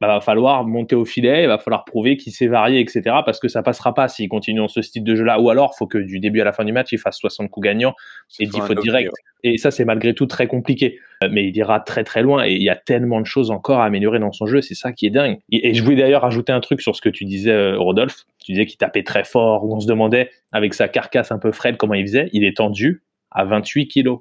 bah, 0.00 0.08
va 0.08 0.20
falloir 0.20 0.64
monter 0.64 0.94
au 0.94 1.04
filet, 1.04 1.44
il 1.44 1.48
va 1.48 1.58
falloir 1.58 1.84
prouver 1.84 2.16
qu'il 2.16 2.32
s'est 2.32 2.46
varié, 2.46 2.80
etc. 2.80 3.02
Parce 3.24 3.38
que 3.38 3.48
ça 3.48 3.62
passera 3.62 3.94
pas 3.94 4.08
s'il 4.08 4.28
continue 4.28 4.58
dans 4.58 4.68
ce 4.68 4.82
style 4.82 5.04
de 5.04 5.14
jeu-là. 5.14 5.40
Ou 5.40 5.50
alors, 5.50 5.76
faut 5.76 5.86
que 5.86 5.98
du 5.98 6.20
début 6.20 6.40
à 6.40 6.44
la 6.44 6.52
fin 6.52 6.64
du 6.64 6.72
match, 6.72 6.92
il 6.92 6.98
fasse 6.98 7.18
60 7.18 7.50
coups 7.50 7.64
gagnants 7.64 7.94
et 8.38 8.46
10 8.46 8.60
fautes 8.60 8.80
directes. 8.80 9.12
Et 9.44 9.58
ça, 9.58 9.70
c'est 9.70 9.84
malgré 9.84 10.14
tout 10.14 10.26
très 10.26 10.46
compliqué. 10.46 10.98
Euh, 11.22 11.28
mais 11.30 11.48
il 11.48 11.56
ira 11.56 11.80
très 11.80 12.04
très 12.04 12.22
loin 12.22 12.44
et 12.44 12.52
il 12.52 12.62
y 12.62 12.70
a 12.70 12.76
tellement 12.76 13.20
de 13.20 13.26
choses 13.26 13.50
encore 13.50 13.80
à 13.80 13.84
améliorer 13.84 14.18
dans 14.18 14.32
son 14.32 14.46
jeu. 14.46 14.60
C'est 14.60 14.74
ça 14.74 14.92
qui 14.92 15.06
est 15.06 15.10
dingue. 15.10 15.38
Et, 15.50 15.74
je 15.74 15.82
voulais 15.82 15.96
d'ailleurs 15.96 16.24
ajouter 16.24 16.52
un 16.52 16.60
truc 16.60 16.80
sur 16.80 16.94
ce 16.96 17.00
que 17.00 17.08
tu 17.08 17.24
disais, 17.24 17.52
euh, 17.52 17.78
Rodolphe. 17.78 18.24
Tu 18.44 18.52
disais 18.52 18.66
qu'il 18.66 18.78
tapait 18.78 19.02
très 19.02 19.24
fort, 19.24 19.64
où 19.64 19.74
on 19.74 19.80
se 19.80 19.86
demandait, 19.86 20.30
avec 20.52 20.74
sa 20.74 20.88
carcasse 20.88 21.32
un 21.32 21.38
peu 21.38 21.52
frêle, 21.52 21.76
comment 21.76 21.94
il 21.94 22.06
faisait. 22.06 22.28
Il 22.32 22.44
est 22.44 22.56
tendu 22.56 23.02
à 23.30 23.44
28 23.44 23.88
kilos. 23.88 24.20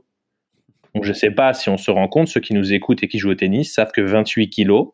Donc 0.94 1.06
je 1.06 1.14
sais 1.14 1.32
pas 1.32 1.54
si 1.54 1.70
on 1.70 1.78
se 1.78 1.90
rend 1.90 2.08
compte, 2.08 2.28
ceux 2.28 2.42
qui 2.42 2.54
nous 2.54 2.74
écoutent 2.74 3.04
et 3.04 3.08
qui 3.08 3.18
jouent 3.18 3.32
au 3.32 3.36
tennis 3.36 3.74
savent 3.74 3.92
que 3.92 4.02
28 4.02 4.50
kilos, 4.50 4.90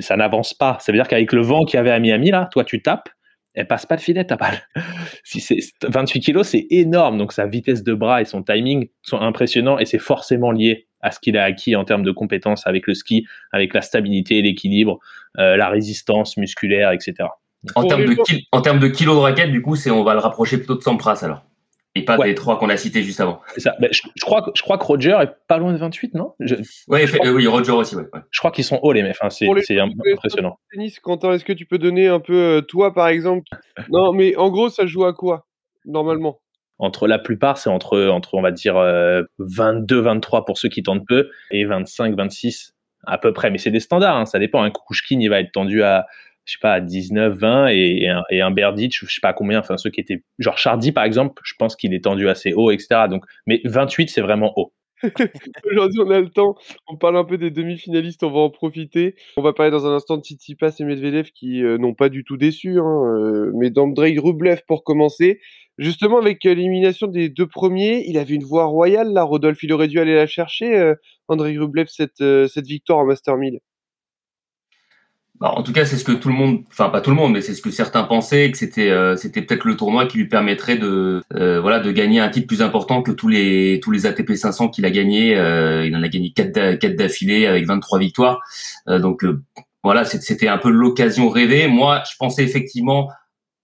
ça 0.00 0.16
n'avance 0.16 0.54
pas. 0.54 0.78
Ça 0.80 0.92
veut 0.92 0.98
dire 0.98 1.08
qu'avec 1.08 1.32
le 1.32 1.42
vent 1.42 1.64
qu'il 1.64 1.76
y 1.76 1.80
avait 1.80 1.90
à 1.90 1.98
Miami, 1.98 2.30
là, 2.30 2.48
toi, 2.52 2.64
tu 2.64 2.82
tapes, 2.82 3.08
elle 3.54 3.66
passe 3.66 3.86
pas 3.86 3.96
de 3.96 4.00
filet, 4.00 4.24
ta 4.24 4.36
balle. 4.36 4.60
si 5.24 5.40
c'est 5.40 5.58
28 5.82 6.20
kilos, 6.20 6.48
c'est 6.48 6.66
énorme. 6.70 7.18
Donc 7.18 7.32
sa 7.32 7.46
vitesse 7.46 7.82
de 7.82 7.94
bras 7.94 8.20
et 8.20 8.24
son 8.24 8.42
timing 8.42 8.88
sont 9.02 9.18
impressionnants 9.18 9.78
et 9.78 9.86
c'est 9.86 9.98
forcément 9.98 10.52
lié 10.52 10.86
à 11.00 11.10
ce 11.10 11.20
qu'il 11.20 11.36
a 11.36 11.44
acquis 11.44 11.74
en 11.74 11.84
termes 11.84 12.02
de 12.02 12.12
compétences 12.12 12.66
avec 12.66 12.86
le 12.86 12.94
ski, 12.94 13.26
avec 13.52 13.72
la 13.74 13.80
stabilité, 13.80 14.42
l'équilibre, 14.42 14.98
euh, 15.38 15.56
la 15.56 15.68
résistance 15.68 16.36
musculaire, 16.36 16.92
etc. 16.92 17.28
En 17.74 17.84
termes, 17.84 18.04
de 18.04 18.16
en 18.52 18.60
termes 18.60 18.78
de 18.78 18.88
kilos 18.88 19.16
de 19.16 19.20
raquette, 19.20 19.50
du 19.50 19.62
coup, 19.62 19.74
c'est 19.74 19.90
on 19.90 20.04
va 20.04 20.14
le 20.14 20.20
rapprocher 20.20 20.58
plutôt 20.58 20.76
de 20.76 20.82
Sampras 20.82 21.20
alors. 21.22 21.44
Et 21.96 22.04
pas 22.04 22.18
des 22.18 22.34
trois 22.34 22.58
qu'on 22.58 22.68
a 22.68 22.76
cités 22.76 23.02
juste 23.02 23.20
avant. 23.20 23.40
Ça. 23.56 23.74
je, 23.80 24.00
crois, 24.22 24.52
je 24.54 24.62
crois 24.62 24.78
que 24.78 24.84
Roger 24.84 25.16
est 25.22 25.30
pas 25.48 25.58
loin 25.58 25.72
de 25.72 25.78
28, 25.78 26.14
non? 26.14 26.34
Ouais, 26.88 27.06
Oui, 27.28 27.46
Roger 27.46 27.72
aussi. 27.72 27.96
Ouais, 27.96 28.04
Je 28.30 28.38
crois 28.38 28.50
qu'ils 28.50 28.64
sont 28.64 28.78
hauts, 28.82 28.92
les 28.92 29.02
mecs. 29.02 29.16
Enfin, 29.20 29.30
c'est 29.30 29.78
impressionnant. 29.78 30.58
Tennis, 30.72 31.00
Quentin, 31.00 31.32
est-ce 31.32 31.44
que 31.44 31.52
tu 31.52 31.66
peux 31.66 31.78
donner 31.78 32.08
un 32.08 32.20
peu, 32.20 32.34
euh, 32.34 32.60
toi, 32.60 32.92
par 32.92 33.08
exemple? 33.08 33.44
Non, 33.90 34.12
mais 34.12 34.36
en 34.36 34.50
gros, 34.50 34.68
ça 34.68 34.86
joue 34.86 35.04
à 35.04 35.12
quoi, 35.12 35.46
normalement? 35.84 36.40
Entre 36.78 37.08
la 37.08 37.18
plupart, 37.18 37.56
c'est 37.56 37.70
entre, 37.70 37.98
entre, 38.08 38.34
on 38.34 38.42
va 38.42 38.50
dire, 38.50 38.74
22, 39.38 39.96
euh, 39.96 40.02
23 40.02 40.44
pour 40.44 40.58
ceux 40.58 40.68
qui 40.68 40.82
tentent 40.82 41.06
peu 41.06 41.30
et 41.50 41.64
25, 41.64 42.14
26 42.14 42.74
à 43.06 43.18
peu 43.18 43.32
près. 43.32 43.50
Mais 43.50 43.58
c'est 43.58 43.70
des 43.70 43.80
standards, 43.80 44.16
hein, 44.16 44.26
ça 44.26 44.38
dépend. 44.38 44.62
Un 44.62 44.70
Kukushkin, 44.70 45.20
il 45.20 45.30
va 45.30 45.40
être 45.40 45.52
tendu 45.52 45.82
à 45.82 46.06
je 46.46 46.52
sais 46.52 46.58
pas, 46.60 46.72
à 46.72 46.80
19, 46.80 47.36
20 47.36 47.68
et, 47.68 48.08
un, 48.08 48.22
et 48.30 48.40
Berditch, 48.52 49.04
je 49.04 49.12
sais 49.12 49.20
pas 49.20 49.32
combien, 49.32 49.58
enfin 49.58 49.76
ceux 49.76 49.90
qui 49.90 50.00
étaient, 50.00 50.22
genre 50.38 50.56
Chardy 50.56 50.92
par 50.92 51.04
exemple, 51.04 51.42
je 51.44 51.54
pense 51.58 51.76
qu'il 51.76 51.92
est 51.92 52.04
tendu 52.04 52.28
assez 52.28 52.54
haut, 52.54 52.70
etc. 52.70 53.06
Donc, 53.10 53.24
mais 53.46 53.60
28 53.64 54.08
c'est 54.08 54.22
vraiment 54.22 54.52
haut. 54.56 54.72
Aujourd'hui, 55.70 56.00
on 56.00 56.10
a 56.10 56.20
le 56.20 56.30
temps. 56.30 56.54
On 56.88 56.96
parle 56.96 57.16
un 57.18 57.24
peu 57.24 57.36
des 57.36 57.50
demi-finalistes, 57.50 58.22
on 58.22 58.30
va 58.30 58.40
en 58.40 58.50
profiter. 58.50 59.14
On 59.36 59.42
va 59.42 59.52
parler 59.52 59.70
dans 59.70 59.86
un 59.86 59.94
instant 59.94 60.16
de 60.16 60.22
Tsitsipas 60.22 60.74
et 60.78 60.84
Medvedev 60.84 61.30
qui 61.34 61.62
euh, 61.62 61.78
n'ont 61.78 61.94
pas 61.94 62.08
du 62.08 62.24
tout 62.24 62.36
déçu, 62.36 62.78
hein, 62.78 63.02
euh, 63.04 63.52
mais 63.54 63.70
d'Andrei 63.70 64.16
Rublev 64.18 64.62
pour 64.66 64.84
commencer. 64.84 65.40
Justement, 65.78 66.18
avec 66.18 66.46
euh, 66.46 66.54
l'élimination 66.54 67.08
des 67.08 67.28
deux 67.28 67.46
premiers, 67.46 68.04
il 68.06 68.16
avait 68.16 68.34
une 68.34 68.44
voix 68.44 68.64
royale 68.64 69.12
là. 69.12 69.22
Rodolphe, 69.22 69.62
il 69.62 69.72
aurait 69.72 69.88
dû 69.88 70.00
aller 70.00 70.14
la 70.14 70.26
chercher, 70.26 70.94
Andrei 71.28 71.58
Rublev, 71.58 71.88
cette, 71.88 72.24
cette 72.48 72.66
victoire 72.66 73.00
en 73.00 73.06
Master 73.06 73.36
1000. 73.36 73.60
Bah, 75.38 75.52
en 75.54 75.62
tout 75.62 75.72
cas, 75.72 75.84
c'est 75.84 75.98
ce 75.98 76.04
que 76.04 76.12
tout 76.12 76.28
le 76.28 76.34
monde, 76.34 76.62
enfin 76.70 76.88
pas 76.88 77.02
tout 77.02 77.10
le 77.10 77.16
monde, 77.16 77.32
mais 77.32 77.42
c'est 77.42 77.52
ce 77.52 77.60
que 77.60 77.70
certains 77.70 78.04
pensaient 78.04 78.50
que 78.50 78.56
c'était 78.56 78.88
euh, 78.90 79.16
c'était 79.16 79.42
peut-être 79.42 79.64
le 79.64 79.76
tournoi 79.76 80.06
qui 80.06 80.16
lui 80.16 80.28
permettrait 80.28 80.78
de 80.78 81.22
euh, 81.34 81.60
voilà 81.60 81.78
de 81.80 81.92
gagner 81.92 82.20
un 82.20 82.30
titre 82.30 82.46
plus 82.46 82.62
important 82.62 83.02
que 83.02 83.10
tous 83.10 83.28
les 83.28 83.80
tous 83.82 83.90
les 83.90 84.06
ATP 84.06 84.32
500 84.34 84.68
qu'il 84.68 84.86
a 84.86 84.90
gagné. 84.90 85.36
Euh, 85.36 85.84
il 85.86 85.94
en 85.94 86.02
a 86.02 86.08
gagné 86.08 86.30
quatre 86.30 86.76
quatre 86.78 86.96
d'affilée 86.96 87.46
avec 87.46 87.66
23 87.66 87.98
victoires. 87.98 88.40
donc 88.86 89.24
voilà, 89.84 90.04
c'était 90.04 90.48
un 90.48 90.58
peu 90.58 90.70
l'occasion 90.70 91.28
rêvée. 91.28 91.68
Moi, 91.68 92.02
je 92.10 92.16
pensais 92.18 92.42
effectivement 92.42 93.10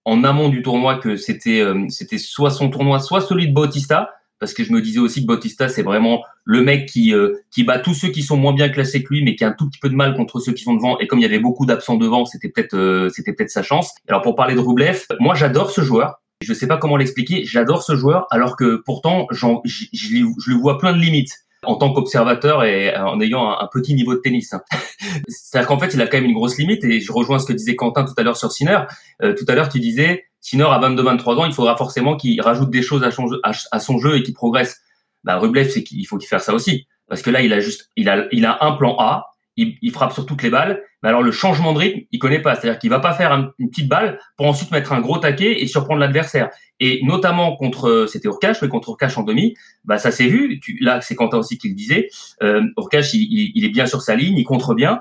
en 0.05 0.23
amont 0.23 0.49
du 0.49 0.61
tournoi 0.61 0.97
que 0.97 1.15
c'était 1.15 1.65
c'était 1.89 2.19
soit 2.19 2.51
son 2.51 2.69
tournoi, 2.69 2.99
soit 2.99 3.21
celui 3.21 3.47
de 3.47 3.53
Bautista 3.53 4.11
parce 4.43 4.53
que 4.53 4.65
je 4.65 4.73
me 4.73 4.81
disais 4.81 4.99
aussi 4.99 5.21
que 5.21 5.25
Bautista 5.25 5.69
c'est 5.69 5.83
vraiment 5.83 6.21
le 6.43 6.61
mec 6.63 6.85
qui 6.85 7.13
euh, 7.13 7.31
qui 7.49 7.63
bat 7.63 7.79
tous 7.79 7.93
ceux 7.93 8.09
qui 8.09 8.23
sont 8.23 8.35
moins 8.35 8.51
bien 8.51 8.67
classés 8.67 9.01
que 9.01 9.13
lui 9.13 9.23
mais 9.23 9.37
qui 9.37 9.45
a 9.45 9.47
un 9.47 9.53
tout 9.53 9.69
petit 9.69 9.79
peu 9.79 9.87
de 9.87 9.95
mal 9.95 10.15
contre 10.15 10.41
ceux 10.41 10.51
qui 10.51 10.63
sont 10.63 10.73
devant 10.73 10.99
et 10.99 11.07
comme 11.07 11.19
il 11.19 11.21
y 11.21 11.25
avait 11.25 11.39
beaucoup 11.39 11.65
d'absents 11.65 11.95
devant 11.95 12.25
c'était 12.25 12.49
peut-être 12.49 12.75
euh, 12.75 13.07
c'était 13.07 13.31
peut-être 13.31 13.51
sa 13.51 13.63
chance 13.63 13.91
alors 14.09 14.21
pour 14.21 14.35
parler 14.35 14.53
de 14.55 14.59
Rublev 14.59 15.05
moi 15.21 15.33
j'adore 15.33 15.71
ce 15.71 15.79
joueur 15.79 16.19
je 16.41 16.53
sais 16.53 16.67
pas 16.67 16.75
comment 16.75 16.97
l'expliquer 16.97 17.45
j'adore 17.45 17.83
ce 17.83 17.95
joueur 17.95 18.27
alors 18.31 18.57
que 18.57 18.81
pourtant 18.85 19.27
je, 19.31 19.47
je, 19.63 20.11
lui 20.13 20.59
vois 20.59 20.77
plein 20.77 20.91
de 20.91 20.99
limites 20.99 21.45
en 21.63 21.75
tant 21.75 21.93
qu'observateur 21.93 22.65
et 22.65 22.93
en 22.97 23.21
ayant 23.21 23.49
un, 23.49 23.69
petit 23.71 23.93
niveau 23.93 24.13
de 24.13 24.19
tennis. 24.19 24.51
Hein. 24.51 24.61
C'est-à-dire 25.29 25.69
qu'en 25.69 25.79
fait, 25.79 25.93
il 25.93 26.01
a 26.01 26.07
quand 26.07 26.17
même 26.17 26.25
une 26.25 26.33
grosse 26.33 26.57
limite 26.57 26.83
et 26.83 26.99
je 26.99 27.09
rejoins 27.09 27.39
ce 27.39 27.45
que 27.45 27.53
disait 27.53 27.77
Quentin 27.77 28.03
tout 28.03 28.11
à 28.17 28.23
l'heure 28.23 28.35
sur 28.35 28.51
Sinner. 28.51 28.79
Euh, 29.21 29.33
tout 29.33 29.45
à 29.47 29.55
l'heure, 29.55 29.69
tu 29.69 29.79
disais 29.79 30.25
Sinor, 30.43 30.73
à 30.73 30.79
22-23 30.79 31.35
ans, 31.37 31.45
il 31.45 31.53
faudra 31.53 31.77
forcément 31.77 32.17
qu'il 32.17 32.39
rajoute 32.41 32.69
des 32.69 32.81
choses 32.81 33.01
à 33.01 33.79
son 33.79 33.97
jeu, 33.97 34.17
et 34.17 34.23
qu'il 34.23 34.33
progresse. 34.33 34.81
Bah, 35.23 35.37
Rublev, 35.37 35.69
c'est 35.69 35.83
qu'il 35.83 36.05
faut 36.05 36.17
qu'il 36.17 36.27
fasse 36.27 36.43
ça 36.43 36.53
aussi. 36.53 36.85
Parce 37.07 37.21
que 37.21 37.29
là, 37.29 37.41
il 37.41 37.53
a 37.53 37.61
juste, 37.61 37.89
il 37.95 38.09
a, 38.09 38.25
il 38.33 38.45
a 38.45 38.57
un 38.59 38.73
plan 38.73 38.97
A, 38.99 39.27
il, 39.55 39.91
frappe 39.91 40.11
sur 40.11 40.25
toutes 40.25 40.43
les 40.43 40.49
balles. 40.49 40.83
Mais 41.01 41.07
alors, 41.07 41.23
le 41.23 41.31
changement 41.31 41.71
de 41.71 41.79
rythme, 41.79 42.01
il 42.11 42.19
connaît 42.19 42.41
pas. 42.41 42.55
C'est-à-dire 42.55 42.77
qu'il 42.77 42.89
va 42.89 42.99
pas 42.99 43.13
faire 43.13 43.31
une 43.57 43.69
petite 43.69 43.87
balle 43.87 44.19
pour 44.35 44.45
ensuite 44.45 44.69
mettre 44.71 44.91
un 44.91 44.99
gros 44.99 45.17
taquet 45.17 45.61
et 45.61 45.67
surprendre 45.67 46.01
l'adversaire. 46.01 46.49
Et 46.81 46.99
notamment 47.03 47.55
contre, 47.55 48.05
c'était 48.11 48.27
Urkash, 48.27 48.61
mais 48.61 48.67
contre 48.67 48.89
Urkash 48.89 49.17
en 49.17 49.23
demi, 49.23 49.55
bah, 49.85 49.97
ça 49.97 50.11
s'est 50.11 50.27
vu. 50.27 50.59
Tu, 50.59 50.77
là, 50.81 50.99
c'est 50.99 51.15
Quentin 51.15 51.37
aussi 51.37 51.57
qui 51.57 51.69
le 51.69 51.75
disait. 51.75 52.09
Euh, 52.41 52.63
Urkash, 52.77 53.13
il, 53.13 53.53
il, 53.55 53.63
est 53.63 53.69
bien 53.69 53.85
sur 53.85 54.01
sa 54.01 54.15
ligne, 54.15 54.37
il 54.37 54.43
contre 54.43 54.73
bien. 54.73 54.99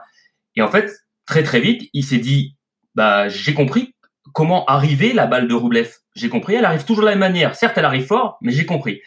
Et 0.54 0.62
en 0.62 0.68
fait, 0.68 0.88
très, 1.26 1.42
très 1.42 1.58
vite, 1.58 1.90
il 1.92 2.04
s'est 2.04 2.18
dit, 2.18 2.54
bah, 2.94 3.28
j'ai 3.28 3.54
compris 3.54 3.92
comment 4.32 4.64
arriver 4.66 5.12
la 5.12 5.26
balle 5.26 5.48
de 5.48 5.54
Roublev. 5.54 5.90
J'ai 6.14 6.28
compris, 6.28 6.54
elle 6.54 6.64
arrive 6.64 6.84
toujours 6.84 7.04
de 7.04 7.08
la 7.08 7.12
même 7.12 7.20
manière. 7.20 7.54
Certes, 7.54 7.76
elle 7.76 7.84
arrive 7.84 8.06
fort, 8.06 8.38
mais 8.40 8.52
j'ai 8.52 8.66
compris. 8.66 9.00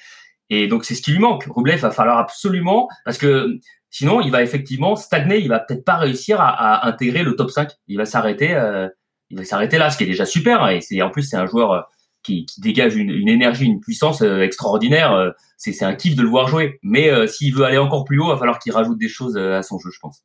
Et 0.49 0.67
donc, 0.67 0.85
c'est 0.85 0.95
ce 0.95 1.01
qui 1.01 1.11
lui 1.11 1.19
manque. 1.19 1.45
Roublev 1.45 1.79
va 1.79 1.91
falloir 1.91 2.17
absolument, 2.17 2.87
parce 3.03 3.17
que 3.17 3.59
sinon, 3.89 4.21
il 4.21 4.31
va 4.31 4.43
effectivement 4.43 4.95
stagner. 4.95 5.39
Il 5.39 5.49
va 5.49 5.59
peut-être 5.59 5.83
pas 5.83 5.97
réussir 5.97 6.39
à, 6.39 6.87
intégrer 6.87 7.23
le 7.23 7.35
top 7.35 7.51
5. 7.51 7.69
Il 7.87 7.97
va 7.97 8.05
s'arrêter, 8.05 8.53
euh, 8.53 8.87
il 9.29 9.37
va 9.37 9.43
s'arrêter 9.43 9.77
là, 9.77 9.89
ce 9.89 9.97
qui 9.97 10.03
est 10.03 10.07
déjà 10.07 10.25
super. 10.25 10.69
Et 10.69 11.01
en 11.01 11.09
plus, 11.09 11.23
c'est 11.23 11.37
un 11.37 11.47
joueur 11.47 11.71
euh, 11.71 11.81
qui, 12.23 12.45
dégage 12.59 12.95
une, 12.95 13.27
énergie, 13.27 13.65
une 13.65 13.79
puissance 13.79 14.21
euh, 14.21 14.41
extraordinaire. 14.41 15.33
C'est, 15.57 15.71
c'est 15.71 15.85
un 15.85 15.95
kiff 15.95 16.15
de 16.15 16.21
le 16.21 16.29
voir 16.29 16.47
jouer. 16.47 16.79
Mais 16.83 17.27
s'il 17.27 17.55
veut 17.55 17.63
aller 17.63 17.77
encore 17.77 18.05
plus 18.05 18.19
haut, 18.19 18.27
il 18.27 18.33
va 18.33 18.37
falloir 18.37 18.59
qu'il 18.59 18.71
rajoute 18.71 18.99
des 18.99 19.09
choses 19.09 19.37
à 19.37 19.63
son 19.63 19.79
jeu, 19.79 19.89
je 19.91 19.99
pense. 19.99 20.23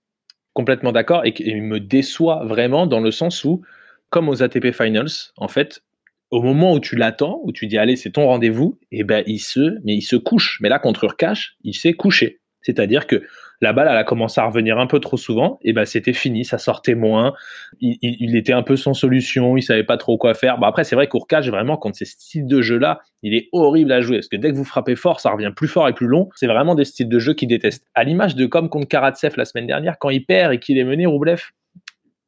Complètement 0.53 0.93
d'accord. 0.93 1.25
Et 1.25 1.33
il 1.39 1.63
me 1.63 1.81
déçoit 1.81 2.45
vraiment 2.45 2.87
dans 2.87 3.01
le 3.01 3.11
sens 3.11 3.45
où 3.45 3.63
comme 4.11 4.29
aux 4.29 4.43
ATP 4.43 4.73
Finals, 4.73 5.33
en 5.37 5.49
fait, 5.49 5.83
au 6.31 6.43
moment 6.43 6.75
où 6.75 6.81
tu 6.81 6.97
l'attends, 6.97 7.41
où 7.43 7.53
tu 7.53 7.67
dis 7.67 7.79
allez, 7.79 7.97
c'est 7.97 8.11
ton 8.11 8.27
rendez-vous, 8.27 8.79
et 8.93 9.01
eh 9.01 9.05
ben 9.05 9.25
il 9.27 9.39
se, 9.39 9.79
mais 9.85 9.95
il 9.95 10.03
se 10.03 10.17
couche. 10.17 10.59
Mais 10.61 10.69
là 10.69 10.79
contre 10.79 11.05
Urkash, 11.05 11.57
il 11.65 11.75
s'est 11.75 11.95
couché. 11.95 12.41
C'est-à-dire 12.63 13.07
que 13.07 13.23
la 13.63 13.73
balle, 13.73 13.89
elle 13.91 13.97
a 13.97 14.05
commencé 14.05 14.41
à 14.41 14.47
revenir 14.47 14.79
un 14.79 14.87
peu 14.87 15.01
trop 15.01 15.17
souvent, 15.17 15.59
et 15.63 15.73
ben 15.73 15.85
c'était 15.85 16.13
fini, 16.13 16.45
ça 16.45 16.59
sortait 16.59 16.95
moins. 16.95 17.35
Il, 17.81 18.37
était 18.37 18.53
un 18.53 18.63
peu 18.63 18.77
sans 18.77 18.95
solution, 18.95 19.57
il 19.57 19.63
savait 19.63 19.85
pas 19.85 19.97
trop 19.97 20.19
quoi 20.19 20.35
faire. 20.35 20.59
Bon 20.59 20.67
après, 20.67 20.85
c'est 20.85 20.95
vrai 20.95 21.09
qu'Urkash, 21.09 21.49
vraiment, 21.49 21.77
contre 21.77 21.97
ces 21.97 22.05
styles 22.05 22.47
de 22.47 22.63
jeu-là, 22.63 23.01
il 23.23 23.35
est 23.35 23.49
horrible 23.53 23.93
à 23.93 24.01
jouer, 24.01 24.19
parce 24.19 24.29
que 24.29 24.37
dès 24.37 24.51
que 24.51 24.57
vous 24.57 24.65
frappez 24.65 24.97
fort, 24.97 25.21
ça 25.21 25.31
revient 25.31 25.53
plus 25.55 25.69
fort 25.69 25.89
et 25.89 25.93
plus 25.93 26.07
long. 26.07 26.29
C'est 26.37 26.47
vraiment 26.47 26.75
des 26.75 26.85
styles 26.85 27.09
de 27.09 27.19
jeu 27.19 27.35
qu'il 27.35 27.49
déteste. 27.49 27.87
À 27.95 28.05
l'image 28.05 28.35
de 28.35 28.47
comme 28.47 28.69
contre 28.69 28.89
Karatsev 28.89 29.35
la 29.37 29.45
semaine 29.45 29.67
dernière, 29.67 29.99
quand 29.99 30.11
il 30.11 30.25
perd 30.25 30.53
et 30.55 30.59
qu'il 30.59 30.79
est 30.79 30.85
mené, 30.85 31.07
Roublev, 31.07 31.43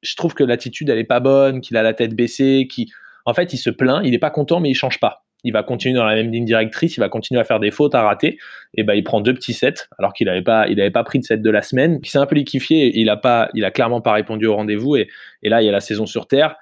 je 0.02 0.16
trouve 0.16 0.34
que 0.34 0.44
l'attitude 0.44 0.88
elle 0.90 0.98
est 0.98 1.04
pas 1.04 1.20
bonne, 1.20 1.60
qu'il 1.60 1.76
a 1.76 1.82
la 1.82 1.94
tête 1.94 2.14
baissée, 2.14 2.66
qui 2.70 2.92
en 3.24 3.34
fait 3.34 3.52
il 3.52 3.58
se 3.58 3.70
plaint, 3.70 4.02
il 4.04 4.14
est 4.14 4.18
pas 4.18 4.30
content 4.30 4.60
mais 4.60 4.70
il 4.70 4.74
change 4.74 5.00
pas. 5.00 5.24
Il 5.44 5.52
va 5.52 5.64
continuer 5.64 5.94
dans 5.94 6.04
la 6.04 6.14
même 6.14 6.30
ligne 6.30 6.44
directrice, 6.44 6.96
il 6.96 7.00
va 7.00 7.08
continuer 7.08 7.40
à 7.40 7.44
faire 7.44 7.58
des 7.58 7.72
fautes 7.72 7.96
à 7.96 8.02
rater. 8.02 8.38
Et 8.74 8.84
ben 8.84 8.94
il 8.94 9.02
prend 9.02 9.20
deux 9.20 9.34
petits 9.34 9.54
sets 9.54 9.74
alors 9.98 10.12
qu'il 10.12 10.26
n'avait 10.26 10.42
pas 10.42 10.68
il 10.68 10.80
avait 10.80 10.90
pas 10.90 11.02
pris 11.04 11.18
de 11.18 11.24
set 11.24 11.42
de 11.42 11.50
la 11.50 11.62
semaine. 11.62 11.98
Il 12.02 12.08
s'est 12.08 12.18
un 12.18 12.26
peu 12.26 12.36
liquéfié, 12.36 12.92
il 12.94 13.08
a 13.08 13.16
pas 13.16 13.48
il 13.54 13.64
a 13.64 13.70
clairement 13.70 14.00
pas 14.00 14.12
répondu 14.12 14.46
au 14.46 14.54
rendez-vous 14.54 14.96
et, 14.96 15.08
et 15.42 15.48
là 15.48 15.62
il 15.62 15.66
y 15.66 15.68
a 15.68 15.72
la 15.72 15.80
saison 15.80 16.06
sur 16.06 16.26
terre. 16.26 16.56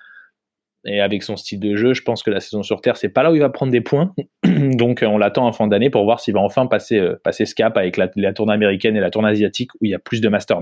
Et 0.87 1.00
avec 1.00 1.22
son 1.22 1.37
style 1.37 1.61
de 1.61 1.76
jeu, 1.76 1.92
je 1.92 2.03
pense 2.03 2.22
que 2.22 2.31
la 2.31 2.40
saison 2.40 2.62
sur 2.62 2.81
Terre, 2.81 2.96
c'est 2.96 3.11
pas 3.11 3.22
là 3.22 3.31
où 3.31 3.35
il 3.35 3.40
va 3.40 3.50
prendre 3.50 3.70
des 3.70 3.83
points. 3.83 4.14
Donc, 4.44 5.05
on 5.07 5.18
l'attend 5.18 5.46
en 5.46 5.53
fin 5.53 5.66
d'année 5.66 5.90
pour 5.90 6.05
voir 6.05 6.20
s'il 6.20 6.35
va 6.35 6.40
enfin 6.40 6.66
passer, 6.66 6.98
euh, 6.98 7.20
passer 7.22 7.44
ce 7.44 7.55
cap 7.55 7.76
avec 7.76 7.96
la, 7.98 8.09
tournée 8.33 8.55
américaine 8.55 8.96
et 8.96 9.00
la 9.00 9.11
tournée 9.11 9.29
asiatique 9.29 9.74
où 9.74 9.85
il 9.85 9.90
y 9.90 9.94
a 9.94 9.98
plus 9.98 10.22
de 10.22 10.29
Master 10.29 10.59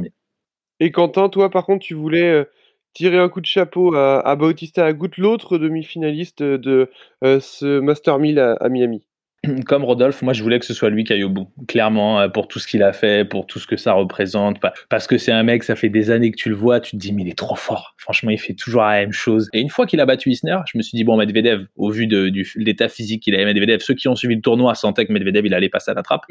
Et 0.80 0.90
Quentin, 0.90 1.28
toi, 1.28 1.50
par 1.50 1.64
contre, 1.64 1.84
tu 1.84 1.94
voulais 1.94 2.28
euh, 2.28 2.44
tirer 2.94 3.18
un 3.18 3.28
coup 3.28 3.40
de 3.40 3.46
chapeau 3.46 3.94
à, 3.94 4.36
Bautista 4.36 4.84
Agut, 4.84 5.10
l'autre 5.18 5.58
demi-finaliste 5.58 6.42
de 6.42 6.90
euh, 7.24 7.40
ce 7.40 7.80
Master 7.80 8.18
1000 8.18 8.38
à, 8.38 8.68
Miami. 8.68 9.04
Comme 9.66 9.84
Rodolphe, 9.84 10.22
moi 10.22 10.32
je 10.32 10.42
voulais 10.42 10.58
que 10.58 10.66
ce 10.66 10.74
soit 10.74 10.90
lui 10.90 11.04
qui 11.04 11.12
aille 11.12 11.22
au 11.22 11.28
bout, 11.28 11.48
clairement, 11.68 12.20
euh, 12.20 12.28
pour 12.28 12.48
tout 12.48 12.58
ce 12.58 12.66
qu'il 12.66 12.82
a 12.82 12.92
fait, 12.92 13.24
pour 13.24 13.46
tout 13.46 13.60
ce 13.60 13.68
que 13.68 13.76
ça 13.76 13.92
représente, 13.92 14.58
parce 14.88 15.06
que 15.06 15.16
c'est 15.16 15.30
un 15.30 15.44
mec, 15.44 15.62
ça 15.62 15.76
fait 15.76 15.88
des 15.88 16.10
années 16.10 16.32
que 16.32 16.36
tu 16.36 16.48
le 16.48 16.56
vois, 16.56 16.80
tu 16.80 16.92
te 16.92 16.96
dis 16.96 17.12
mais 17.12 17.22
il 17.22 17.28
est 17.28 17.38
trop 17.38 17.54
fort, 17.54 17.94
franchement 17.98 18.30
il 18.30 18.38
fait 18.38 18.54
toujours 18.54 18.82
la 18.82 18.98
même 18.98 19.12
chose. 19.12 19.48
Et 19.52 19.60
une 19.60 19.70
fois 19.70 19.86
qu'il 19.86 20.00
a 20.00 20.06
battu 20.06 20.30
Isner, 20.30 20.58
je 20.66 20.76
me 20.76 20.82
suis 20.82 20.96
dit 20.96 21.04
bon 21.04 21.16
Medvedev, 21.16 21.66
au 21.76 21.90
vu 21.90 22.08
de, 22.08 22.32
l'état 22.56 22.88
physique 22.88 23.22
qu'il 23.22 23.34
avait 23.36 23.44
Medvedev, 23.44 23.78
ceux 23.78 23.94
qui 23.94 24.08
ont 24.08 24.16
suivi 24.16 24.34
le 24.34 24.42
tournoi 24.42 24.74
sentaient 24.74 25.06
que 25.06 25.12
Medvedev 25.12 25.46
il 25.46 25.54
allait 25.54 25.68
passer 25.68 25.92
à 25.92 25.94
la 25.94 26.02
trappe. 26.02 26.22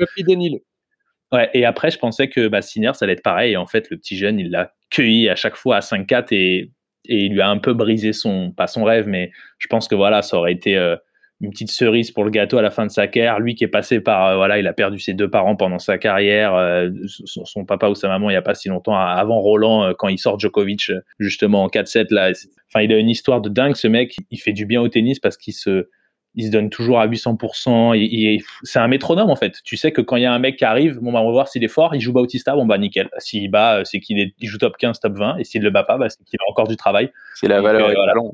Ouais, 1.33 1.49
et 1.53 1.65
après, 1.65 1.91
je 1.91 1.97
pensais 1.97 2.29
que 2.29 2.47
bah, 2.47 2.61
ça 2.61 2.79
allait 3.01 3.13
être 3.13 3.23
pareil. 3.23 3.53
Et 3.53 3.57
en 3.57 3.65
fait, 3.65 3.89
le 3.89 3.97
petit 3.97 4.15
jeune, 4.17 4.39
il 4.39 4.49
l'a 4.49 4.73
cueilli 4.89 5.29
à 5.29 5.35
chaque 5.35 5.55
fois 5.55 5.77
à 5.77 5.79
5-4 5.79 6.27
et, 6.31 6.71
et 7.05 7.25
il 7.25 7.33
lui 7.33 7.41
a 7.41 7.49
un 7.49 7.57
peu 7.57 7.73
brisé 7.73 8.13
son, 8.13 8.51
pas 8.51 8.67
son 8.67 8.83
rêve, 8.83 9.07
mais 9.07 9.31
je 9.59 9.67
pense 9.67 9.87
que 9.87 9.95
voilà, 9.95 10.21
ça 10.21 10.37
aurait 10.37 10.53
été 10.53 10.77
euh, 10.77 10.95
une 11.41 11.51
petite 11.51 11.71
cerise 11.71 12.11
pour 12.11 12.23
le 12.23 12.29
gâteau 12.29 12.57
à 12.57 12.61
la 12.61 12.71
fin 12.71 12.85
de 12.85 12.91
sa 12.91 13.07
carrière. 13.07 13.39
Lui 13.39 13.55
qui 13.55 13.65
est 13.65 13.69
passé 13.69 13.99
par, 13.99 14.27
euh, 14.27 14.35
voilà, 14.37 14.57
il 14.57 14.67
a 14.67 14.73
perdu 14.73 14.99
ses 14.99 15.13
deux 15.13 15.29
parents 15.29 15.57
pendant 15.57 15.79
sa 15.79 15.97
carrière, 15.97 16.55
euh, 16.55 16.89
son, 17.07 17.65
papa 17.65 17.89
ou 17.89 17.95
sa 17.95 18.07
maman 18.07 18.29
il 18.29 18.33
n'y 18.33 18.37
a 18.37 18.41
pas 18.41 18.55
si 18.55 18.69
longtemps, 18.69 18.97
avant 18.97 19.41
Roland, 19.41 19.93
quand 19.97 20.07
il 20.07 20.17
sort 20.17 20.39
Djokovic, 20.39 20.91
justement 21.19 21.63
en 21.63 21.67
4-7, 21.67 22.07
là. 22.11 22.31
Enfin, 22.69 22.83
il 22.83 22.91
a 22.93 22.97
une 22.97 23.09
histoire 23.09 23.41
de 23.41 23.49
dingue, 23.49 23.75
ce 23.75 23.87
mec. 23.87 24.15
Il 24.31 24.39
fait 24.39 24.53
du 24.53 24.65
bien 24.65 24.81
au 24.81 24.87
tennis 24.87 25.19
parce 25.19 25.37
qu'il 25.37 25.53
se, 25.53 25.89
il 26.37 26.45
se 26.45 26.51
donne 26.51 26.69
toujours 26.69 26.99
à 26.99 27.07
800%. 27.07 28.41
c'est 28.63 28.79
un 28.79 28.87
métronome 28.87 29.29
en 29.29 29.35
fait. 29.35 29.55
Tu 29.63 29.75
sais 29.75 29.91
que 29.91 30.01
quand 30.01 30.15
il 30.15 30.23
y 30.23 30.25
a 30.25 30.31
un 30.31 30.39
mec 30.39 30.55
qui 30.55 30.65
arrive, 30.65 30.99
bon 31.01 31.11
bah, 31.11 31.19
on 31.19 31.25
va 31.25 31.31
voir 31.31 31.47
s'il 31.47 31.63
est 31.63 31.67
fort, 31.67 31.95
il 31.95 31.99
joue 31.99 32.13
Bautista, 32.13 32.55
bon 32.55 32.65
bah 32.65 32.77
nickel. 32.77 33.09
S'il 33.17 33.49
bat, 33.49 33.81
c'est 33.83 33.99
qu'il 33.99 34.31
joue 34.39 34.57
top 34.59 34.77
15, 34.77 34.99
top 34.99 35.17
20, 35.17 35.37
et 35.37 35.43
s'il 35.43 35.63
le 35.63 35.71
bat 35.71 35.83
pas, 35.83 35.97
bah, 35.97 36.09
c'est 36.09 36.23
qu'il 36.23 36.39
a 36.39 36.49
encore 36.49 36.67
du 36.67 36.77
travail. 36.77 37.11
C'est 37.35 37.47
la 37.47 37.59
valeur 37.59 37.89
étalon. 37.89 38.31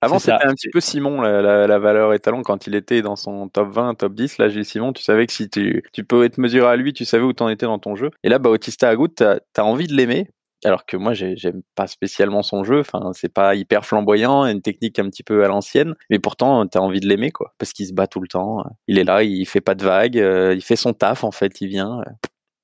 Avant, 0.00 0.18
c'était 0.18 0.44
un 0.44 0.52
petit 0.52 0.68
peu 0.68 0.80
Simon, 0.80 1.22
la, 1.22 1.78
valeur 1.78 2.12
étalon, 2.12 2.42
quand 2.42 2.66
il 2.66 2.74
était 2.74 3.02
dans 3.02 3.16
son 3.16 3.48
top 3.48 3.70
20, 3.70 3.94
top 3.94 4.14
10. 4.14 4.38
Là, 4.38 4.48
Gilles 4.48 4.64
Simon, 4.64 4.92
tu 4.92 5.02
savais 5.02 5.26
que 5.26 5.32
si 5.32 5.48
tu, 5.48 5.82
tu 5.92 6.04
peux 6.04 6.24
être 6.24 6.38
mesuré 6.38 6.68
à 6.68 6.76
lui, 6.76 6.92
tu 6.92 7.04
savais 7.04 7.24
où 7.24 7.32
tu 7.32 7.42
en 7.42 7.48
étais 7.48 7.66
dans 7.66 7.78
ton 7.78 7.96
jeu. 7.96 8.10
Et 8.22 8.28
là, 8.28 8.38
Bautista 8.38 8.90
Agut, 8.90 9.08
tu 9.16 9.24
as, 9.24 9.64
envie 9.64 9.86
de 9.86 9.94
l'aimer 9.94 10.28
alors 10.64 10.86
que 10.86 10.96
moi 10.96 11.14
j'aime 11.14 11.62
pas 11.74 11.86
spécialement 11.86 12.42
son 12.42 12.64
jeu 12.64 12.80
enfin 12.80 13.10
c'est 13.12 13.32
pas 13.32 13.54
hyper 13.54 13.84
flamboyant 13.84 14.46
une 14.46 14.62
technique 14.62 14.98
un 14.98 15.08
petit 15.08 15.22
peu 15.22 15.44
à 15.44 15.48
l'ancienne 15.48 15.94
mais 16.10 16.18
pourtant 16.18 16.66
tu 16.66 16.78
as 16.78 16.82
envie 16.82 17.00
de 17.00 17.08
l'aimer 17.08 17.30
quoi 17.30 17.54
parce 17.58 17.72
qu'il 17.72 17.86
se 17.86 17.92
bat 17.92 18.06
tout 18.06 18.20
le 18.20 18.28
temps 18.28 18.64
il 18.86 18.98
est 18.98 19.04
là 19.04 19.22
il 19.22 19.46
fait 19.46 19.60
pas 19.60 19.74
de 19.74 19.84
vagues 19.84 20.18
euh, 20.18 20.54
il 20.54 20.62
fait 20.62 20.76
son 20.76 20.92
taf 20.92 21.24
en 21.24 21.30
fait 21.30 21.60
il 21.60 21.68
vient 21.68 22.02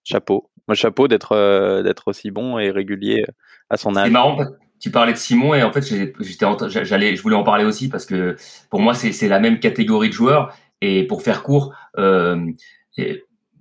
chapeau. 0.04 0.50
Moi 0.68 0.74
chapeau 0.74 1.08
d'être 1.08 1.32
euh, 1.32 1.82
d'être 1.82 2.08
aussi 2.08 2.30
bon 2.30 2.58
et 2.58 2.70
régulier 2.70 3.24
à 3.68 3.76
son 3.76 3.96
âge. 3.96 4.06
c'est 4.06 4.12
marrant 4.12 4.38
tu 4.80 4.90
parlais 4.90 5.12
de 5.12 5.18
Simon 5.18 5.54
et 5.54 5.62
en 5.62 5.72
fait 5.72 5.82
j'étais 5.82 6.46
j'allais 6.68 7.14
je 7.14 7.22
voulais 7.22 7.36
en 7.36 7.42
parler 7.42 7.64
aussi 7.64 7.88
parce 7.88 8.06
que 8.06 8.36
pour 8.70 8.80
moi 8.80 8.94
c'est 8.94 9.28
la 9.28 9.38
même 9.38 9.60
catégorie 9.60 10.08
de 10.08 10.14
joueurs 10.14 10.56
et 10.80 11.06
pour 11.06 11.22
faire 11.22 11.42
court 11.42 11.74
euh, 11.98 12.46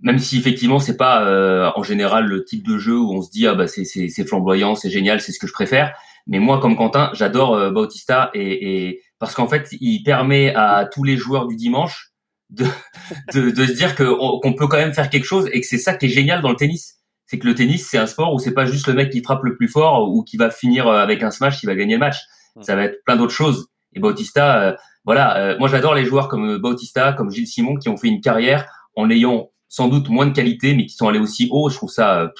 même 0.01 0.19
si 0.19 0.37
effectivement 0.37 0.79
c'est 0.79 0.97
pas 0.97 1.25
euh, 1.25 1.71
en 1.75 1.83
général 1.83 2.25
le 2.25 2.43
type 2.43 2.65
de 2.65 2.77
jeu 2.77 2.97
où 2.97 3.11
on 3.13 3.21
se 3.21 3.29
dit 3.29 3.47
ah 3.47 3.55
bah 3.55 3.67
c'est 3.67 3.83
c'est 3.83 4.25
flamboyant, 4.25 4.75
c'est 4.75 4.89
génial, 4.89 5.21
c'est 5.21 5.31
ce 5.31 5.39
que 5.39 5.47
je 5.47 5.53
préfère. 5.53 5.93
Mais 6.27 6.39
moi, 6.39 6.59
comme 6.59 6.75
Quentin, 6.75 7.09
j'adore 7.13 7.71
Bautista 7.71 8.29
et, 8.33 8.87
et 8.87 9.01
parce 9.17 9.33
qu'en 9.33 9.47
fait, 9.47 9.67
il 9.79 10.03
permet 10.03 10.53
à 10.55 10.85
tous 10.85 11.03
les 11.03 11.17
joueurs 11.17 11.47
du 11.47 11.55
dimanche 11.55 12.11
de, 12.49 12.65
de, 13.33 13.49
de 13.49 13.65
se 13.65 13.73
dire 13.73 13.95
qu'on 13.95 14.53
peut 14.53 14.67
quand 14.67 14.77
même 14.77 14.93
faire 14.93 15.09
quelque 15.09 15.25
chose 15.25 15.49
et 15.51 15.61
que 15.61 15.67
c'est 15.67 15.77
ça 15.77 15.93
qui 15.95 16.05
est 16.05 16.09
génial 16.09 16.41
dans 16.41 16.49
le 16.49 16.55
tennis. 16.55 16.95
C'est 17.25 17.39
que 17.39 17.47
le 17.47 17.55
tennis, 17.55 17.87
c'est 17.87 17.97
un 17.97 18.07
sport 18.07 18.33
où 18.33 18.39
c'est 18.39 18.53
pas 18.53 18.65
juste 18.65 18.87
le 18.87 18.93
mec 18.93 19.11
qui 19.11 19.21
frappe 19.21 19.43
le 19.43 19.55
plus 19.55 19.67
fort 19.67 20.09
ou 20.09 20.23
qui 20.23 20.37
va 20.37 20.49
finir 20.49 20.87
avec 20.87 21.21
un 21.21 21.31
smash 21.31 21.59
qui 21.59 21.65
va 21.65 21.75
gagner 21.75 21.93
le 21.93 21.99
match. 21.99 22.17
Ça 22.61 22.75
va 22.75 22.85
être 22.85 23.03
plein 23.05 23.15
d'autres 23.17 23.33
choses. 23.33 23.67
Et 23.93 23.99
Bautista, 23.99 24.77
voilà, 25.05 25.55
moi 25.59 25.67
j'adore 25.67 25.93
les 25.93 26.05
joueurs 26.05 26.27
comme 26.27 26.57
Bautista, 26.57 27.13
comme 27.13 27.29
Gilles 27.29 27.47
Simon 27.47 27.75
qui 27.75 27.87
ont 27.87 27.97
fait 27.97 28.07
une 28.07 28.21
carrière 28.21 28.65
en 28.95 29.11
ayant 29.11 29.49
sans 29.69 29.87
doute 29.87 30.09
moins 30.09 30.25
de 30.25 30.33
qualité, 30.33 30.75
mais 30.75 30.85
qui 30.85 30.95
sont 30.95 31.07
allés 31.07 31.19
aussi 31.19 31.47
haut. 31.51 31.69
Je 31.69 31.75
trouve 31.75 31.91
ça, 31.91 32.31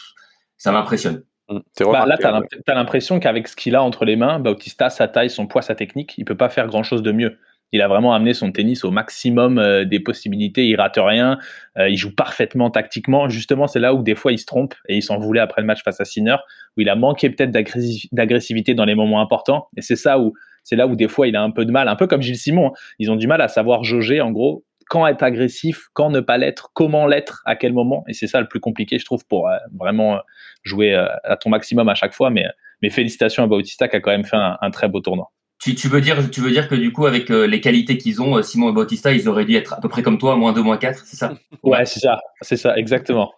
ça 0.58 0.72
m'impressionne. 0.72 1.24
Mmh, 1.50 1.60
bah, 1.80 2.06
là, 2.06 2.18
tu 2.18 2.26
as 2.72 2.76
l'impression 2.76 3.20
qu'avec 3.20 3.48
ce 3.48 3.56
qu'il 3.56 3.76
a 3.76 3.82
entre 3.82 4.04
les 4.04 4.16
mains, 4.16 4.40
Bautista, 4.40 4.90
sa 4.90 5.08
taille, 5.08 5.30
son 5.30 5.48
poids, 5.48 5.62
sa 5.62 5.76
technique, 5.76 6.16
il 6.18 6.26
peut 6.26 6.38
pas 6.38 6.50
faire 6.50 6.68
grand 6.68 6.84
chose 6.84 7.02
de 7.02 7.12
mieux. 7.12 7.38
Il 7.72 7.82
a 7.84 7.88
vraiment 7.88 8.14
amené 8.14 8.34
son 8.34 8.52
tennis 8.52 8.84
au 8.84 8.90
maximum 8.90 9.60
euh, 9.60 9.86
des 9.86 10.00
possibilités. 10.00 10.66
Il 10.66 10.76
rate 10.76 10.98
rien. 10.98 11.38
Euh, 11.78 11.88
il 11.88 11.98
joue 11.98 12.14
parfaitement 12.14 12.72
tactiquement. 12.72 13.30
Justement, 13.30 13.68
c'est 13.68 13.80
là 13.80 13.94
où 13.94 14.02
des 14.02 14.16
fois 14.16 14.32
il 14.32 14.40
se 14.40 14.46
trompe 14.46 14.74
et 14.88 14.98
il 14.98 15.04
s'en 15.04 15.20
voulait 15.20 15.40
après 15.40 15.62
le 15.62 15.68
match 15.68 15.84
face 15.84 16.02
à 16.02 16.06
Sinner, 16.06 16.38
où 16.78 16.82
il 16.82 16.90
a 16.90 16.96
manqué 16.96 17.30
peut-être 17.30 17.52
d'agressivité 17.52 18.74
dans 18.74 18.86
les 18.86 18.96
moments 18.96 19.22
importants. 19.22 19.68
Et 19.78 19.82
c'est 19.82 19.96
ça 19.96 20.20
où 20.20 20.34
c'est 20.64 20.76
là 20.76 20.88
où 20.88 20.96
des 20.96 21.08
fois 21.08 21.28
il 21.28 21.36
a 21.36 21.44
un 21.44 21.52
peu 21.52 21.64
de 21.66 21.72
mal, 21.72 21.88
un 21.88 21.96
peu 21.96 22.08
comme 22.08 22.24
Gilles 22.24 22.38
Simon. 22.38 22.70
Hein. 22.70 22.72
Ils 22.98 23.12
ont 23.12 23.16
du 23.16 23.28
mal 23.28 23.42
à 23.42 23.48
savoir 23.48 23.84
jauger 23.84 24.20
en 24.20 24.32
gros 24.32 24.66
quand 24.90 25.08
être 25.08 25.24
agressif, 25.24 25.88
quand 25.94 26.10
ne 26.10 26.20
pas 26.20 26.38
l'être, 26.38 26.72
comment 26.74 27.08
l'être, 27.08 27.42
à 27.46 27.56
quel 27.56 27.72
moment. 27.72 28.04
Et 28.08 28.14
c'est 28.14 28.28
ça 28.28 28.42
le 28.42 28.48
plus 28.48 28.60
compliqué, 28.60 28.98
je 28.98 29.06
trouve, 29.06 29.26
pour 29.26 29.48
euh, 29.48 29.58
vraiment 29.80 30.16
euh, 30.16 30.20
jouer 30.64 30.94
euh, 30.94 31.06
à 31.24 31.38
ton 31.38 31.50
maximum 31.50 31.88
à 31.88 31.96
chaque 31.96 32.14
fois. 32.14 32.32
Mais, 32.32 32.44
mais 32.82 32.90
félicitations 32.90 33.44
à 33.44 33.48
Bautista 33.48 33.88
qui 33.88 33.96
a 33.96 34.02
quand 34.02 34.12
même 34.12 34.26
fait 34.26 34.36
un, 34.38 34.72
très 34.72 34.90
beau 34.90 35.00
tournoi. 35.00 35.32
Tu, 35.62 35.76
tu, 35.76 35.88
veux 35.90 36.02
dire, 36.02 36.30
tu 36.32 36.42
veux 36.42 36.50
dire 36.50 36.68
que 36.68 36.76
du 36.76 36.92
coup, 36.92 37.06
avec 37.06 37.30
les 37.30 37.62
qualités 37.62 37.98
qu'ils 37.98 38.22
ont, 38.22 38.42
Simon 38.42 38.70
et 38.70 38.74
Bautista, 38.74 39.12
ils 39.12 39.28
auraient 39.30 39.46
dû 39.46 39.56
être 39.56 39.74
à 39.74 39.82
peu 39.82 39.90
près 39.90 40.02
comme 40.02 40.18
toi, 40.18 40.36
moins 40.36 40.54
2, 40.54 40.62
moins 40.62 40.78
4, 40.78 41.06
c'est 41.06 41.18
ça? 41.18 41.34
Ouais, 41.64 41.86
c'est 41.86 42.00
ça, 42.00 42.20
c'est 42.42 42.56
ça, 42.58 42.78
exactement. 42.78 43.34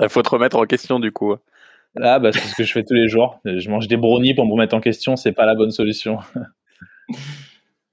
Il 0.00 0.08
faut 0.08 0.22
te 0.22 0.28
remettre 0.30 0.56
en 0.56 0.66
question 0.66 1.00
du 1.00 1.10
coup. 1.10 1.34
Là, 1.96 2.20
bah, 2.20 2.30
c'est 2.32 2.38
ce 2.38 2.54
que 2.54 2.62
je 2.62 2.72
fais 2.72 2.84
tous 2.84 2.94
les 2.94 3.08
jours. 3.08 3.40
Je 3.44 3.68
mange 3.68 3.88
des 3.88 3.96
brownies 3.96 4.34
pour 4.34 4.46
me 4.46 4.52
remettre 4.52 4.76
en 4.76 4.80
question, 4.80 5.16
c'est 5.16 5.32
pas 5.32 5.46
la 5.46 5.56
bonne 5.56 5.72
solution. 5.72 6.20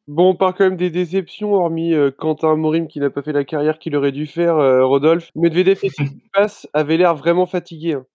Bon, 0.07 0.29
on 0.29 0.35
part 0.35 0.55
quand 0.55 0.63
même 0.63 0.77
des 0.77 0.89
déceptions, 0.89 1.53
hormis 1.53 1.93
euh, 1.93 2.11
Quentin 2.11 2.55
Morim 2.55 2.87
qui 2.87 3.01
n'a 3.01 3.09
pas 3.09 3.21
fait 3.21 3.33
la 3.33 3.43
carrière 3.43 3.77
qu'il 3.77 3.93
aurait 3.93 4.13
dû 4.13 4.25
faire, 4.25 4.55
euh, 4.55 4.85
Rodolphe. 4.85 5.31
Medvedev 5.35 5.79
et 5.83 5.89
Tsitsipas 5.89 6.65
avaient 6.71 6.95
l'air 6.95 7.13
vraiment 7.13 7.45
fatigués. 7.45 7.95
Hein. 7.95 8.05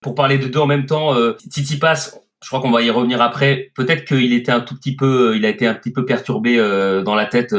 Pour 0.00 0.14
parler 0.14 0.38
de 0.38 0.46
deux 0.46 0.60
en 0.60 0.68
même 0.68 0.86
temps, 0.86 1.14
euh, 1.16 1.32
Tsitsipas, 1.32 2.20
je 2.40 2.48
crois 2.48 2.60
qu'on 2.60 2.70
va 2.70 2.82
y 2.82 2.90
revenir 2.90 3.20
après. 3.20 3.72
Peut-être 3.74 4.04
qu'il 4.04 4.32
était 4.32 4.52
un 4.52 4.60
tout 4.60 4.76
petit 4.76 4.94
peu, 4.94 5.36
il 5.36 5.44
a 5.44 5.48
été 5.48 5.66
un 5.66 5.74
petit 5.74 5.92
peu 5.92 6.04
perturbé 6.04 6.56
dans 7.04 7.16
la 7.16 7.26
tête 7.26 7.52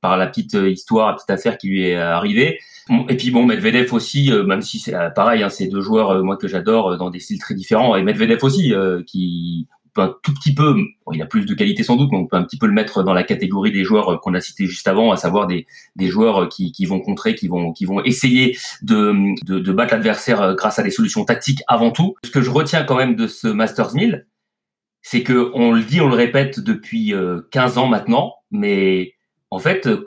par 0.00 0.16
la 0.16 0.28
petite 0.28 0.52
histoire, 0.52 1.08
la 1.08 1.14
petite 1.14 1.30
affaire 1.30 1.58
qui 1.58 1.66
lui 1.66 1.88
est 1.88 1.96
arrivée. 1.96 2.60
Et 3.08 3.16
puis 3.16 3.32
bon, 3.32 3.44
Medvedev 3.44 3.92
aussi, 3.92 4.30
même 4.46 4.62
si 4.62 4.78
c'est 4.78 4.94
pareil, 5.16 5.42
hein, 5.42 5.48
c'est 5.48 5.66
deux 5.66 5.80
joueurs 5.80 6.22
moi 6.22 6.36
que 6.36 6.46
j'adore 6.46 6.96
dans 6.98 7.10
des 7.10 7.18
styles 7.18 7.40
très 7.40 7.56
différents, 7.56 7.96
et 7.96 8.04
Medvedev 8.04 8.44
aussi, 8.44 8.72
qui 9.08 9.66
un 9.96 10.14
tout 10.22 10.32
petit 10.32 10.54
peu, 10.54 10.76
il 11.12 11.20
a 11.20 11.26
plus 11.26 11.44
de 11.44 11.54
qualité 11.54 11.82
sans 11.82 11.96
doute, 11.96 12.10
mais 12.12 12.18
on 12.18 12.26
peut 12.26 12.36
un 12.36 12.44
petit 12.44 12.58
peu 12.58 12.66
le 12.66 12.72
mettre 12.72 13.02
dans 13.02 13.12
la 13.12 13.22
catégorie 13.24 13.72
des 13.72 13.84
joueurs 13.84 14.20
qu'on 14.20 14.34
a 14.34 14.40
cités 14.40 14.66
juste 14.66 14.88
avant, 14.88 15.12
à 15.12 15.16
savoir 15.16 15.46
des, 15.46 15.66
des 15.96 16.08
joueurs 16.08 16.48
qui, 16.48 16.72
qui 16.72 16.86
vont 16.86 17.00
contrer, 17.00 17.34
qui 17.34 17.48
vont, 17.48 17.72
qui 17.72 17.84
vont 17.84 18.02
essayer 18.02 18.56
de, 18.82 19.14
de, 19.44 19.72
battre 19.72 19.94
l'adversaire 19.94 20.40
euh, 20.40 20.54
grâce 20.54 20.78
à 20.78 20.82
des 20.82 20.90
solutions 20.90 21.24
tactiques 21.24 21.62
avant 21.68 21.90
tout. 21.90 22.14
Ce 22.24 22.30
que 22.30 22.40
je 22.40 22.50
retiens 22.50 22.84
quand 22.84 22.96
même 22.96 23.16
de 23.16 23.26
ce 23.26 23.48
Masters 23.48 23.94
1000, 23.94 24.26
c'est 25.02 25.22
que 25.22 25.50
on 25.54 25.72
le 25.72 25.82
dit, 25.82 26.00
on 26.00 26.08
le 26.08 26.14
répète 26.14 26.60
depuis 26.60 27.12
15 27.50 27.76
euh, 27.76 27.80
ans 27.80 27.88
maintenant, 27.88 28.34
mais 28.50 29.14
en 29.50 29.58
fait, 29.58 29.86
euh, 29.86 30.02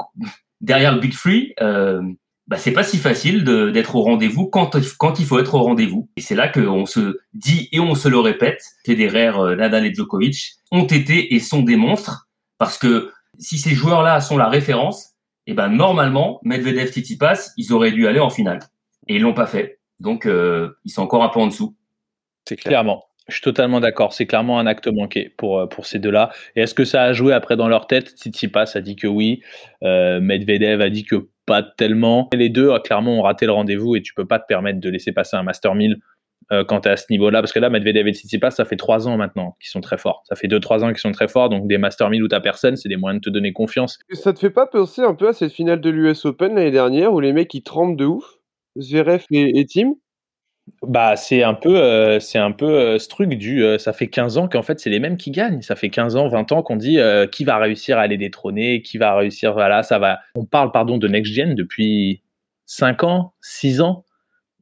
derrière 0.61 0.95
le 0.95 0.99
Big 0.99 1.13
Free, 1.13 1.53
euh, 1.61 2.01
bah, 2.47 2.57
c'est 2.57 2.71
pas 2.71 2.83
si 2.83 2.97
facile 2.97 3.43
d'être 3.43 3.95
au 3.95 4.01
rendez-vous 4.01 4.47
quand, 4.47 4.77
quand 4.97 5.19
il 5.19 5.25
faut 5.25 5.39
être 5.39 5.55
au 5.55 5.63
rendez-vous. 5.63 6.09
Et 6.15 6.21
c'est 6.21 6.35
là 6.35 6.47
qu'on 6.47 6.85
se 6.85 7.17
dit 7.33 7.69
et 7.71 7.79
on 7.79 7.95
se 7.95 8.07
le 8.07 8.19
répète, 8.19 8.61
Federer, 8.85 9.31
euh, 9.37 9.55
Nadal 9.55 9.85
et 9.85 9.93
Djokovic 9.93 10.53
ont 10.71 10.85
été 10.85 11.33
et 11.33 11.39
sont 11.39 11.63
des 11.63 11.75
monstres 11.75 12.27
parce 12.57 12.77
que 12.77 13.11
si 13.39 13.57
ces 13.57 13.71
joueurs-là 13.71 14.21
sont 14.21 14.37
la 14.37 14.47
référence, 14.47 15.13
et 15.47 15.51
eh 15.51 15.53
ben 15.53 15.69
normalement 15.69 16.39
Medvedev, 16.43 16.91
Tsitsipas, 16.91 17.51
ils 17.57 17.71
auraient 17.71 17.91
dû 17.91 18.07
aller 18.07 18.19
en 18.19 18.31
finale 18.31 18.59
et 19.07 19.15
ils 19.15 19.21
l'ont 19.21 19.33
pas 19.33 19.45
fait. 19.45 19.79
Donc 19.99 20.25
euh, 20.25 20.77
ils 20.85 20.91
sont 20.91 21.03
encore 21.03 21.23
un 21.23 21.29
peu 21.29 21.39
en 21.39 21.47
dessous. 21.47 21.75
C'est 22.47 22.55
clairement. 22.55 23.05
Je 23.27 23.33
suis 23.33 23.41
totalement 23.41 23.79
d'accord. 23.79 24.13
C'est 24.13 24.27
clairement 24.27 24.59
un 24.59 24.67
acte 24.67 24.87
manqué 24.87 25.33
pour, 25.35 25.59
euh, 25.59 25.65
pour 25.67 25.85
ces 25.87 25.97
deux-là. 25.97 26.31
Et 26.55 26.61
est-ce 26.61 26.75
que 26.75 26.85
ça 26.85 27.03
a 27.03 27.13
joué 27.13 27.33
après 27.33 27.57
dans 27.57 27.67
leur 27.67 27.87
tête? 27.87 28.09
Tsitsipas 28.09 28.71
a 28.75 28.81
dit 28.81 28.95
que 28.95 29.07
oui. 29.07 29.41
Euh, 29.83 30.19
Medvedev 30.19 30.81
a 30.81 30.89
dit 30.89 31.05
que 31.05 31.27
pas 31.45 31.63
tellement. 31.63 32.29
Les 32.33 32.49
deux, 32.49 32.69
euh, 32.71 32.79
clairement, 32.79 33.19
ont 33.19 33.21
raté 33.21 33.45
le 33.45 33.51
rendez-vous 33.51 33.95
et 33.95 34.01
tu 34.01 34.13
peux 34.13 34.25
pas 34.25 34.39
te 34.39 34.45
permettre 34.47 34.79
de 34.79 34.89
laisser 34.89 35.11
passer 35.11 35.37
un 35.37 35.43
Master 35.43 35.75
1000 35.75 35.97
euh, 36.51 36.63
quand 36.63 36.81
tu 36.81 36.89
à 36.89 36.97
ce 36.97 37.05
niveau-là. 37.09 37.41
Parce 37.41 37.51
que 37.51 37.59
là, 37.59 37.69
Medvedev 37.69 38.07
et 38.07 38.13
Tsitsipas, 38.13 38.51
ça 38.51 38.65
fait 38.65 38.75
trois 38.75 39.07
ans 39.07 39.17
maintenant 39.17 39.55
qu'ils 39.59 39.69
sont 39.69 39.81
très 39.81 39.97
forts. 39.97 40.23
Ça 40.27 40.35
fait 40.35 40.47
deux, 40.47 40.59
trois 40.59 40.83
ans 40.83 40.89
qu'ils 40.89 40.99
sont 40.99 41.11
très 41.11 41.27
forts. 41.27 41.49
Donc 41.49 41.67
des 41.67 41.77
Master 41.77 42.09
1000 42.09 42.23
où 42.23 42.27
t'as 42.27 42.39
personne, 42.39 42.75
c'est 42.75 42.89
des 42.89 42.97
moyens 42.97 43.21
de 43.21 43.29
te 43.29 43.33
donner 43.33 43.53
confiance. 43.53 43.99
Ça 44.11 44.33
te 44.33 44.39
fait 44.39 44.49
pas 44.49 44.67
penser 44.67 45.01
un 45.01 45.15
peu 45.15 45.27
à 45.27 45.33
cette 45.33 45.51
finale 45.51 45.81
de 45.81 45.89
l'US 45.89 46.25
Open 46.25 46.55
l'année 46.55 46.71
dernière 46.71 47.13
où 47.13 47.19
les 47.19 47.33
mecs 47.33 47.53
ils 47.53 47.63
tremblent 47.63 47.97
de 47.97 48.05
ouf 48.05 48.25
Zverev 48.77 49.25
et, 49.31 49.59
et 49.59 49.65
Tim? 49.65 49.93
Bah, 50.81 51.15
c'est 51.15 51.43
un 51.43 51.53
peu, 51.53 51.77
euh, 51.77 52.19
un 52.35 52.51
peu 52.51 52.65
euh, 52.65 52.99
ce 52.99 53.07
truc 53.07 53.29
du. 53.29 53.63
Euh, 53.63 53.77
ça 53.77 53.93
fait 53.93 54.07
15 54.07 54.37
ans 54.37 54.47
qu'en 54.47 54.63
fait, 54.63 54.79
c'est 54.79 54.89
les 54.89 54.99
mêmes 54.99 55.17
qui 55.17 55.31
gagnent. 55.31 55.61
Ça 55.61 55.75
fait 55.75 55.89
15 55.89 56.15
ans, 56.15 56.27
20 56.27 56.51
ans 56.51 56.63
qu'on 56.63 56.75
dit 56.75 56.99
qui 57.31 57.43
va 57.43 57.57
réussir 57.57 57.97
à 57.97 58.07
les 58.07 58.17
détrôner, 58.17 58.81
qui 58.81 58.97
va 58.97 59.15
réussir. 59.15 59.53
Voilà, 59.53 59.83
ça 59.83 59.99
va. 59.99 60.19
On 60.35 60.45
parle, 60.45 60.71
pardon, 60.71 60.97
de 60.97 61.07
next 61.07 61.33
gen 61.33 61.55
depuis 61.55 62.23
5 62.65 63.03
ans, 63.03 63.33
6 63.41 63.81
ans. 63.81 64.05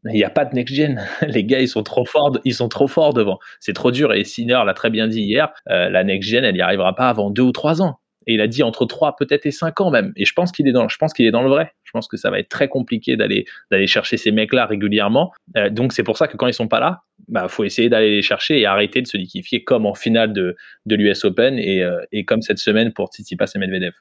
Il 0.06 0.16
n'y 0.16 0.26
a 0.26 0.30
pas 0.30 0.44
de 0.46 0.54
next 0.54 0.76
gen. 0.76 1.02
Les 1.28 1.46
gars, 1.46 1.62
ils 1.62 1.70
sont 1.70 1.84
trop 1.84 2.06
forts, 2.06 2.38
ils 2.44 2.54
sont 2.54 2.68
trop 2.68 2.88
forts 2.88 3.14
devant. 3.14 3.40
C'est 3.62 3.74
trop 3.74 3.92
dur. 3.92 4.14
Et 4.14 4.26
Sinner 4.26 4.62
l'a 4.66 4.74
très 4.74 4.90
bien 4.90 5.08
dit 5.08 5.22
hier. 5.22 5.54
la 5.68 6.04
next 6.04 6.30
gen, 6.30 6.44
elle 6.44 6.56
n'y 6.56 6.62
arrivera 6.62 6.96
pas 6.96 7.10
avant 7.10 7.30
2 7.30 7.42
ou 7.42 7.52
3 7.54 7.82
ans. 7.82 8.00
Et 8.28 8.34
il 8.36 8.42
a 8.42 8.48
dit 8.48 8.64
entre 8.64 8.86
3 8.86 9.16
peut-être 9.16 9.46
et 9.46 9.52
5 9.52 9.82
ans 9.82 9.92
même. 9.92 10.14
Et 10.16 10.26
je 10.26 10.34
pense 10.34 10.52
qu'il 10.52 10.68
est 10.68 10.72
dans, 10.72 10.88
je 10.88 10.98
pense 10.98 11.14
qu'il 11.14 11.26
est 11.26 11.32
dans 11.32 11.44
le 11.44 11.50
vrai. 11.50 11.74
Je 11.84 11.92
pense 11.92 12.08
que 12.08 12.18
ça 12.18 12.30
va 12.30 12.40
être 12.40 12.50
très 12.50 12.68
compliqué 12.68 13.16
d'aller 13.16 13.46
d'aller 13.72 13.88
chercher 13.88 14.18
ces 14.18 14.32
mecs-là 14.32 14.66
régulièrement. 14.66 15.32
Euh, 15.58 15.70
donc 15.70 15.94
c'est 15.94 16.04
pour 16.04 16.18
ça 16.18 16.28
que 16.28 16.38
quand 16.38 16.48
ils 16.48 16.54
sont 16.54 16.68
pas 16.68 16.80
là, 16.80 17.02
bah 17.28 17.48
faut 17.48 17.64
essayer 17.64 17.90
d'aller 17.90 18.16
les 18.16 18.22
chercher 18.22 18.60
et 18.60 18.66
arrêter 18.66 19.02
de 19.02 19.08
se 19.08 19.18
liquifier 19.18 19.64
comme 19.64 19.86
en 19.86 19.94
finale 19.94 20.34
de, 20.34 20.56
de 20.86 20.96
l'US 20.96 21.26
Open 21.26 21.58
et, 21.60 21.84
euh, 21.84 22.02
et 22.12 22.26
comme 22.26 22.42
cette 22.42 22.60
semaine 22.60 22.94
pour 22.94 23.10
Tsitsipas 23.10 23.52
et 23.56 23.60
Medvedev. 23.60 23.94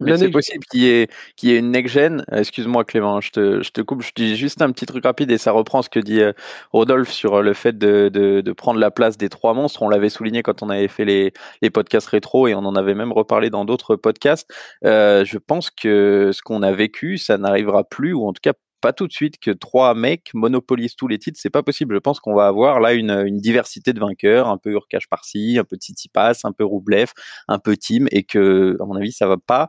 Mais 0.00 0.16
c'est 0.16 0.28
possible 0.30 0.64
qu'il 0.70 0.82
y, 0.82 0.88
ait, 0.88 1.08
qu'il 1.36 1.48
y 1.50 1.54
ait 1.54 1.58
une 1.58 1.72
next-gen. 1.72 2.24
Euh, 2.32 2.38
excuse-moi 2.38 2.84
Clément, 2.84 3.20
je 3.20 3.30
te, 3.32 3.62
je 3.62 3.70
te 3.70 3.80
coupe. 3.80 4.02
Je 4.02 4.12
dis 4.14 4.36
juste 4.36 4.62
un 4.62 4.70
petit 4.70 4.86
truc 4.86 5.04
rapide 5.04 5.30
et 5.32 5.38
ça 5.38 5.50
reprend 5.50 5.82
ce 5.82 5.88
que 5.88 5.98
dit 5.98 6.20
euh, 6.20 6.32
Rodolphe 6.72 7.10
sur 7.10 7.34
euh, 7.38 7.42
le 7.42 7.52
fait 7.52 7.76
de, 7.76 8.08
de, 8.08 8.40
de 8.40 8.52
prendre 8.52 8.78
la 8.78 8.92
place 8.92 9.18
des 9.18 9.28
trois 9.28 9.54
monstres. 9.54 9.82
On 9.82 9.88
l'avait 9.88 10.08
souligné 10.08 10.44
quand 10.44 10.62
on 10.62 10.70
avait 10.70 10.86
fait 10.86 11.04
les, 11.04 11.32
les 11.62 11.70
podcasts 11.70 12.06
rétro 12.06 12.46
et 12.46 12.54
on 12.54 12.60
en 12.60 12.76
avait 12.76 12.94
même 12.94 13.12
reparlé 13.12 13.50
dans 13.50 13.64
d'autres 13.64 13.96
podcasts. 13.96 14.48
Euh, 14.84 15.24
je 15.24 15.38
pense 15.38 15.70
que 15.70 16.30
ce 16.32 16.42
qu'on 16.42 16.62
a 16.62 16.70
vécu, 16.70 17.18
ça 17.18 17.36
n'arrivera 17.36 17.82
plus, 17.82 18.12
ou 18.12 18.24
en 18.28 18.32
tout 18.32 18.40
cas 18.40 18.52
pas 18.80 18.92
tout 18.92 19.06
de 19.06 19.12
suite 19.12 19.38
que 19.38 19.50
trois 19.50 19.94
mecs 19.94 20.30
monopolisent 20.34 20.96
tous 20.96 21.08
les 21.08 21.18
titres, 21.18 21.38
c'est 21.40 21.50
pas 21.50 21.62
possible. 21.62 21.94
Je 21.94 22.00
pense 22.00 22.20
qu'on 22.20 22.34
va 22.34 22.46
avoir 22.46 22.80
là 22.80 22.92
une, 22.92 23.38
diversité 23.38 23.92
de 23.92 24.00
vainqueurs, 24.00 24.48
un 24.48 24.58
peu 24.58 24.70
Urkash 24.72 25.08
par-ci, 25.08 25.58
un 25.58 25.64
peu 25.64 25.76
Tsitsipas, 25.76 26.40
un 26.44 26.52
peu 26.52 26.64
Roublev, 26.64 27.12
un 27.48 27.58
peu 27.58 27.76
Tim, 27.76 28.06
et 28.10 28.24
que, 28.24 28.76
à 28.80 28.84
mon 28.84 28.96
avis, 28.96 29.12
ça 29.12 29.26
va 29.26 29.36
pas 29.36 29.68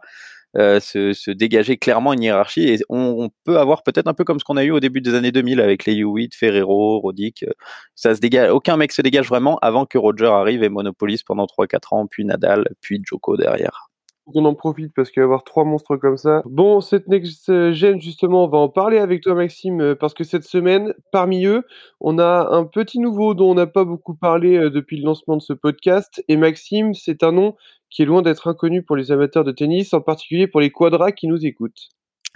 euh, 0.58 0.80
se, 0.80 1.32
dégager 1.32 1.78
clairement 1.78 2.14
une 2.14 2.24
hiérarchie. 2.24 2.80
On, 2.90 3.30
peut 3.44 3.60
avoir 3.60 3.84
peut-être 3.84 4.08
un 4.08 4.14
peu 4.14 4.24
comme 4.24 4.40
ce 4.40 4.46
qu'on 4.46 4.58
a 4.58 4.64
eu 4.64 4.72
au 4.72 4.80
début 4.80 5.02
des 5.02 5.14
années 5.14 5.32
2000 5.32 5.62
avec 5.62 5.86
les 5.86 5.98
Hewitt, 5.98 6.34
Ferrero, 6.36 7.00
Roddick. 7.00 7.44
Euh, 7.44 7.52
ça 7.96 8.16
se 8.16 8.20
dégage, 8.20 8.52
aucun 8.52 8.78
mec 8.78 8.92
se 8.92 9.02
dégage 9.02 9.28
vraiment 9.28 9.60
avant 9.62 9.86
que 9.86 9.98
Roger 9.98 10.26
arrive 10.28 10.64
et 10.64 10.70
monopolise 10.70 11.24
pendant 11.24 11.46
3-4 11.46 11.96
ans, 11.96 12.08
puis 12.08 12.26
Nadal, 12.26 12.68
puis 12.82 13.02
Joko 13.06 13.38
derrière 13.38 13.89
qu'on 14.32 14.46
en 14.46 14.56
profite 14.56 14.94
parce 14.96 15.12
qu'il 15.12 15.22
y 15.22 15.24
avoir 15.24 15.44
trois 15.44 15.64
monstres 15.64 15.98
comme 15.98 16.18
ça. 16.18 16.42
Bon, 16.46 16.82
cette 16.82 17.08
next 17.08 17.72
gen, 17.72 18.00
justement, 18.02 18.46
on 18.46 18.48
va 18.48 18.58
en 18.58 18.70
parler 18.70 18.98
avec 18.98 19.22
toi, 19.22 19.36
Maxime, 19.36 19.82
euh, 19.82 19.96
parce 19.96 20.14
que 20.14 20.24
cette 20.24 20.44
semaine, 20.44 20.94
parmi 21.12 21.46
eux, 21.46 21.64
on 22.00 22.20
a 22.20 22.50
un 22.52 22.66
petit 22.66 23.00
nouveau 23.00 23.34
dont 23.34 23.52
on 23.52 23.56
n'a 23.56 23.68
pas 23.68 23.84
beaucoup 23.84 24.16
parlé 24.16 24.58
euh, 24.58 24.70
depuis 24.70 24.98
le 24.98 25.06
lancement 25.06 25.38
de 25.38 25.42
ce 25.42 25.54
podcast. 25.54 26.24
Et 26.28 26.38
Maxime, 26.38 26.94
c'est 26.94 27.24
un 27.24 27.32
nom 27.32 27.56
qui 27.90 28.04
est 28.04 28.06
loin 28.06 28.22
d'être 28.22 28.48
inconnu 28.48 28.84
pour 28.84 28.96
les 28.96 29.12
amateurs 29.12 29.44
de 29.44 29.52
tennis, 29.52 29.94
en 29.94 30.02
particulier 30.02 30.48
pour 30.48 30.62
les 30.62 30.70
quadras 30.70 31.12
qui 31.12 31.28
nous 31.28 31.46
écoutent. 31.46 31.90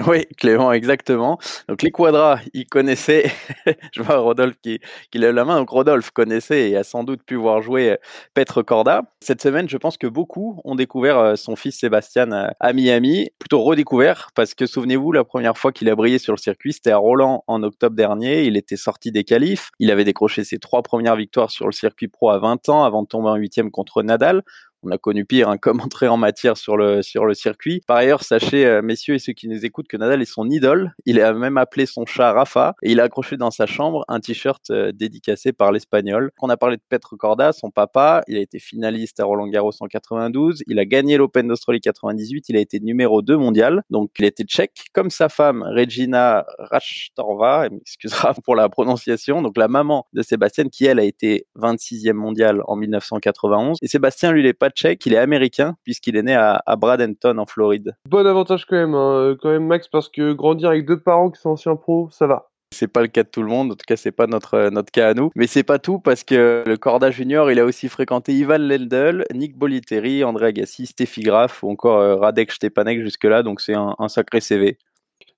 Oui, 0.08 0.25
Clément, 0.38 0.71
exactement. 0.71 1.38
Donc 1.67 1.84
les 1.84 1.91
quadras, 1.91 2.39
il 2.53 2.65
connaissait, 2.65 3.32
je 3.93 4.01
vois 4.01 4.17
Rodolphe 4.17 4.56
qui, 4.62 4.79
qui 5.12 5.19
lève 5.19 5.36
la 5.36 5.45
main, 5.45 5.58
donc 5.58 5.69
Rodolphe 5.69 6.10
connaissait 6.10 6.71
et 6.71 6.77
a 6.77 6.84
sans 6.84 7.03
doute 7.03 7.21
pu 7.23 7.36
voir 7.36 7.62
jouer 7.62 7.91
euh, 7.91 7.95
Petre 8.34 8.63
Corda. 8.63 9.03
Cette 9.21 9.41
semaine, 9.43 9.69
je 9.69 9.77
pense 9.77 9.97
que 9.97 10.08
beaucoup 10.08 10.60
ont 10.65 10.73
découvert 10.73 11.19
euh, 11.19 11.36
son 11.36 11.56
fils 11.56 11.79
Sébastien 11.79 12.32
euh, 12.32 12.47
à 12.60 12.73
Miami, 12.73 13.29
plutôt 13.38 13.62
redécouvert, 13.62 14.29
parce 14.34 14.56
que 14.56 14.65
souvenez-vous, 14.65 15.12
la 15.12 15.23
première 15.23 15.60
fois 15.60 15.71
qu'il 15.71 15.88
a 15.89 15.95
brillé 15.95 16.17
sur 16.17 16.34
le 16.34 16.39
circuit, 16.39 16.73
c'était 16.73 16.91
à 16.91 16.97
Roland 16.97 17.43
en 17.45 17.62
octobre 17.62 17.95
dernier, 17.95 18.45
il 18.45 18.58
était 18.58 18.77
sorti 18.77 19.12
des 19.12 19.23
qualifs, 19.23 19.69
il 19.77 19.91
avait 19.91 20.06
décroché 20.06 20.43
ses 20.43 20.58
trois 20.58 20.82
premières 20.82 21.15
victoires 21.15 21.51
sur 21.51 21.67
le 21.67 21.71
circuit 21.71 22.08
pro 22.08 22.32
à 22.32 22.39
20 22.39 22.67
ans 22.69 22.84
avant 22.84 23.03
de 23.03 23.08
tomber 23.08 23.29
en 23.29 23.36
huitième 23.36 23.69
contre 23.69 24.01
Nadal 24.01 24.41
on 24.83 24.91
a 24.91 24.97
connu 24.97 25.25
pire 25.25 25.49
hein, 25.49 25.57
comme 25.61 25.81
entrée 25.81 26.07
en 26.07 26.17
matière 26.17 26.57
sur 26.57 26.77
le, 26.77 27.01
sur 27.01 27.25
le 27.25 27.33
circuit. 27.33 27.81
Par 27.87 27.97
ailleurs, 27.97 28.23
sachez, 28.23 28.65
euh, 28.65 28.81
messieurs 28.81 29.15
et 29.15 29.19
ceux 29.19 29.33
qui 29.33 29.47
nous 29.47 29.65
écoutent, 29.65 29.87
que 29.87 29.97
Nadal 29.97 30.21
est 30.21 30.25
son 30.25 30.49
idole. 30.49 30.93
Il 31.05 31.19
a 31.19 31.33
même 31.33 31.57
appelé 31.57 31.85
son 31.85 32.05
chat 32.05 32.31
Rafa 32.31 32.75
et 32.83 32.91
il 32.91 32.99
a 32.99 33.03
accroché 33.03 33.37
dans 33.37 33.51
sa 33.51 33.65
chambre 33.65 34.03
un 34.07 34.19
t-shirt 34.19 34.69
euh, 34.69 34.91
dédicacé 34.91 35.53
par 35.53 35.71
l'Espagnol. 35.71 36.31
On 36.41 36.49
a 36.49 36.57
parlé 36.57 36.77
de 36.77 36.81
Petr 36.87 37.15
Corda, 37.17 37.53
son 37.53 37.71
papa. 37.71 38.21
Il 38.27 38.37
a 38.37 38.39
été 38.39 38.59
finaliste 38.59 39.19
à 39.19 39.25
Roland 39.25 39.47
Garros 39.47 39.71
en 39.79 39.87
92. 39.87 40.63
Il 40.67 40.79
a 40.79 40.85
gagné 40.85 41.17
l'Open 41.17 41.47
d'Australie 41.47 41.81
98. 41.81 42.49
Il 42.49 42.57
a 42.57 42.59
été 42.59 42.79
numéro 42.79 43.21
2 43.21 43.37
mondial. 43.37 43.83
Donc, 43.89 44.11
il 44.19 44.25
était 44.25 44.43
tchèque, 44.43 44.85
comme 44.93 45.09
sa 45.09 45.29
femme 45.29 45.63
Regina 45.63 46.45
Rachtorva. 46.57 47.65
Elle 47.65 47.73
m'excusera 47.73 48.33
pour 48.43 48.55
la 48.55 48.69
prononciation. 48.69 49.41
Donc, 49.41 49.57
la 49.57 49.67
maman 49.67 50.07
de 50.13 50.21
Sébastien, 50.21 50.65
qui 50.69 50.85
elle 50.85 50.99
a 50.99 51.03
été 51.03 51.47
26e 51.59 52.13
mondial 52.13 52.61
en 52.67 52.75
1991. 52.75 53.77
Et 53.81 53.87
Sébastien, 53.87 54.31
lui, 54.31 54.41
il 54.41 54.45
est 54.45 54.53
pas 54.53 54.69
tchèque, 54.73 55.05
il 55.05 55.13
est 55.13 55.17
américain, 55.17 55.75
puisqu'il 55.83 56.15
est 56.15 56.23
né 56.23 56.36
à, 56.36 56.62
Bradenton, 56.77 57.38
en 57.38 57.45
Floride. 57.45 57.95
Bon 58.09 58.25
avantage 58.25 58.65
quand 58.65 58.75
même, 58.75 58.95
hein, 58.95 59.13
euh, 59.13 59.36
quand 59.39 59.49
même, 59.49 59.65
Max, 59.65 59.88
parce 59.88 60.09
que 60.09 60.33
grandir 60.33 60.69
avec 60.69 60.86
deux 60.86 60.99
parents 60.99 61.29
qui 61.29 61.39
sont 61.39 61.51
anciens 61.51 61.75
pros, 61.75 62.09
ça 62.12 62.27
va. 62.27 62.49
C'est 62.73 62.88
pas 62.88 63.01
le 63.01 63.07
cas 63.07 63.21
de 63.21 63.29
tout 63.29 63.43
le 63.43 63.49
monde, 63.49 63.71
en 63.71 63.75
tout 63.75 63.86
cas 63.88 63.95
c'est 63.95 64.12
pas 64.12 64.25
notre 64.25 64.55
euh, 64.55 64.69
notre 64.71 64.91
cas 64.91 65.09
à 65.09 65.13
nous, 65.13 65.29
mais 65.36 65.45
c'est 65.45 65.62
pas 65.62 65.77
tout 65.77 65.99
parce 65.99 66.23
que 66.23 66.63
le 66.65 66.75
Corda 66.75 67.12
Junior, 67.12 67.51
il 67.51 67.59
a 67.59 67.65
aussi 67.65 67.88
fréquenté 67.88 68.33
Ivan 68.33 68.57
Lendl, 68.57 69.25
Nick 69.31 69.55
Boliteri, 69.55 70.23
André 70.23 70.47
Agassi, 70.47 70.88
Steffi 70.88 71.21
Graf 71.21 71.62
ou 71.62 71.69
encore 71.69 71.99
euh, 71.99 72.15
Radek 72.15 72.51
Stepanek 72.51 73.01
jusque 73.01 73.25
là, 73.25 73.43
donc 73.43 73.62
c'est 73.62 73.75
un, 73.75 74.07
sacré 74.07 74.41
CV. 74.41 74.79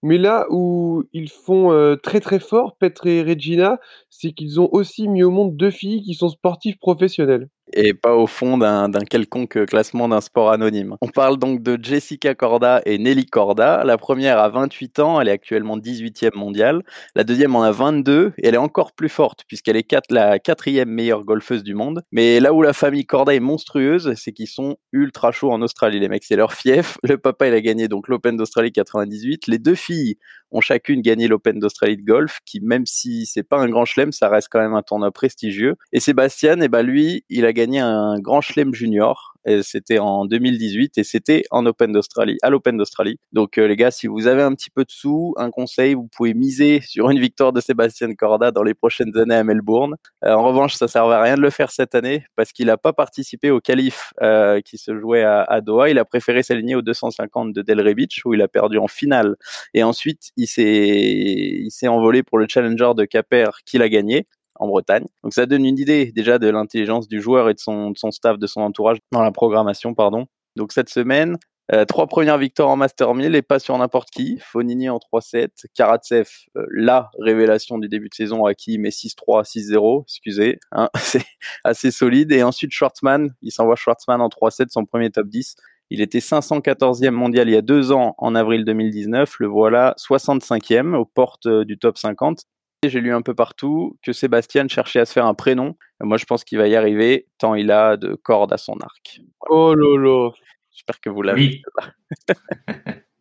Mais 0.01 0.17
là 0.17 0.45
où 0.49 1.03
ils 1.11 1.29
font 1.29 1.97
très 2.01 2.19
très 2.19 2.39
fort, 2.39 2.77
Petre 2.77 3.07
et 3.07 3.23
Regina, 3.23 3.79
c'est 4.09 4.31
qu'ils 4.31 4.61
ont 4.61 4.69
aussi 4.71 5.07
mis 5.07 5.23
au 5.23 5.31
monde 5.31 5.57
deux 5.57 5.71
filles 5.71 6.03
qui 6.03 6.13
sont 6.13 6.29
sportives 6.29 6.77
professionnelles 6.77 7.49
et 7.73 7.93
pas 7.93 8.15
au 8.15 8.27
fond 8.27 8.57
d'un 8.57 8.89
quelconque 9.09 9.65
classement 9.65 10.07
d'un 10.07 10.21
sport 10.21 10.51
anonyme. 10.51 10.95
On 11.01 11.07
parle 11.07 11.37
donc 11.37 11.61
de 11.61 11.77
Jessica 11.81 12.35
Corda 12.35 12.81
et 12.85 12.97
Nelly 12.97 13.25
Corda. 13.25 13.83
La 13.83 13.97
première 13.97 14.39
a 14.39 14.49
28 14.49 14.99
ans, 14.99 15.21
elle 15.21 15.27
est 15.27 15.31
actuellement 15.31 15.77
18e 15.77 16.35
mondiale. 16.35 16.83
La 17.15 17.23
deuxième 17.23 17.55
en 17.55 17.63
a 17.63 17.71
22 17.71 18.33
et 18.37 18.47
elle 18.47 18.55
est 18.55 18.57
encore 18.57 18.93
plus 18.93 19.09
forte 19.09 19.43
puisqu'elle 19.47 19.77
est 19.77 19.85
la 20.09 20.39
quatrième 20.39 20.89
meilleure 20.89 21.23
golfeuse 21.23 21.63
du 21.63 21.73
monde. 21.73 22.03
Mais 22.11 22.39
là 22.39 22.53
où 22.53 22.61
la 22.61 22.73
famille 22.73 23.05
Corda 23.05 23.33
est 23.33 23.39
monstrueuse, 23.39 24.13
c'est 24.15 24.31
qu'ils 24.31 24.47
sont 24.47 24.77
ultra 24.91 25.31
chauds 25.31 25.51
en 25.51 25.61
Australie. 25.61 25.99
Les 25.99 26.09
mecs, 26.09 26.23
c'est 26.23 26.35
leur 26.35 26.53
fief. 26.53 26.97
Le 27.03 27.17
papa, 27.17 27.47
il 27.47 27.53
a 27.53 27.61
gagné 27.61 27.87
donc 27.87 28.07
l'Open 28.07 28.37
d'Australie 28.37 28.71
98. 28.71 29.47
Les 29.47 29.59
deux 29.59 29.75
filles 29.75 30.17
ont 30.51 30.61
chacune 30.61 31.01
gagné 31.01 31.27
l'Open 31.27 31.59
d'Australie 31.59 31.97
de 31.97 32.03
golf, 32.03 32.39
qui 32.45 32.61
même 32.61 32.85
si 32.85 33.25
c'est 33.25 33.43
pas 33.43 33.57
un 33.57 33.67
grand 33.67 33.85
chelem, 33.85 34.11
ça 34.11 34.29
reste 34.29 34.47
quand 34.49 34.59
même 34.59 34.73
un 34.73 34.81
tournoi 34.81 35.11
prestigieux. 35.11 35.75
Et 35.91 35.99
Sébastien, 35.99 36.59
eh 36.61 36.67
ben 36.67 36.81
lui, 36.81 37.25
il 37.29 37.45
a 37.45 37.53
gagné 37.55 37.79
un 37.79 38.19
grand 38.19 38.41
chelem 38.41 38.75
junior 38.75 39.35
c'était 39.61 39.99
en 39.99 40.25
2018 40.25 40.97
et 40.97 41.03
c'était 41.03 41.43
en 41.51 41.65
Open 41.65 41.91
d'Australie, 41.91 42.37
à 42.41 42.49
l'Open 42.49 42.77
d'Australie. 42.77 43.19
Donc 43.31 43.57
euh, 43.57 43.67
les 43.67 43.75
gars, 43.75 43.91
si 43.91 44.07
vous 44.07 44.27
avez 44.27 44.41
un 44.41 44.53
petit 44.53 44.69
peu 44.69 44.83
de 44.83 44.91
sous, 44.91 45.33
un 45.37 45.51
conseil, 45.51 45.93
vous 45.93 46.07
pouvez 46.07 46.33
miser 46.33 46.81
sur 46.81 47.09
une 47.09 47.19
victoire 47.19 47.53
de 47.53 47.61
Sébastien 47.61 48.13
Corda 48.15 48.51
dans 48.51 48.63
les 48.63 48.73
prochaines 48.73 49.15
années 49.17 49.35
à 49.35 49.43
Melbourne. 49.43 49.95
Euh, 50.23 50.33
en 50.33 50.43
revanche, 50.43 50.73
ça 50.75 50.87
servait 50.87 51.15
à 51.15 51.21
rien 51.21 51.35
de 51.35 51.41
le 51.41 51.49
faire 51.49 51.71
cette 51.71 51.95
année 51.95 52.25
parce 52.35 52.51
qu'il 52.51 52.67
n'a 52.67 52.77
pas 52.77 52.93
participé 52.93 53.51
au 53.51 53.59
qualif 53.59 54.13
euh, 54.21 54.61
qui 54.61 54.77
se 54.77 54.97
jouait 54.97 55.23
à, 55.23 55.61
Doha. 55.61 55.89
Il 55.89 55.99
a 55.99 56.05
préféré 56.05 56.43
s'aligner 56.43 56.75
aux 56.75 56.81
250 56.81 57.53
de 57.53 57.61
Delray 57.61 57.93
Beach 57.93 58.21
où 58.25 58.33
il 58.33 58.41
a 58.41 58.47
perdu 58.47 58.77
en 58.77 58.87
finale. 58.87 59.35
Et 59.73 59.83
ensuite, 59.83 60.31
il 60.37 60.47
s'est 60.47 61.87
envolé 61.87 62.23
pour 62.23 62.37
le 62.37 62.47
Challenger 62.49 62.91
de 62.95 63.05
Caper 63.05 63.49
qu'il 63.65 63.81
a 63.81 63.89
gagné 63.89 64.25
en 64.55 64.67
Bretagne. 64.67 65.05
Donc 65.23 65.33
ça 65.33 65.45
donne 65.45 65.65
une 65.65 65.77
idée 65.77 66.11
déjà 66.11 66.39
de 66.39 66.49
l'intelligence 66.49 67.07
du 67.07 67.21
joueur 67.21 67.49
et 67.49 67.53
de 67.53 67.59
son, 67.59 67.93
staff, 68.11 68.37
de 68.37 68.47
son 68.47 68.61
entourage 68.61 68.97
dans 69.11 69.21
la 69.21 69.31
programmation, 69.31 69.93
pardon. 69.93 70.27
Donc 70.55 70.71
cette 70.71 70.89
semaine, 70.89 71.37
euh, 71.73 71.83
trois 71.85 72.07
premières 72.07 72.37
victoires 72.37 72.69
en 72.69 72.75
Master 72.75 73.13
1000 73.13 73.35
et 73.35 73.41
pas 73.41 73.59
sur 73.59 73.77
n'importe 73.77 74.09
qui. 74.09 74.39
Fonini 74.39 74.87
en 74.89 74.97
3-7, 74.97 75.49
Karatsev, 75.73 76.29
euh, 76.55 76.65
la 76.71 77.09
révélation 77.19 77.77
du 77.77 77.89
début 77.89 78.09
de 78.09 78.13
saison 78.13 78.45
à 78.45 78.53
qui 78.53 78.77
met 78.77 78.89
6-3, 78.89 79.43
6-0, 79.43 80.03
excusez, 80.03 80.59
hein, 80.71 80.89
c'est 80.97 81.25
assez 81.63 81.91
solide. 81.91 82.31
Et 82.31 82.43
ensuite 82.43 82.71
Schwartzmann, 82.71 83.33
il 83.41 83.51
s'envoie 83.51 83.75
Schwartzmann 83.75 84.21
en 84.21 84.29
3-7, 84.29 84.67
son 84.69 84.85
premier 84.85 85.09
top 85.09 85.27
10. 85.27 85.55
Il 85.91 86.01
était 86.01 86.19
514e 86.19 87.11
mondial 87.11 87.47
il 87.47 87.53
y 87.53 87.57
a 87.57 87.61
deux 87.61 87.91
ans 87.91 88.15
en 88.17 88.33
avril 88.35 88.65
2019. 88.65 89.39
Le 89.39 89.47
voilà 89.47 89.93
65e 89.97 90.95
aux 90.95 91.05
portes 91.05 91.45
euh, 91.45 91.63
du 91.63 91.77
top 91.77 91.97
50. 91.97 92.45
J'ai 92.83 93.01
lu 93.01 93.13
un 93.13 93.21
peu 93.21 93.33
partout 93.33 93.97
que 94.03 94.13
Sébastien 94.13 94.67
cherchait 94.67 94.99
à 94.99 95.05
se 95.05 95.13
faire 95.13 95.25
un 95.25 95.33
prénom. 95.33 95.75
Moi, 96.01 96.17
je 96.17 96.25
pense 96.25 96.43
qu'il 96.43 96.57
va 96.57 96.67
y 96.67 96.75
arriver 96.75 97.27
tant 97.37 97.55
il 97.55 97.71
a 97.71 97.97
de 97.97 98.13
cordes 98.15 98.53
à 98.53 98.57
son 98.57 98.77
arc. 98.81 99.21
Oh 99.49 99.73
lolo. 99.73 100.33
J'espère 100.71 100.99
que 100.99 101.09
vous 101.09 101.21
l'avez. 101.21 101.61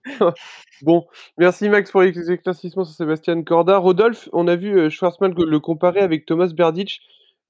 bon, 0.82 1.06
merci 1.38 1.68
Max 1.68 1.90
pour 1.90 2.02
les 2.02 2.30
éclaircissements 2.30 2.84
sur 2.84 2.94
Sébastien 2.94 3.42
Corda. 3.42 3.78
Rodolphe, 3.78 4.28
on 4.32 4.48
a 4.48 4.56
vu 4.56 4.78
euh, 4.78 4.90
Schwarzman 4.90 5.34
le 5.34 5.60
comparer 5.60 6.00
avec 6.00 6.26
Thomas 6.26 6.48
Berdych. 6.48 7.00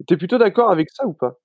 T'es 0.06 0.16
plutôt 0.16 0.38
d'accord 0.38 0.70
avec 0.70 0.90
ça 0.90 1.06
ou 1.06 1.14
pas? 1.14 1.38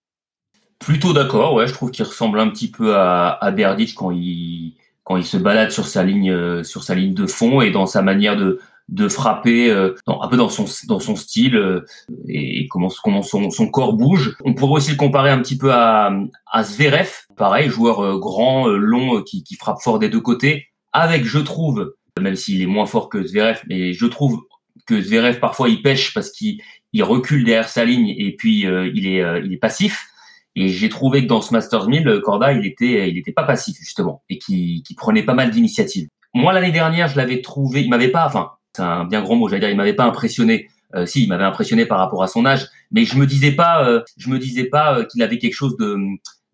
Plutôt 0.79 1.13
d'accord, 1.13 1.53
ouais. 1.53 1.67
Je 1.67 1.73
trouve 1.73 1.91
qu'il 1.91 2.05
ressemble 2.05 2.39
un 2.39 2.49
petit 2.49 2.69
peu 2.69 2.95
à, 2.95 3.31
à 3.31 3.51
Berdych 3.51 3.95
quand 3.95 4.11
il 4.11 4.75
quand 5.03 5.17
il 5.17 5.25
se 5.25 5.37
balade 5.37 5.71
sur 5.71 5.87
sa 5.87 6.03
ligne 6.03 6.31
euh, 6.31 6.63
sur 6.63 6.83
sa 6.83 6.95
ligne 6.95 7.13
de 7.13 7.25
fond 7.25 7.61
et 7.61 7.71
dans 7.71 7.85
sa 7.85 8.01
manière 8.01 8.37
de 8.37 8.59
de 8.89 9.07
frapper 9.07 9.69
euh, 9.69 9.93
un 10.07 10.27
peu 10.27 10.37
dans 10.37 10.49
son 10.49 10.65
dans 10.87 10.99
son 10.99 11.15
style 11.15 11.55
euh, 11.55 11.85
et 12.27 12.67
comment 12.67 12.89
comment 13.03 13.21
son, 13.21 13.49
son 13.51 13.67
corps 13.69 13.93
bouge. 13.93 14.35
On 14.43 14.53
pourrait 14.53 14.77
aussi 14.77 14.91
le 14.91 14.97
comparer 14.97 15.29
un 15.29 15.39
petit 15.39 15.57
peu 15.57 15.71
à 15.71 16.11
à 16.51 16.63
Zverev, 16.63 17.11
pareil, 17.37 17.69
joueur 17.69 17.99
euh, 18.03 18.17
grand, 18.17 18.67
long 18.67 19.21
qui, 19.21 19.43
qui 19.43 19.55
frappe 19.55 19.81
fort 19.81 19.99
des 19.99 20.09
deux 20.09 20.21
côtés 20.21 20.67
avec 20.91 21.23
je 21.23 21.39
trouve 21.39 21.93
même 22.19 22.35
s'il 22.35 22.61
est 22.61 22.65
moins 22.65 22.87
fort 22.87 23.07
que 23.09 23.23
Zverev, 23.23 23.61
mais 23.69 23.93
je 23.93 24.05
trouve 24.07 24.41
que 24.87 24.99
Zverev 24.99 25.39
parfois 25.39 25.69
il 25.69 25.81
pêche 25.81 26.13
parce 26.13 26.31
qu'il 26.31 26.59
il 26.91 27.03
recule 27.03 27.45
derrière 27.45 27.69
sa 27.69 27.85
ligne 27.85 28.09
et 28.09 28.35
puis 28.35 28.61
il 28.61 29.07
est 29.07 29.41
il 29.45 29.53
est 29.53 29.57
passif. 29.57 30.07
Et 30.55 30.67
j'ai 30.67 30.89
trouvé 30.89 31.21
que 31.21 31.27
dans 31.27 31.41
ce 31.41 31.53
Masters 31.53 31.87
1000, 31.87 32.21
Corda, 32.23 32.51
il 32.51 32.65
était, 32.65 33.09
il 33.09 33.17
était 33.17 33.31
pas 33.31 33.43
passif 33.43 33.77
justement, 33.77 34.23
et 34.29 34.39
qui, 34.39 34.83
qui 34.85 34.95
prenait 34.95 35.23
pas 35.23 35.35
mal 35.35 35.51
d'initiatives. 35.51 36.09
Moi 36.33 36.51
l'année 36.53 36.71
dernière, 36.71 37.07
je 37.07 37.15
l'avais 37.15 37.41
trouvé, 37.41 37.81
il 37.81 37.89
m'avait 37.89 38.09
pas, 38.09 38.25
enfin, 38.25 38.51
c'est 38.75 38.81
un 38.81 39.05
bien 39.05 39.21
grand 39.21 39.35
mot, 39.35 39.47
j'allais 39.47 39.61
dire, 39.61 39.69
il 39.69 39.77
m'avait 39.77 39.93
pas 39.93 40.05
impressionné. 40.05 40.69
Euh, 40.95 41.05
si, 41.05 41.23
il 41.23 41.29
m'avait 41.29 41.43
impressionné 41.43 41.85
par 41.85 41.99
rapport 41.99 42.23
à 42.23 42.27
son 42.27 42.45
âge, 42.45 42.67
mais 42.91 43.05
je 43.05 43.17
me 43.17 43.27
disais 43.27 43.51
pas, 43.51 43.87
euh, 43.87 44.01
je 44.17 44.29
me 44.29 44.39
disais 44.39 44.65
pas 44.65 44.97
euh, 44.97 45.05
qu'il 45.05 45.21
avait 45.21 45.37
quelque 45.37 45.53
chose 45.53 45.77
de, 45.77 45.95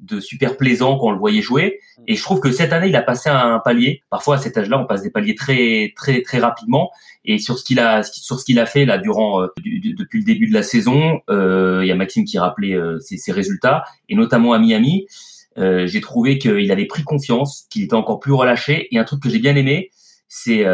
de 0.01 0.19
super 0.19 0.58
plaisant 0.58 0.97
quand 0.97 1.08
on 1.08 1.12
le 1.12 1.17
voyait 1.17 1.41
jouer. 1.41 1.80
Mm. 1.97 2.04
Et 2.08 2.15
je 2.15 2.21
trouve 2.21 2.41
que 2.41 2.51
cette 2.51 2.73
année, 2.73 2.89
il 2.89 2.95
a 2.97 3.01
passé 3.01 3.30
un 3.30 3.60
palier. 3.60 4.01
Parfois, 4.10 4.36
à 4.36 4.38
cet 4.39 4.58
âge-là, 4.58 4.80
on 4.80 4.86
passe 4.86 5.04
des 5.04 5.10
paliers 5.10 5.36
très, 5.36 5.93
très, 5.95 6.21
très 6.21 6.39
rapidement. 6.39 6.91
Et 7.23 7.38
sur 7.38 7.58
ce 7.58 7.63
qu'il 7.63 7.80
a, 7.80 8.04
sur 8.04 8.39
ce 8.39 8.45
qu'il 8.45 8.60
a 8.60 8.65
fait 8.65 8.86
là 8.86 8.97
durant, 8.97 9.41
depuis 9.58 10.19
le 10.19 10.25
début 10.25 10.47
de 10.47 10.54
la 10.54 10.63
saison, 10.63 11.21
il 11.30 11.86
y 11.86 11.91
a 11.91 11.95
Maxime 11.95 12.25
qui 12.25 12.38
rappelait 12.38 12.78
ses, 12.99 13.17
ses, 13.17 13.32
résultats, 13.32 13.84
et 14.10 14.15
notamment 14.15 14.54
à 14.54 14.60
Miami. 14.60 15.08
j'ai 15.58 16.01
trouvé 16.01 16.38
qu'il 16.38 16.71
avait 16.71 16.86
pris 16.86 17.04
confiance, 17.04 17.65
qu'il 17.71 17.82
était 17.82 17.95
encore 17.95 18.19
plus 18.19 18.34
relâché. 18.34 18.88
Et 18.91 18.99
un 18.99 19.06
truc 19.06 19.23
que 19.23 19.30
j'ai 19.30 19.39
bien 19.39 19.56
aimé, 19.56 19.89
c'est, 20.28 20.67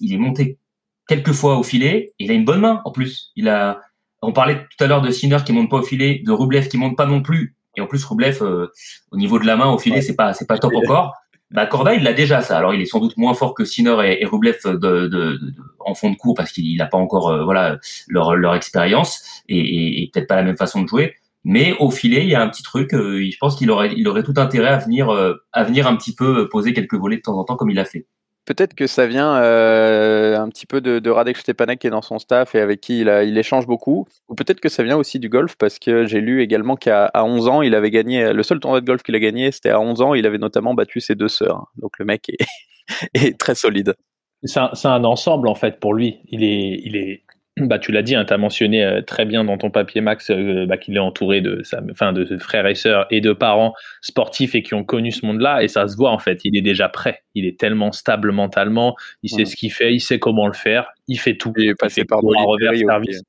il 0.00 0.12
est 0.12 0.18
monté 0.18 0.58
quelques 1.06 1.32
fois 1.32 1.58
au 1.58 1.62
filet. 1.62 2.12
il 2.18 2.30
a 2.30 2.34
une 2.34 2.44
bonne 2.44 2.60
main 2.60 2.82
en 2.84 2.90
plus. 2.90 3.32
Il 3.36 3.48
a, 3.48 3.80
on 4.22 4.32
parlait 4.32 4.66
tout 4.76 4.84
à 4.84 4.86
l'heure 4.86 5.02
de 5.02 5.10
Sinner 5.10 5.38
qui 5.44 5.52
monte 5.52 5.70
pas 5.70 5.78
au 5.78 5.82
filet, 5.82 6.22
de 6.24 6.32
Rublev 6.32 6.68
qui 6.68 6.78
monte 6.78 6.96
pas 6.96 7.06
non 7.06 7.22
plus. 7.22 7.56
Et 7.76 7.80
en 7.80 7.86
plus 7.86 8.04
Rublev, 8.04 8.42
euh, 8.42 8.68
au 9.10 9.16
niveau 9.16 9.38
de 9.38 9.46
la 9.46 9.56
main 9.56 9.70
au 9.70 9.78
filet, 9.78 10.00
c'est 10.00 10.16
pas 10.16 10.32
c'est 10.32 10.46
pas 10.46 10.58
top 10.58 10.74
encore. 10.74 11.14
Bah 11.50 11.66
Corda, 11.66 11.94
il 11.94 12.02
l'a 12.02 12.12
déjà 12.12 12.40
ça. 12.40 12.58
Alors 12.58 12.74
il 12.74 12.80
est 12.80 12.86
sans 12.86 12.98
doute 12.98 13.16
moins 13.16 13.34
fort 13.34 13.54
que 13.54 13.64
Sinner 13.64 13.96
et, 14.04 14.22
et 14.22 14.26
Rublev 14.26 14.58
de, 14.64 14.72
de, 14.72 15.06
de, 15.06 15.40
en 15.78 15.94
fond 15.94 16.10
de 16.10 16.16
cours 16.16 16.34
parce 16.34 16.50
qu'il 16.50 16.76
n'a 16.76 16.86
pas 16.86 16.98
encore 16.98 17.28
euh, 17.28 17.44
voilà 17.44 17.78
leur 18.08 18.34
leur 18.34 18.54
expérience 18.54 19.42
et, 19.48 20.02
et, 20.02 20.10
peut-être 20.12 20.26
pas 20.26 20.36
la 20.36 20.42
même 20.42 20.56
façon 20.56 20.82
de 20.82 20.88
jouer. 20.88 21.14
Mais 21.44 21.76
au 21.78 21.92
filet, 21.92 22.24
il 22.24 22.28
y 22.28 22.34
a 22.34 22.42
un 22.42 22.48
petit 22.48 22.64
truc. 22.64 22.92
Euh, 22.94 23.24
je 23.30 23.36
pense 23.38 23.54
qu'il 23.54 23.70
aurait 23.70 23.92
il 23.96 24.08
aurait 24.08 24.24
tout 24.24 24.34
intérêt 24.36 24.70
à 24.70 24.78
venir 24.78 25.10
à 25.52 25.64
venir 25.64 25.86
un 25.86 25.96
petit 25.96 26.14
peu 26.14 26.48
poser 26.48 26.72
quelques 26.72 26.94
volets 26.94 27.18
de 27.18 27.22
temps 27.22 27.38
en 27.38 27.44
temps 27.44 27.56
comme 27.56 27.70
il 27.70 27.76
l'a 27.76 27.84
fait. 27.84 28.06
Peut-être 28.46 28.74
que 28.74 28.86
ça 28.86 29.08
vient 29.08 29.36
euh, 29.36 30.38
un 30.38 30.48
petit 30.48 30.66
peu 30.66 30.80
de, 30.80 31.00
de 31.00 31.10
Radek 31.10 31.36
Stepanek 31.36 31.80
qui 31.80 31.88
est 31.88 31.90
dans 31.90 32.00
son 32.00 32.20
staff 32.20 32.54
et 32.54 32.60
avec 32.60 32.80
qui 32.80 33.00
il, 33.00 33.38
échange 33.38 33.66
beaucoup. 33.66 34.06
Ou 34.28 34.36
peut-être 34.36 34.60
que 34.60 34.68
ça 34.68 34.84
vient 34.84 34.96
aussi 34.96 35.18
du 35.18 35.28
golf 35.28 35.56
parce 35.58 35.80
que 35.80 36.06
j'ai 36.06 36.20
lu 36.20 36.42
également 36.42 36.76
qu'à 36.76 37.10
11 37.12 37.48
ans, 37.48 37.62
il 37.62 37.74
avait 37.74 37.90
gagné, 37.90 38.32
le 38.32 38.42
seul 38.44 38.60
tournoi 38.60 38.80
de 38.80 38.86
golf 38.86 39.02
qu'il 39.02 39.16
a 39.16 39.18
gagné, 39.18 39.50
c'était 39.50 39.70
à 39.70 39.80
11 39.80 40.00
ans, 40.00 40.14
il 40.14 40.26
avait 40.26 40.38
notamment 40.38 40.74
battu 40.74 41.00
ses 41.00 41.16
deux 41.16 41.28
sœurs. 41.28 41.66
Donc 41.76 41.98
le 41.98 42.04
mec 42.04 42.30
est, 43.14 43.36
très 43.38 43.56
solide. 43.56 43.94
c'est 44.44 44.60
un, 44.60 45.04
ensemble 45.04 45.48
en 45.48 45.56
fait 45.56 45.80
pour 45.80 45.92
lui. 45.92 46.20
Il 46.28 46.44
est, 46.44 47.24
bah, 47.58 47.78
tu 47.78 47.90
l'as 47.90 48.02
dit, 48.02 48.14
hein, 48.14 48.26
tu 48.26 48.34
as 48.34 48.38
mentionné 48.38 48.84
euh, 48.84 49.00
très 49.00 49.24
bien 49.24 49.42
dans 49.42 49.56
ton 49.56 49.70
papier, 49.70 50.02
Max, 50.02 50.30
euh, 50.30 50.66
bah, 50.66 50.76
qu'il 50.76 50.94
est 50.94 51.00
entouré 51.00 51.40
de, 51.40 51.62
sa, 51.62 51.80
de 51.80 52.36
frères 52.38 52.66
et 52.66 52.74
sœurs 52.74 53.06
et 53.10 53.22
de 53.22 53.32
parents 53.32 53.72
sportifs 54.02 54.54
et 54.54 54.62
qui 54.62 54.74
ont 54.74 54.84
connu 54.84 55.10
ce 55.10 55.24
monde-là. 55.24 55.62
Et 55.62 55.68
ça 55.68 55.88
se 55.88 55.96
voit, 55.96 56.10
en 56.10 56.18
fait. 56.18 56.40
Il 56.44 56.56
est 56.56 56.62
déjà 56.62 56.90
prêt. 56.90 57.22
Il 57.34 57.46
est 57.46 57.58
tellement 57.58 57.92
stable 57.92 58.30
mentalement. 58.30 58.94
Il 59.22 59.30
sait 59.30 59.46
ce 59.46 59.56
qu'il 59.56 59.72
fait. 59.72 59.94
Il 59.94 60.00
sait 60.00 60.18
comment 60.18 60.46
le 60.46 60.52
faire. 60.52 60.88
Il 61.08 61.18
fait 61.18 61.36
tout. 61.36 61.54
Il 61.56 61.68
est 61.68 61.74
passé 61.74 62.04
par 62.04 62.18
un 62.18 62.44
revers 62.44 62.76
service, 62.76 63.22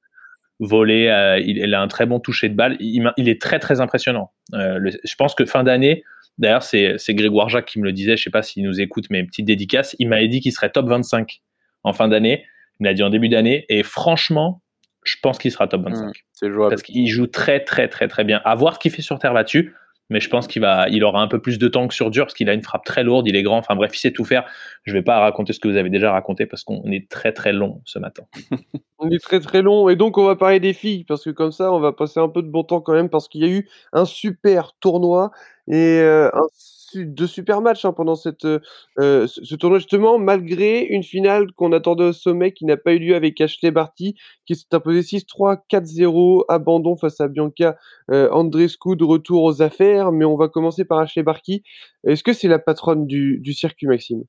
voler. 0.59 1.07
Euh, 1.07 1.39
il, 1.39 1.73
a 1.73 1.81
un 1.81 1.87
très 1.87 2.05
bon 2.05 2.19
toucher 2.19 2.49
de 2.49 2.55
balle. 2.55 2.75
Il, 2.81 3.09
il 3.15 3.29
est 3.29 3.41
très, 3.41 3.59
très 3.59 3.79
impressionnant. 3.79 4.31
je 4.51 5.15
pense 5.17 5.35
que 5.35 5.45
fin 5.45 5.63
d'année, 5.63 6.03
d'ailleurs, 6.37 6.63
c'est 6.63 6.97
Grégoire 7.11 7.47
Jacques 7.47 7.67
qui 7.67 7.79
me 7.79 7.85
le 7.85 7.93
disait. 7.93 8.17
Je 8.17 8.23
sais 8.23 8.29
pas 8.29 8.41
s'il 8.41 8.63
nous 8.63 8.81
écoute, 8.81 9.05
mais 9.09 9.23
petite 9.23 9.45
dédicace. 9.45 9.95
Il 9.99 10.09
m'avait 10.09 10.27
dit 10.27 10.41
qu'il 10.41 10.51
serait 10.51 10.69
top 10.69 10.89
25 10.89 11.39
en 11.85 11.93
fin 11.93 12.09
d'année. 12.09 12.43
Il 12.79 12.85
l'a 12.85 12.93
dit 12.93 13.03
en 13.03 13.09
début 13.09 13.29
d'année. 13.29 13.65
Et 13.69 13.83
franchement, 13.83 14.61
je 15.03 15.15
pense 15.21 15.37
qu'il 15.37 15.51
sera 15.51 15.67
top 15.67 15.83
25. 15.83 16.05
Mmh, 16.05 16.11
c'est 16.33 16.51
jouable. 16.51 16.69
Parce 16.69 16.83
qu'il 16.83 17.07
joue 17.07 17.27
très, 17.27 17.63
très, 17.63 17.87
très, 17.87 18.07
très 18.07 18.23
bien. 18.23 18.41
À 18.45 18.55
voir 18.55 18.75
ce 18.75 18.79
qu'il 18.79 18.91
fait 18.91 19.01
sur 19.01 19.19
terre 19.19 19.33
là-dessus. 19.33 19.73
Mais 20.09 20.21
je 20.21 20.29
pense 20.29 20.47
qu'il 20.47 20.61
va, 20.61 20.87
il 20.87 21.03
aura 21.03 21.21
un 21.21 21.27
peu 21.27 21.39
plus 21.39 21.59
de 21.59 21.67
temps 21.67 21.87
que 21.87 21.93
sur 21.93 22.09
dur 22.09 22.25
parce 22.25 22.33
qu'il 22.33 22.49
a 22.49 22.53
une 22.53 22.63
frappe 22.63 22.85
très 22.85 23.03
lourde, 23.03 23.27
il 23.27 23.35
est 23.35 23.43
grand. 23.43 23.57
Enfin 23.57 23.75
bref, 23.75 23.91
il 23.93 23.99
sait 23.99 24.11
tout 24.11 24.23
faire. 24.23 24.45
Je 24.85 24.93
vais 24.93 25.01
pas 25.01 25.19
raconter 25.19 25.51
ce 25.51 25.59
que 25.59 25.67
vous 25.67 25.75
avez 25.75 25.89
déjà 25.89 26.11
raconté 26.13 26.45
parce 26.45 26.63
qu'on 26.63 26.89
est 26.91 27.09
très 27.09 27.33
très 27.33 27.51
long 27.51 27.81
ce 27.83 27.99
matin. 27.99 28.23
on 28.99 29.09
est 29.09 29.21
très 29.21 29.41
très 29.41 29.61
long 29.61 29.89
et 29.89 29.97
donc 29.97 30.17
on 30.17 30.23
va 30.23 30.37
parler 30.37 30.61
des 30.61 30.71
filles 30.71 31.03
parce 31.03 31.25
que 31.25 31.29
comme 31.29 31.51
ça 31.51 31.73
on 31.73 31.81
va 31.81 31.91
passer 31.91 32.21
un 32.21 32.29
peu 32.29 32.41
de 32.41 32.47
bon 32.47 32.63
temps 32.63 32.79
quand 32.79 32.93
même 32.93 33.09
parce 33.09 33.27
qu'il 33.27 33.41
y 33.41 33.45
a 33.45 33.49
eu 33.49 33.67
un 33.91 34.05
super 34.05 34.71
tournoi 34.79 35.31
et 35.67 35.99
euh, 35.99 36.29
un 36.33 36.47
de 36.95 37.26
super 37.26 37.62
matchs 37.62 37.86
hein, 37.86 37.93
pendant 37.93 38.15
cette, 38.15 38.45
euh, 38.45 39.28
ce, 39.28 39.56
tournoi, 39.56 39.80
justement, 39.80 40.17
malgré 40.19 40.82
une 40.82 41.04
finale 41.04 41.52
qu'on 41.54 41.71
attendait 41.71 42.06
au 42.06 42.13
sommet 42.13 42.52
qui 42.52 42.65
n'a 42.65 42.78
pas 42.78 42.93
eu 42.93 43.00
lieu 43.00 43.15
avec 43.15 43.39
Ashley 43.41 43.71
Barty, 43.71 44.15
qui 44.45 44.56
s'est 44.56 44.65
imposé 44.71 45.02
6-3, 45.02 45.58
4-0, 45.69 46.45
abandon 46.50 46.95
face 46.95 47.19
à 47.21 47.28
Bianca 47.28 47.78
euh, 48.12 48.30
Andrescu, 48.32 48.95
de 48.95 49.04
retour 49.04 49.43
aux 49.43 49.62
affaires. 49.62 50.12
Mais 50.12 50.26
on 50.26 50.38
va 50.38 50.47
commencer 50.47 50.86
par 50.86 51.00
Ashley 51.00 51.23
Barty. 51.23 51.63
Est-ce 52.06 52.23
que 52.23 52.34
c'est 52.34 52.47
la 52.47 52.60
patronne 52.60 53.08
du, 53.08 53.39
du 53.39 53.54
circuit, 53.54 53.88
Maxime? 53.88 54.23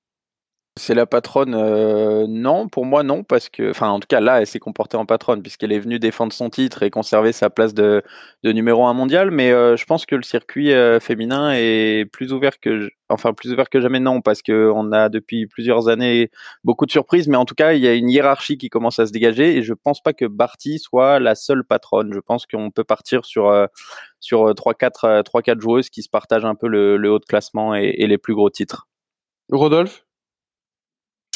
C'est 0.78 0.94
la 0.94 1.04
patronne, 1.04 1.54
euh, 1.54 2.26
non, 2.28 2.68
pour 2.68 2.86
moi 2.86 3.02
non, 3.02 3.22
parce 3.24 3.48
que, 3.48 3.70
enfin, 3.70 3.90
en 3.90 4.00
tout 4.00 4.06
cas 4.08 4.20
là, 4.20 4.40
elle 4.40 4.46
s'est 4.46 4.58
comportée 4.58 4.96
en 4.96 5.04
patronne 5.04 5.42
puisqu'elle 5.42 5.72
est 5.72 5.78
venue 5.78 5.98
défendre 5.98 6.32
son 6.32 6.48
titre 6.48 6.82
et 6.82 6.90
conserver 6.90 7.32
sa 7.32 7.50
place 7.50 7.74
de, 7.74 8.02
numéro 8.44 8.86
un 8.86 8.94
mondial. 8.94 9.30
Mais 9.30 9.52
euh, 9.52 9.76
je 9.76 9.84
pense 9.84 10.06
que 10.06 10.14
le 10.16 10.22
circuit 10.22 10.72
euh, 10.72 11.00
féminin 11.00 11.52
est 11.52 12.06
plus 12.10 12.32
ouvert 12.32 12.60
que, 12.60 12.88
enfin, 13.08 13.34
plus 13.34 13.52
ouvert 13.52 13.68
que 13.68 13.80
jamais, 13.80 14.00
non, 14.00 14.20
parce 14.22 14.40
que 14.40 14.70
on 14.74 14.92
a 14.92 15.08
depuis 15.08 15.46
plusieurs 15.46 15.88
années 15.88 16.30
beaucoup 16.64 16.86
de 16.86 16.90
surprises. 16.90 17.28
Mais 17.28 17.36
en 17.36 17.44
tout 17.44 17.54
cas, 17.54 17.74
il 17.74 17.82
y 17.82 17.88
a 17.88 17.94
une 17.94 18.08
hiérarchie 18.08 18.56
qui 18.56 18.70
commence 18.70 18.98
à 18.98 19.06
se 19.06 19.12
dégager 19.12 19.56
et 19.56 19.62
je 19.62 19.74
pense 19.74 20.02
pas 20.02 20.12
que 20.14 20.24
Barty 20.24 20.78
soit 20.78 21.20
la 21.20 21.34
seule 21.34 21.64
patronne. 21.64 22.12
Je 22.14 22.20
pense 22.20 22.46
qu'on 22.46 22.70
peut 22.70 22.84
partir 22.84 23.24
sur 23.24 23.52
sur 24.20 24.54
trois 24.54 24.74
quatre 24.74 25.22
trois 25.22 25.42
quatre 25.42 25.60
joueuses 25.60 25.90
qui 25.90 26.02
se 26.02 26.08
partagent 26.08 26.44
un 26.44 26.54
peu 26.54 26.68
le, 26.68 27.10
haut 27.10 27.18
de 27.18 27.24
classement 27.24 27.74
et 27.74 28.06
les 28.06 28.18
plus 28.18 28.34
gros 28.34 28.50
titres. 28.50 28.88
Rodolphe? 29.50 30.07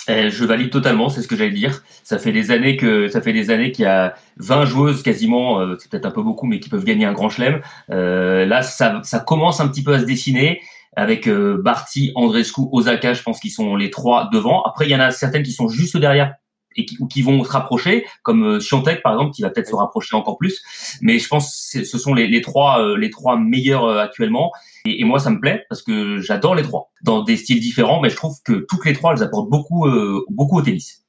Je 0.09 0.44
valide 0.44 0.70
totalement, 0.70 1.09
c'est 1.09 1.22
ce 1.22 1.28
que 1.28 1.37
j'allais 1.37 1.50
dire. 1.50 1.83
Ça 2.02 2.18
fait 2.18 2.33
des 2.33 2.50
années 2.50 2.76
que 2.76 3.09
ça 3.09 3.20
fait 3.20 3.33
des 3.33 3.50
années 3.50 3.72
qu'il 3.72 3.85
y 3.85 3.88
a 3.88 4.14
20 4.38 4.64
joueuses 4.64 5.02
quasiment, 5.02 5.61
euh, 5.61 5.76
c'est 5.78 5.90
peut-être 5.90 6.07
un 6.07 6.11
peu 6.11 6.22
beaucoup, 6.22 6.46
mais 6.46 6.61
qui 6.61 6.68
peuvent 6.68 6.85
gagner 6.85 7.05
un 7.05 7.12
grand 7.12 7.31
chelem. 7.31 7.61
Euh, 7.90 8.44
là, 8.44 8.62
ça, 8.62 9.00
ça, 9.05 9.20
commence 9.20 9.61
un 9.61 9.68
petit 9.68 9.83
peu 9.83 9.94
à 9.94 10.00
se 10.00 10.05
dessiner 10.05 10.61
avec 10.96 11.28
euh, 11.28 11.61
Barty, 11.62 12.12
Andrescu, 12.14 12.62
Osaka. 12.72 13.14
Je 13.14 13.22
pense 13.22 13.40
qu'ils 13.40 13.52
sont 13.52 13.76
les 13.76 13.90
trois 13.90 14.28
devant. 14.33 14.62
Après, 14.62 14.87
il 14.87 14.90
y 14.90 14.96
en 14.96 15.00
a 15.00 15.11
certaines 15.11 15.42
qui 15.42 15.52
sont 15.52 15.68
juste 15.68 15.96
derrière 15.96 16.35
et 16.76 16.85
qui, 16.85 16.96
ou 17.00 17.07
qui 17.07 17.22
vont 17.22 17.42
se 17.44 17.50
rapprocher, 17.50 18.07
comme 18.22 18.44
euh, 18.44 18.96
par 19.02 19.12
exemple, 19.14 19.33
qui 19.33 19.42
va 19.42 19.50
peut-être 19.50 19.68
se 19.68 19.74
rapprocher 19.74 20.16
encore 20.16 20.38
plus. 20.38 20.62
Mais 21.00 21.18
je 21.18 21.28
pense 21.28 21.70
que 21.72 21.85
ce 21.85 21.98
sont 21.98 22.14
les, 22.14 22.26
les 22.26 22.40
trois 22.40 22.81
euh, 22.81 22.96
les 22.96 23.11
trois 23.11 23.37
meilleurs 23.38 23.85
euh, 23.85 23.98
actuellement. 23.98 24.52
Et, 24.85 25.01
et, 25.01 25.05
moi, 25.05 25.18
ça 25.18 25.31
me 25.31 25.40
plaît 25.40 25.64
parce 25.68 25.83
que 25.83 26.18
j'adore 26.18 26.55
les 26.55 26.62
trois 26.62 26.90
dans 27.03 27.23
des 27.23 27.37
styles 27.37 27.61
différents, 27.61 28.01
mais 28.01 28.11
je 28.11 28.16
trouve 28.16 28.37
que 28.45 28.66
toutes 28.68 28.85
les 28.85 28.92
trois, 28.92 29.12
elles 29.12 29.23
apportent 29.23 29.51
beaucoup 29.51 29.87
euh, 29.87 30.25
beaucoup 30.31 30.59
au 30.59 30.62
tennis. 30.62 31.03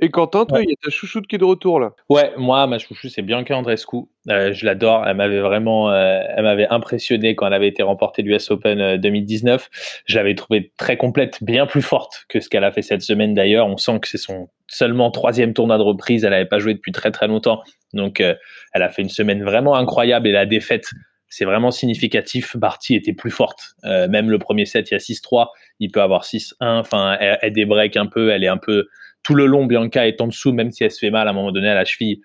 Et 0.00 0.10
Quentin, 0.10 0.46
toi, 0.46 0.62
il 0.62 0.68
y 0.68 0.72
a 0.72 0.76
ta 0.80 0.90
chouchoute 0.90 1.26
qui 1.26 1.34
est 1.34 1.38
de 1.38 1.44
retour 1.44 1.80
là. 1.80 1.92
Ouais, 2.08 2.32
moi, 2.36 2.64
ma 2.68 2.78
chouchou, 2.78 3.08
c'est 3.08 3.22
Bianca 3.22 3.56
Andrescu. 3.56 3.96
Euh, 4.28 4.52
je 4.52 4.64
l'adore. 4.64 5.04
Elle 5.04 5.16
m'avait 5.16 5.40
vraiment, 5.40 5.90
euh, 5.90 6.20
elle 6.36 6.44
m'avait 6.44 6.68
impressionné 6.68 7.34
quand 7.34 7.48
elle 7.48 7.54
avait 7.54 7.66
été 7.66 7.82
remportée 7.82 8.22
l'US 8.22 8.50
Open 8.52 8.96
2019. 8.96 9.60
Euh, 9.60 9.76
je 10.06 10.16
l'avais 10.16 10.36
trouvée 10.36 10.72
très 10.78 10.96
complète, 10.96 11.42
bien 11.42 11.66
plus 11.66 11.82
forte 11.82 12.26
que 12.28 12.38
ce 12.38 12.48
qu'elle 12.48 12.62
a 12.62 12.70
fait 12.70 12.82
cette 12.82 13.02
semaine 13.02 13.34
d'ailleurs. 13.34 13.66
On 13.66 13.76
sent 13.76 13.98
que 13.98 14.06
c'est 14.06 14.18
son 14.18 14.48
seulement 14.68 15.10
troisième 15.10 15.52
tournoi 15.52 15.78
de 15.78 15.82
reprise. 15.82 16.22
Elle 16.24 16.30
n'avait 16.30 16.46
pas 16.46 16.60
joué 16.60 16.74
depuis 16.74 16.92
très 16.92 17.10
très 17.10 17.26
longtemps. 17.26 17.62
Donc, 17.92 18.20
elle 18.20 18.82
a 18.82 18.90
fait 18.90 19.02
une 19.02 19.08
semaine 19.08 19.42
vraiment 19.42 19.74
incroyable 19.74 20.28
et 20.28 20.32
la 20.32 20.46
défaite, 20.46 20.90
c'est 21.28 21.44
vraiment 21.44 21.70
significatif. 21.70 22.56
Barty 22.56 22.94
était 22.94 23.12
plus 23.12 23.30
forte. 23.30 23.74
même 23.84 24.30
le 24.30 24.38
premier 24.38 24.64
set, 24.64 24.90
il 24.90 24.94
y 24.94 24.96
a 24.96 25.00
6-3. 25.00 25.48
Il 25.80 25.90
peut 25.90 26.02
avoir 26.02 26.24
6-1. 26.24 26.54
Enfin, 26.60 27.16
elle, 27.20 27.38
elle 27.42 27.52
débreak 27.52 27.96
un 27.96 28.06
peu. 28.06 28.30
Elle 28.30 28.44
est 28.44 28.48
un 28.48 28.56
peu 28.56 28.86
tout 29.22 29.34
le 29.34 29.46
long, 29.46 29.66
Bianca 29.66 30.06
est 30.06 30.20
en 30.20 30.28
dessous, 30.28 30.52
même 30.52 30.70
si 30.70 30.84
elle 30.84 30.90
se 30.90 30.98
fait 30.98 31.10
mal 31.10 31.26
à 31.28 31.30
un 31.30 31.34
moment 31.34 31.52
donné 31.52 31.68
à 31.68 31.74
la 31.74 31.84
cheville. 31.84 32.20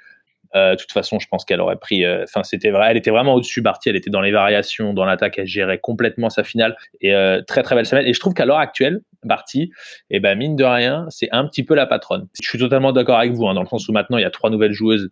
Euh, 0.55 0.75
de 0.75 0.79
toute 0.79 0.91
façon, 0.91 1.17
je 1.19 1.27
pense 1.27 1.45
qu'elle 1.45 1.61
aurait 1.61 1.77
pris. 1.77 2.05
Euh, 2.05 2.23
enfin, 2.23 2.43
c'était 2.43 2.69
vrai. 2.69 2.91
Elle 2.91 2.97
était 2.97 3.09
vraiment 3.09 3.33
au-dessus. 3.33 3.61
Barty, 3.61 3.89
elle 3.89 3.95
était 3.95 4.11
dans 4.11 4.21
les 4.21 4.31
variations, 4.31 4.93
dans 4.93 5.03
l'attaque. 5.03 5.39
Elle 5.39 5.47
gérait 5.47 5.79
complètement 5.79 6.29
sa 6.29 6.43
finale. 6.43 6.77
Et 7.01 7.13
euh, 7.13 7.41
très 7.41 7.63
très 7.63 7.75
belle 7.75 7.87
semaine. 7.87 8.05
Et 8.05 8.13
je 8.13 8.19
trouve 8.19 8.33
qu'à 8.35 8.45
l'heure 8.45 8.59
actuelle, 8.59 9.01
Barty, 9.23 9.71
eh 10.11 10.19
ben 10.19 10.37
mine 10.37 10.55
de 10.55 10.63
rien, 10.63 11.07
c'est 11.09 11.29
un 11.31 11.47
petit 11.47 11.63
peu 11.63 11.73
la 11.73 11.87
patronne. 11.87 12.27
Je 12.39 12.47
suis 12.47 12.59
totalement 12.59 12.91
d'accord 12.91 13.17
avec 13.17 13.31
vous, 13.31 13.47
hein, 13.47 13.55
dans 13.55 13.63
le 13.63 13.67
sens 13.67 13.87
où 13.89 13.93
maintenant 13.93 14.17
il 14.17 14.21
y 14.21 14.25
a 14.25 14.31
trois 14.31 14.49
nouvelles 14.51 14.73
joueuses 14.73 15.09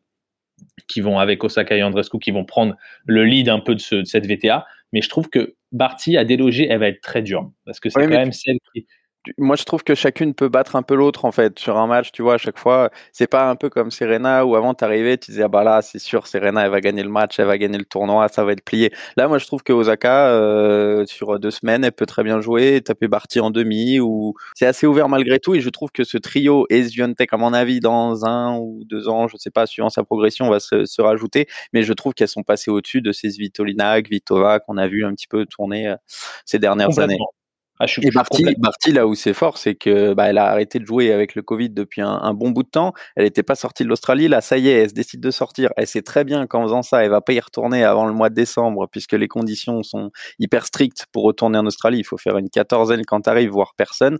qui 0.87 1.01
vont 1.01 1.19
avec 1.19 1.43
Osaka 1.43 1.75
et 1.75 1.83
Andrescu 1.83 2.19
qui 2.19 2.31
vont 2.31 2.45
prendre 2.45 2.75
le 3.05 3.23
lead 3.23 3.49
un 3.49 3.59
peu 3.59 3.75
de, 3.75 3.79
ce, 3.79 3.95
de 3.95 4.03
cette 4.03 4.25
VTA. 4.25 4.65
Mais 4.93 5.01
je 5.01 5.09
trouve 5.09 5.29
que 5.29 5.55
Barty 5.71 6.17
à 6.17 6.25
déloger, 6.25 6.67
elle 6.69 6.79
va 6.79 6.87
être 6.87 7.01
très 7.01 7.21
dure 7.21 7.49
parce 7.65 7.79
que 7.79 7.89
c'est 7.89 8.01
quand 8.01 8.09
même 8.09 8.33
celle 8.33 8.57
qui 8.73 8.85
moi, 9.37 9.55
je 9.55 9.63
trouve 9.63 9.83
que 9.83 9.93
chacune 9.95 10.33
peut 10.33 10.49
battre 10.49 10.75
un 10.75 10.81
peu 10.81 10.95
l'autre 10.95 11.25
en 11.25 11.31
fait 11.31 11.59
sur 11.59 11.77
un 11.77 11.87
match. 11.87 12.11
Tu 12.11 12.21
vois, 12.23 12.35
à 12.35 12.37
chaque 12.37 12.57
fois, 12.57 12.89
c'est 13.11 13.27
pas 13.27 13.49
un 13.49 13.55
peu 13.55 13.69
comme 13.69 13.91
Serena 13.91 14.45
où 14.45 14.55
avant 14.55 14.73
t'arrivais, 14.73 15.17
tu 15.17 15.31
disais 15.31 15.43
ah 15.43 15.47
bah 15.47 15.63
là, 15.63 15.81
c'est 15.81 15.99
sûr, 15.99 16.27
Serena, 16.27 16.65
elle 16.65 16.71
va 16.71 16.81
gagner 16.81 17.03
le 17.03 17.09
match, 17.09 17.39
elle 17.39 17.45
va 17.45 17.57
gagner 17.57 17.77
le 17.77 17.85
tournoi, 17.85 18.27
ça 18.29 18.43
va 18.43 18.53
être 18.53 18.63
plié. 18.63 18.91
Là, 19.17 19.27
moi, 19.27 19.37
je 19.37 19.45
trouve 19.45 19.63
que 19.63 19.73
Osaka, 19.73 20.29
euh, 20.29 21.05
sur 21.05 21.39
deux 21.39 21.51
semaines, 21.51 21.83
elle 21.83 21.91
peut 21.91 22.05
très 22.05 22.23
bien 22.23 22.41
jouer, 22.41 22.81
taper 22.81 23.07
Barty 23.07 23.39
en 23.39 23.51
demi 23.51 23.99
ou 23.99 24.33
c'est 24.55 24.65
assez 24.65 24.87
ouvert 24.87 25.07
malgré 25.09 25.39
tout. 25.39 25.53
Et 25.55 25.61
je 25.61 25.69
trouve 25.69 25.91
que 25.91 26.03
ce 26.03 26.17
trio 26.17 26.65
et 26.69 26.83
à 27.31 27.37
mon 27.37 27.53
avis, 27.53 27.79
dans 27.79 28.25
un 28.25 28.57
ou 28.57 28.83
deux 28.85 29.07
ans, 29.07 29.27
je 29.27 29.37
sais 29.37 29.51
pas, 29.51 29.65
suivant 29.65 29.89
sa 29.89 30.03
progression, 30.03 30.49
va 30.49 30.59
se, 30.59 30.85
se 30.85 31.01
rajouter. 31.01 31.47
Mais 31.73 31.83
je 31.83 31.93
trouve 31.93 32.13
qu'elles 32.13 32.27
sont 32.27 32.43
passées 32.43 32.71
au-dessus 32.71 33.01
de 33.01 33.11
ces 33.11 33.31
Svitolina, 33.31 34.01
Kvitova 34.01 34.59
qu'on 34.59 34.77
a 34.77 34.87
vu 34.87 35.05
un 35.05 35.13
petit 35.13 35.27
peu 35.27 35.45
tourner 35.45 35.89
euh, 35.89 35.95
ces 36.45 36.59
dernières 36.59 36.99
années. 36.99 37.17
Ah, 37.83 37.87
et 37.99 38.11
Barty, 38.11 38.91
là 38.91 39.07
où 39.07 39.15
c'est 39.15 39.33
fort, 39.33 39.57
c'est 39.57 39.73
que 39.73 40.13
bah, 40.13 40.29
elle 40.29 40.37
a 40.37 40.45
arrêté 40.45 40.77
de 40.77 40.85
jouer 40.85 41.11
avec 41.11 41.33
le 41.33 41.41
Covid 41.41 41.71
depuis 41.71 42.01
un, 42.01 42.31
bon 42.35 42.51
bout 42.51 42.61
de 42.61 42.69
temps. 42.69 42.93
Elle 43.15 43.23
n'était 43.23 43.41
pas 43.41 43.55
sortie 43.55 43.83
de 43.83 43.89
l'Australie. 43.89 44.27
Là, 44.27 44.39
ça 44.39 44.59
y 44.59 44.67
est, 44.67 44.83
elle 44.83 44.89
se 44.89 44.93
décide 44.93 45.19
de 45.19 45.31
sortir. 45.31 45.71
Elle 45.77 45.87
sait 45.87 46.03
très 46.03 46.23
bien 46.23 46.45
qu'en 46.45 46.61
faisant 46.61 46.83
ça, 46.83 47.03
elle 47.03 47.09
va 47.09 47.21
pas 47.21 47.33
y 47.33 47.39
retourner 47.39 47.83
avant 47.83 48.05
le 48.05 48.13
mois 48.13 48.29
de 48.29 48.35
décembre, 48.35 48.87
puisque 48.91 49.13
les 49.13 49.27
conditions 49.27 49.81
sont 49.81 50.11
hyper 50.37 50.67
strictes 50.67 51.07
pour 51.11 51.23
retourner 51.23 51.57
en 51.57 51.65
Australie. 51.65 51.97
Il 51.97 52.03
faut 52.03 52.17
faire 52.17 52.37
une 52.37 52.51
quatorzaine 52.51 53.03
quand 53.03 53.27
arrives, 53.27 53.49
voire 53.49 53.73
personne. 53.75 54.19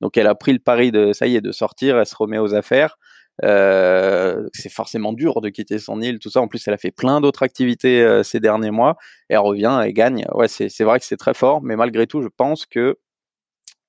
Donc, 0.00 0.16
elle 0.16 0.28
a 0.28 0.36
pris 0.36 0.52
le 0.52 0.60
pari 0.60 0.92
de 0.92 1.12
ça 1.12 1.26
y 1.26 1.34
est, 1.34 1.40
de 1.40 1.50
sortir. 1.50 1.98
Elle 1.98 2.06
se 2.06 2.14
remet 2.14 2.38
aux 2.38 2.54
affaires. 2.54 2.96
Euh, 3.44 4.48
c'est 4.52 4.70
forcément 4.70 5.12
dur 5.12 5.40
de 5.40 5.48
quitter 5.48 5.78
son 5.78 6.00
île, 6.00 6.18
tout 6.18 6.30
ça. 6.30 6.40
En 6.40 6.48
plus, 6.48 6.66
elle 6.66 6.74
a 6.74 6.78
fait 6.78 6.90
plein 6.90 7.20
d'autres 7.20 7.42
activités 7.42 8.02
euh, 8.02 8.22
ces 8.22 8.40
derniers 8.40 8.70
mois. 8.70 8.96
Et 9.28 9.34
elle 9.34 9.38
revient, 9.38 9.82
et 9.86 9.92
gagne. 9.92 10.26
Ouais, 10.32 10.48
c'est 10.48 10.84
vrai 10.84 10.98
que 10.98 11.04
c'est 11.04 11.16
très 11.16 11.34
fort, 11.34 11.62
mais 11.62 11.76
malgré 11.76 12.06
tout, 12.06 12.22
je 12.22 12.28
pense 12.28 12.66
que 12.66 12.98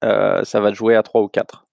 euh, 0.04 0.44
ça 0.44 0.60
va 0.60 0.72
jouer 0.74 0.96
à 0.96 1.04
3 1.04 1.22
ou 1.22 1.28
4. 1.28 1.68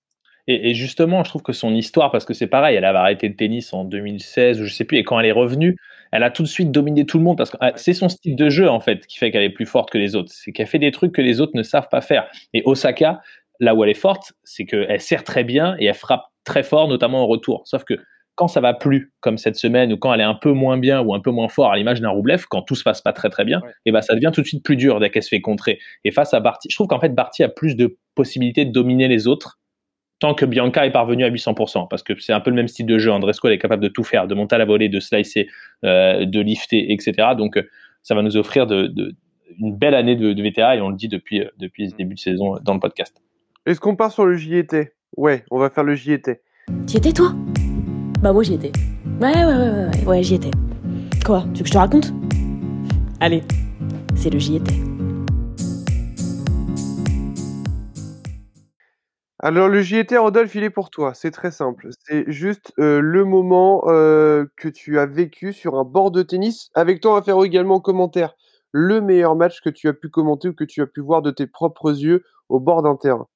Et, 0.50 0.72
justement, 0.72 1.22
je 1.24 1.28
trouve 1.28 1.42
que 1.42 1.52
son 1.52 1.74
histoire, 1.74 2.10
parce 2.10 2.24
que 2.24 2.32
c'est 2.32 2.46
pareil, 2.46 2.74
elle 2.74 2.86
avait 2.86 2.98
arrêté 2.98 3.28
le 3.28 3.36
tennis 3.36 3.74
en 3.74 3.84
2016 3.84 4.62
ou 4.62 4.64
je 4.64 4.72
sais 4.72 4.84
plus, 4.84 4.96
et 4.96 5.04
quand 5.04 5.20
elle 5.20 5.26
est 5.26 5.32
revenue, 5.32 5.76
elle 6.10 6.22
a 6.22 6.30
tout 6.30 6.42
de 6.42 6.48
suite 6.48 6.70
dominé 6.70 7.04
tout 7.04 7.18
le 7.18 7.24
monde 7.24 7.36
parce 7.36 7.50
que 7.50 7.58
ah, 7.60 7.72
c'est 7.76 7.92
son 7.92 8.08
style 8.08 8.34
de 8.34 8.48
jeu 8.48 8.66
en 8.66 8.80
fait 8.80 9.06
qui 9.06 9.18
fait 9.18 9.30
qu'elle 9.30 9.42
est 9.42 9.50
plus 9.50 9.66
forte 9.66 9.90
que 9.90 9.98
les 9.98 10.16
autres. 10.16 10.32
C'est 10.32 10.52
qu'elle 10.52 10.66
fait 10.66 10.78
des 10.78 10.90
trucs 10.90 11.12
que 11.12 11.20
les 11.20 11.42
autres 11.42 11.52
ne 11.54 11.62
savent 11.62 11.88
pas 11.90 12.00
faire. 12.00 12.30
Et 12.54 12.62
Osaka, 12.64 13.20
là 13.60 13.74
où 13.74 13.84
elle 13.84 13.90
est 13.90 13.94
forte, 13.94 14.32
c'est 14.42 14.64
qu'elle 14.64 15.00
sert 15.02 15.22
très 15.22 15.44
bien 15.44 15.76
et 15.78 15.84
elle 15.84 15.94
frappe 15.94 16.27
très 16.48 16.64
fort, 16.64 16.88
notamment 16.88 17.22
en 17.22 17.26
retour. 17.26 17.62
Sauf 17.64 17.84
que 17.84 17.94
quand 18.34 18.48
ça 18.48 18.61
va 18.61 18.72
plus, 18.72 19.12
comme 19.20 19.37
cette 19.37 19.56
semaine, 19.56 19.92
ou 19.92 19.96
quand 19.96 20.14
elle 20.14 20.20
est 20.20 20.24
un 20.24 20.34
peu 20.34 20.52
moins 20.52 20.78
bien 20.78 21.00
ou 21.00 21.14
un 21.14 21.20
peu 21.20 21.30
moins 21.30 21.48
fort, 21.48 21.72
à 21.72 21.76
l'image 21.76 22.00
d'un 22.00 22.11
Roublev, 22.11 22.46
quand 22.48 22.62
tout 22.62 22.76
se 22.76 22.84
passe 22.84 23.00
pas 23.00 23.12
très 23.12 23.30
très 23.30 23.44
bien, 23.44 23.61
et 23.64 23.70
eh 23.87 23.92
ben 23.92 24.00
ça 24.00 24.14
devient 24.14 24.30
tout 24.32 24.42
de 24.42 24.46
suite 24.46 24.64
plus 24.64 24.76
dur 24.76 25.00
dès 25.00 25.11
qu'elle 25.11 25.24
se 25.24 25.28
fait 25.28 25.40
contrer. 25.40 25.80
Et 26.04 26.12
face 26.12 26.34
à 26.34 26.40
Barty, 26.40 26.68
je 26.70 26.76
trouve 26.76 26.87
qu'en 26.87 27.00
fait 27.00 27.14
Barty 27.14 27.42
a 27.42 27.48
plus 27.48 27.74
de 27.74 27.96
possibilités 28.14 28.64
de 28.64 28.70
dominer 28.70 29.08
les 29.08 29.26
autres 29.26 29.58
tant 30.20 30.34
que 30.34 30.44
Bianca 30.44 30.84
est 30.84 30.90
parvenue 30.90 31.24
à 31.24 31.30
800%, 31.30 31.88
parce 31.88 32.02
que 32.02 32.18
c'est 32.18 32.32
un 32.32 32.40
peu 32.40 32.50
le 32.50 32.56
même 32.56 32.68
style 32.68 32.87
de 32.87 32.98
jeu. 32.98 33.11
Andresco, 33.11 33.48
elle 33.48 33.54
est 33.54 33.58
capable 33.58 33.82
de 33.82 33.88
tout 33.88 34.04
faire, 34.04 34.27
de 34.27 34.35
monter 34.35 34.56
à 34.56 34.58
la 34.58 34.64
volée, 34.64 34.88
de 34.88 35.00
slicer, 35.00 35.48
euh, 35.85 36.25
de 36.25 36.40
lifter, 36.40 36.92
etc. 36.92 37.29
Donc, 37.37 37.56
euh, 37.56 37.62
ça 38.02 38.14
va 38.14 38.23
nous 38.23 38.37
offrir 38.37 38.66
de, 38.66 39.14
une 39.58 39.77
belle 39.77 39.94
année 39.94 40.16
de, 40.16 40.42
VTA, 40.42 40.77
et 40.77 40.81
on 40.81 40.90
le 40.90 40.96
dit 40.96 41.08
depuis, 41.08 41.40
euh, 41.40 41.48
depuis 41.58 41.90
ce 41.90 41.96
début 41.96 42.14
de 42.14 42.20
saison 42.20 42.56
dans 42.62 42.75
le 42.75 42.81
podcast. 42.81 43.23
Est-ce 43.66 43.81
qu'on 43.81 43.96
part 43.96 44.12
sur 44.12 44.27
le 44.27 44.37
JT 44.37 44.92
Ouais, 45.17 45.44
on 45.50 45.59
va 45.59 45.71
faire 45.71 45.85
le 45.85 45.94
j'y 45.94 46.13
étais. 46.13 46.42
T'y 46.87 46.98
étais 46.98 47.13
toi? 47.13 47.33
Bah 48.21 48.33
moi 48.33 48.42
j'y 48.42 48.54
étais. 48.54 48.73
Ouais, 49.21 49.35
ouais, 49.35 49.44
ouais, 49.44 49.56
ouais, 49.56 49.87
ouais, 49.87 50.06
ouais 50.06 50.23
j'y 50.23 50.35
étais. 50.35 50.50
Quoi? 51.25 51.42
Tu 51.54 51.59
veux 51.59 51.63
que 51.63 51.69
je 51.69 51.73
te 51.73 51.79
raconte? 51.79 52.13
Allez, 53.21 53.42
c'est 54.15 54.31
le 54.31 54.38
j'y 54.38 54.56
étais. 54.56 54.75
Alors 59.40 59.69
le 59.69 59.83
JT 59.83 60.17
Rodolphe, 60.19 60.54
il 60.56 60.65
est 60.65 60.71
pour 60.71 60.90
toi, 60.90 61.15
c'est 61.15 61.31
très 61.31 61.52
simple. 61.52 61.88
C'est 62.06 62.31
juste 62.31 62.73
euh, 62.79 63.00
le 63.00 63.25
moment 63.25 63.85
euh, 63.87 64.46
que 64.56 64.69
tu 64.69 64.98
as 64.98 65.06
vécu 65.06 65.52
sur 65.52 65.77
un 65.77 65.85
bord 65.85 66.11
de 66.11 66.23
tennis. 66.23 66.71
Avec 66.75 67.00
toi, 67.00 67.13
on 67.13 67.15
va 67.15 67.23
faire 67.23 67.42
également 67.44 67.77
en 67.77 67.81
commentaire 67.81 68.35
le 68.73 69.00
meilleur 69.00 69.37
match 69.37 69.61
que 69.63 69.71
tu 69.71 69.88
as 69.88 69.94
pu 69.94 70.09
commenter 70.11 70.48
ou 70.48 70.54
que 70.54 70.65
tu 70.65 70.83
as 70.83 70.87
pu 70.87 71.00
voir 71.00 71.23
de 71.23 71.31
tes 71.31 71.46
propres 71.46 71.96
yeux 71.98 72.25
au 72.48 72.61
bord 72.61 72.83
d'un 72.83 72.96
terrain. 72.96 73.29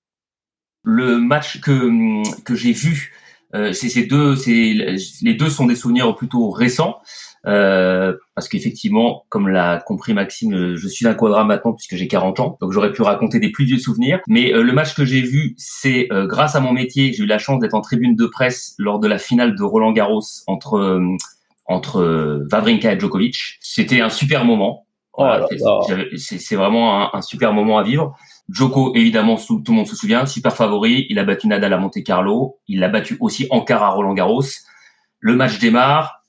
Le 0.82 1.18
match 1.18 1.60
que, 1.60 2.42
que 2.42 2.54
j'ai 2.54 2.72
vu, 2.72 3.12
euh, 3.54 3.72
c'est 3.72 3.88
ces 3.88 4.06
deux, 4.06 4.34
c'est 4.36 4.74
les 5.22 5.34
deux 5.34 5.50
sont 5.50 5.66
des 5.66 5.76
souvenirs 5.76 6.14
plutôt 6.14 6.50
récents. 6.50 7.00
Euh, 7.44 8.16
parce 8.36 8.48
qu'effectivement, 8.48 9.24
comme 9.28 9.48
l'a 9.48 9.82
compris 9.84 10.14
Maxime, 10.14 10.54
euh, 10.54 10.76
je 10.76 10.86
suis 10.86 11.08
un 11.08 11.14
quadra 11.14 11.42
maintenant 11.44 11.72
puisque 11.72 11.96
j'ai 11.96 12.06
40 12.06 12.38
ans, 12.38 12.56
donc 12.60 12.70
j'aurais 12.70 12.92
pu 12.92 13.02
raconter 13.02 13.40
des 13.40 13.50
plus 13.50 13.64
vieux 13.64 13.78
souvenirs. 13.78 14.20
Mais 14.28 14.54
euh, 14.54 14.62
le 14.62 14.72
match 14.72 14.94
que 14.94 15.04
j'ai 15.04 15.22
vu, 15.22 15.54
c'est 15.58 16.08
grâce 16.10 16.54
à 16.54 16.60
mon 16.60 16.72
métier, 16.72 17.12
j'ai 17.12 17.24
eu 17.24 17.26
la 17.26 17.38
chance 17.38 17.58
d'être 17.60 17.74
en 17.74 17.80
tribune 17.80 18.14
de 18.14 18.26
presse 18.26 18.74
lors 18.78 19.00
de 19.00 19.08
la 19.08 19.18
finale 19.18 19.56
de 19.56 19.62
Roland 19.62 19.92
Garros 19.92 20.22
entre 20.46 21.00
entre 21.66 22.42
Vavrinka 22.50 22.92
et 22.92 23.00
Djokovic. 23.00 23.58
C'était 23.60 24.00
un 24.00 24.10
super 24.10 24.44
moment. 24.44 24.86
Oh 25.14 25.26
c'est 26.16 26.56
vraiment 26.56 27.02
un, 27.02 27.10
un, 27.12 27.22
super 27.22 27.52
moment 27.52 27.78
à 27.78 27.82
vivre. 27.82 28.16
Djoko, 28.52 28.94
évidemment, 28.94 29.36
tout 29.36 29.62
le 29.66 29.72
monde 29.72 29.86
se 29.86 29.96
souvient, 29.96 30.26
super 30.26 30.54
favori. 30.54 31.06
Il 31.08 31.18
a 31.18 31.24
battu 31.24 31.46
Nadal 31.46 31.72
à 31.72 31.78
Monte 31.78 32.02
Carlo. 32.04 32.58
Il 32.68 32.80
l'a 32.80 32.88
battu 32.88 33.16
aussi 33.20 33.46
Ankara 33.50 33.86
à 33.86 33.90
Roland 33.90 34.12
Garros. 34.12 34.42
Le 35.20 35.34
match 35.34 35.58
démarre 35.58 36.22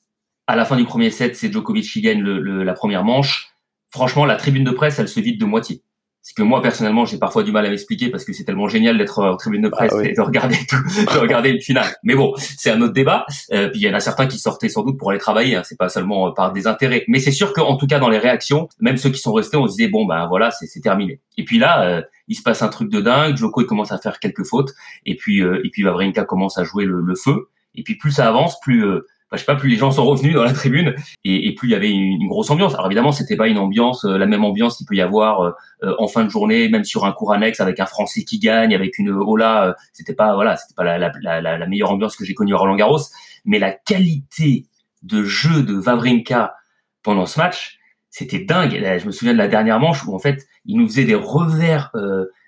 à 0.47 0.55
la 0.55 0.65
fin 0.65 0.77
du 0.77 0.85
premier 0.85 1.09
set, 1.09 1.35
c'est 1.35 1.51
Djokovic 1.51 1.85
qui 1.85 2.01
gagne 2.01 2.21
le, 2.21 2.63
la 2.63 2.73
première 2.73 3.03
manche. 3.03 3.53
Franchement, 3.89 4.25
la 4.25 4.35
tribune 4.35 4.63
de 4.63 4.71
presse, 4.71 4.99
elle 4.99 5.07
se 5.07 5.19
vide 5.19 5.39
de 5.39 5.45
moitié. 5.45 5.83
C'est 6.25 6.35
que 6.37 6.41
moi, 6.41 6.61
personnellement, 6.61 7.03
j'ai 7.03 7.17
parfois 7.17 7.43
du 7.43 7.51
mal 7.51 7.65
à 7.65 7.69
m'expliquer 7.69 8.09
parce 8.09 8.23
que 8.23 8.31
c'est 8.31 8.45
tellement 8.45 8.69
génial 8.69 8.97
d'être 8.97 9.21
en 9.21 9.35
tribune 9.35 9.61
de 9.61 9.67
presse 9.67 9.91
ah 9.93 10.05
et 10.05 10.13
de 10.13 10.21
regarder 10.21 10.55
tout, 10.69 10.77
de 11.13 11.19
regarder 11.19 11.49
une 11.49 11.59
finale. 11.59 11.93
Mais 12.01 12.15
bon, 12.15 12.33
c'est 12.37 12.71
un 12.71 12.81
autre 12.81 12.93
débat. 12.93 13.25
Euh, 13.51 13.67
puis 13.67 13.81
il 13.81 13.83
y 13.85 13.89
en 13.89 13.93
a 13.93 13.99
certains 13.99 14.25
qui 14.25 14.39
sortaient 14.39 14.69
sans 14.69 14.83
doute 14.83 14.97
pour 14.97 15.09
aller 15.09 15.19
travailler. 15.19 15.57
Hein. 15.57 15.63
C'est 15.65 15.77
pas 15.77 15.89
seulement 15.89 16.29
euh, 16.29 16.31
par 16.31 16.53
des 16.53 16.65
intérêts. 16.65 17.03
Mais 17.09 17.19
c'est 17.19 17.33
sûr 17.33 17.51
qu'en 17.51 17.75
tout 17.75 17.87
cas, 17.87 17.99
dans 17.99 18.07
les 18.07 18.19
réactions, 18.19 18.69
même 18.79 18.95
ceux 18.95 19.09
qui 19.09 19.19
sont 19.19 19.33
restés, 19.33 19.57
on 19.57 19.67
se 19.67 19.75
disait 19.75 19.89
bon 19.89 20.05
ben 20.05 20.25
voilà, 20.27 20.49
c'est 20.51 20.79
terminé. 20.79 21.19
Et 21.37 21.43
puis 21.43 21.59
là, 21.59 21.83
euh, 21.83 22.01
il 22.29 22.35
se 22.35 22.41
passe 22.41 22.61
un 22.61 22.69
truc 22.69 22.89
de 22.89 23.01
dingue. 23.01 23.35
Djoko 23.35 23.59
il 23.59 23.67
commence 23.67 23.91
à 23.91 23.97
faire 23.97 24.19
quelques 24.19 24.45
fautes. 24.45 24.71
Et 25.05 25.17
puis 25.17 25.41
et 25.41 25.69
puis 25.73 25.83
Wawrinka 25.83 26.23
commence 26.23 26.57
à 26.57 26.63
jouer 26.63 26.85
le, 26.85 27.01
le, 27.01 27.15
feu. 27.15 27.49
Et 27.75 27.83
puis 27.83 27.97
plus 27.97 28.11
ça 28.11 28.29
avance, 28.29 28.61
plus 28.61 28.85
je 29.33 29.39
sais 29.39 29.45
pas, 29.45 29.55
plus 29.55 29.69
les 29.69 29.77
gens 29.77 29.91
sont 29.91 30.05
revenus 30.05 30.35
dans 30.35 30.43
la 30.43 30.53
tribune 30.53 30.95
et, 31.23 31.53
plus 31.55 31.69
il 31.69 31.71
y 31.71 31.75
avait 31.75 31.91
une, 31.91 32.27
grosse 32.27 32.49
ambiance. 32.49 32.73
Alors 32.73 32.87
évidemment, 32.87 33.11
c'était 33.11 33.35
pas 33.35 33.47
une 33.47 33.57
ambiance, 33.57 34.05
euh, 34.05 34.17
la 34.17 34.25
même 34.25 34.43
ambiance 34.43 34.77
qu'il 34.77 34.85
peut 34.85 34.95
y 34.95 35.01
avoir 35.01 35.41
euh, 35.41 35.51
euh, 35.83 35.95
en 35.97 36.07
fin 36.07 36.23
de 36.23 36.29
journée, 36.29 36.69
même 36.69 36.83
sur 36.83 37.05
un 37.05 37.11
cours 37.11 37.33
annexe 37.33 37.59
avec 37.59 37.79
un 37.79 37.85
Français 37.85 38.23
qui 38.23 38.39
gagne, 38.39 38.73
avec 38.73 38.97
une 38.97 39.09
Ola. 39.09 39.75
c'était 39.93 40.13
pas 40.13 40.35
voilà, 40.35 40.57
c'était 40.57 40.75
pas 40.75 40.97
la, 40.97 41.67
meilleure 41.67 41.91
ambiance 41.91 42.15
que 42.15 42.25
j'ai 42.25 42.33
connue 42.33 42.53
à 42.53 42.57
Roland 42.57 42.75
Garros, 42.75 42.99
mais 43.45 43.59
la 43.59 43.71
qualité 43.71 44.65
de 45.01 45.23
jeu 45.23 45.63
de 45.63 45.73
Vavrinka 45.73 46.55
pendant 47.01 47.25
ce 47.25 47.39
match, 47.39 47.79
c'était 48.09 48.39
dingue. 48.39 48.79
je 48.99 49.05
me 49.05 49.11
souviens 49.11 49.33
de 49.33 49.39
la 49.39 49.47
dernière 49.47 49.79
manche 49.79 50.05
où 50.05 50.13
en 50.13 50.19
fait, 50.19 50.45
il 50.65 50.77
nous 50.77 50.87
faisait 50.87 51.05
des 51.05 51.15
revers. 51.15 51.91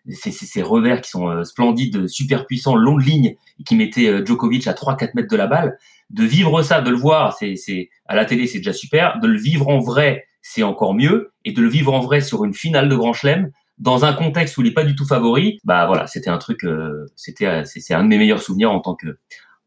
Ces, 0.10 0.32
ces, 0.32 0.62
revers 0.62 1.02
qui 1.02 1.10
sont 1.10 1.44
splendides, 1.44 2.08
super 2.08 2.46
puissants, 2.46 2.76
long 2.76 2.98
de 2.98 3.04
ligne, 3.04 3.36
et 3.60 3.64
qui 3.64 3.76
mettaient 3.76 4.26
Djokovic 4.26 4.68
à 4.68 4.74
3-4 4.74 5.12
mètres 5.16 5.30
de 5.30 5.38
la 5.38 5.48
balle 5.48 5.78
de 6.10 6.24
vivre 6.24 6.62
ça, 6.62 6.82
de 6.82 6.90
le 6.90 6.98
voir, 6.98 7.36
c'est, 7.38 7.56
c'est 7.56 7.90
à 8.06 8.16
la 8.16 8.26
télé, 8.26 8.48
c'est 8.48 8.60
déjà 8.60 8.74
super. 8.74 9.20
De 9.20 9.28
le 9.28 9.38
vivre 9.38 9.68
en 9.68 9.80
vrai, 9.80 10.26
c'est 10.42 10.64
encore 10.64 10.94
mieux. 10.94 11.32
Et 11.44 11.52
de 11.52 11.62
le 11.62 11.70
vivre 11.70 11.94
en 11.94 12.00
vrai 12.00 12.22
sur 12.22 12.46
une 12.46 12.54
finale 12.54 12.90
de 12.90 12.96
Grand 12.96 13.14
Chelem, 13.14 13.52
dans 13.78 14.06
un 14.06 14.14
contexte 14.14 14.58
où 14.58 14.62
il 14.62 14.68
n'est 14.68 14.74
pas 14.74 14.84
du 14.84 14.96
tout 14.96 15.06
favori, 15.06 15.60
bah 15.64 15.86
voilà, 15.86 16.08
c'était 16.08 16.30
un 16.30 16.38
truc, 16.38 16.64
euh, 16.64 17.06
c'était, 17.16 17.66
c'est, 17.66 17.94
un 17.94 18.04
de 18.04 18.08
mes 18.08 18.18
meilleurs 18.18 18.42
souvenirs 18.42 18.72
en 18.72 18.80
tant 18.80 18.96
que, 18.96 19.18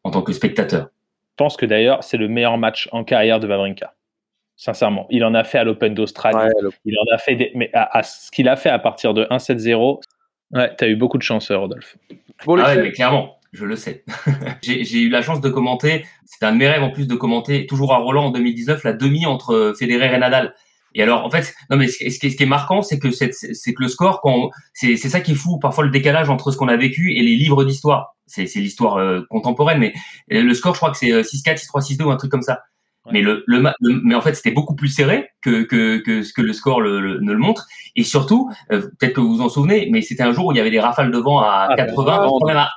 en 0.04 0.10
tant 0.10 0.22
que 0.22 0.32
spectateur. 0.32 0.84
Je 0.84 1.44
pense 1.44 1.56
que 1.56 1.66
d'ailleurs, 1.66 2.02
c'est 2.02 2.16
le 2.16 2.28
meilleur 2.28 2.56
match 2.56 2.88
en 2.92 3.04
carrière 3.04 3.38
de 3.38 3.46
Wawrinka. 3.46 3.94
Sincèrement, 4.56 5.06
il 5.10 5.24
en 5.24 5.34
a 5.34 5.44
fait 5.44 5.58
à 5.58 5.64
l'Open 5.64 5.94
d'Australie. 5.94 6.50
il 6.84 6.96
en 6.98 7.14
a 7.14 7.18
fait, 7.18 7.36
des, 7.36 7.52
mais 7.54 7.70
à, 7.74 8.02
ce 8.02 8.30
qu'il 8.30 8.48
a 8.48 8.56
fait 8.56 8.70
à 8.70 8.78
partir 8.78 9.14
de 9.14 9.24
1-7-0, 9.24 10.00
ouais, 10.52 10.70
as 10.78 10.88
eu 10.88 10.96
beaucoup 10.96 11.18
de 11.18 11.22
chance, 11.22 11.50
Rodolphe. 11.50 11.96
ah 12.46 12.50
ouais, 12.50 12.82
mais 12.82 12.92
clairement 12.92 13.38
je 13.52 13.64
le 13.64 13.76
sais. 13.76 14.04
j'ai 14.62 15.00
eu 15.00 15.08
la 15.08 15.22
chance 15.22 15.40
de 15.40 15.48
commenter, 15.48 16.04
c'était 16.26 16.46
un 16.46 16.52
de 16.52 16.58
mes 16.58 16.68
rêves 16.68 16.82
en 16.82 16.90
plus 16.90 17.06
de 17.06 17.14
commenter, 17.14 17.66
toujours 17.66 17.94
à 17.94 17.98
Roland 17.98 18.26
en 18.26 18.30
2019, 18.30 18.84
la 18.84 18.92
demi 18.92 19.26
entre 19.26 19.74
Federer 19.78 20.14
et 20.14 20.18
Nadal. 20.18 20.54
Et 20.94 21.02
alors, 21.02 21.24
en 21.24 21.30
fait, 21.30 21.54
non, 21.70 21.76
mais 21.76 21.86
ce, 21.86 21.98
qui, 21.98 22.04
est, 22.04 22.30
ce 22.30 22.36
qui 22.36 22.42
est 22.42 22.46
marquant, 22.46 22.82
c'est 22.82 22.98
que 22.98 23.10
c'est 23.10 23.28
que 23.30 23.82
le 23.82 23.88
score, 23.88 24.20
quand 24.20 24.50
c'est 24.72 24.96
ça 24.96 25.20
qui 25.20 25.32
est 25.32 25.36
fou, 25.36 25.58
parfois 25.58 25.84
le 25.84 25.90
décalage 25.90 26.30
entre 26.30 26.50
ce 26.50 26.56
qu'on 26.56 26.68
a 26.68 26.76
vécu 26.76 27.14
et 27.14 27.22
les 27.22 27.36
livres 27.36 27.64
d'histoire. 27.64 28.16
C'est 28.26 28.44
l'histoire 28.56 28.96
euh, 28.96 29.22
contemporaine, 29.30 29.78
mais 29.78 29.94
le 30.28 30.52
score, 30.54 30.74
je 30.74 30.80
crois 30.80 30.90
que 30.90 30.98
c'est 30.98 31.08
6-4, 31.08 31.64
6-3, 31.66 31.96
6-2 31.96 32.02
ou 32.02 32.10
un 32.10 32.16
truc 32.16 32.30
comme 32.30 32.42
ça. 32.42 32.62
Mais 33.12 33.22
le, 33.22 33.44
le, 33.46 33.72
mais 34.04 34.14
en 34.14 34.20
fait, 34.20 34.34
c'était 34.34 34.50
beaucoup 34.50 34.74
plus 34.74 34.88
serré 34.88 35.30
que, 35.42 35.62
que, 35.62 35.98
que 35.98 36.22
ce 36.22 36.32
que 36.32 36.42
le 36.42 36.52
score 36.52 36.80
le, 36.80 37.20
ne 37.20 37.32
le 37.32 37.38
montre. 37.38 37.66
Et 37.96 38.04
surtout, 38.04 38.50
euh, 38.72 38.82
peut-être 38.98 39.14
que 39.14 39.20
vous 39.20 39.36
vous 39.36 39.42
en 39.42 39.48
souvenez, 39.48 39.88
mais 39.90 40.02
c'était 40.02 40.22
un 40.22 40.32
jour 40.32 40.46
où 40.46 40.52
il 40.52 40.56
y 40.56 40.60
avait 40.60 40.70
des 40.70 40.80
rafales 40.80 41.10
de 41.10 41.18
vent 41.18 41.40
à 41.40 41.68
80, 41.76 42.18
ah, 42.20 42.44
même 42.46 42.56
à, 42.56 42.70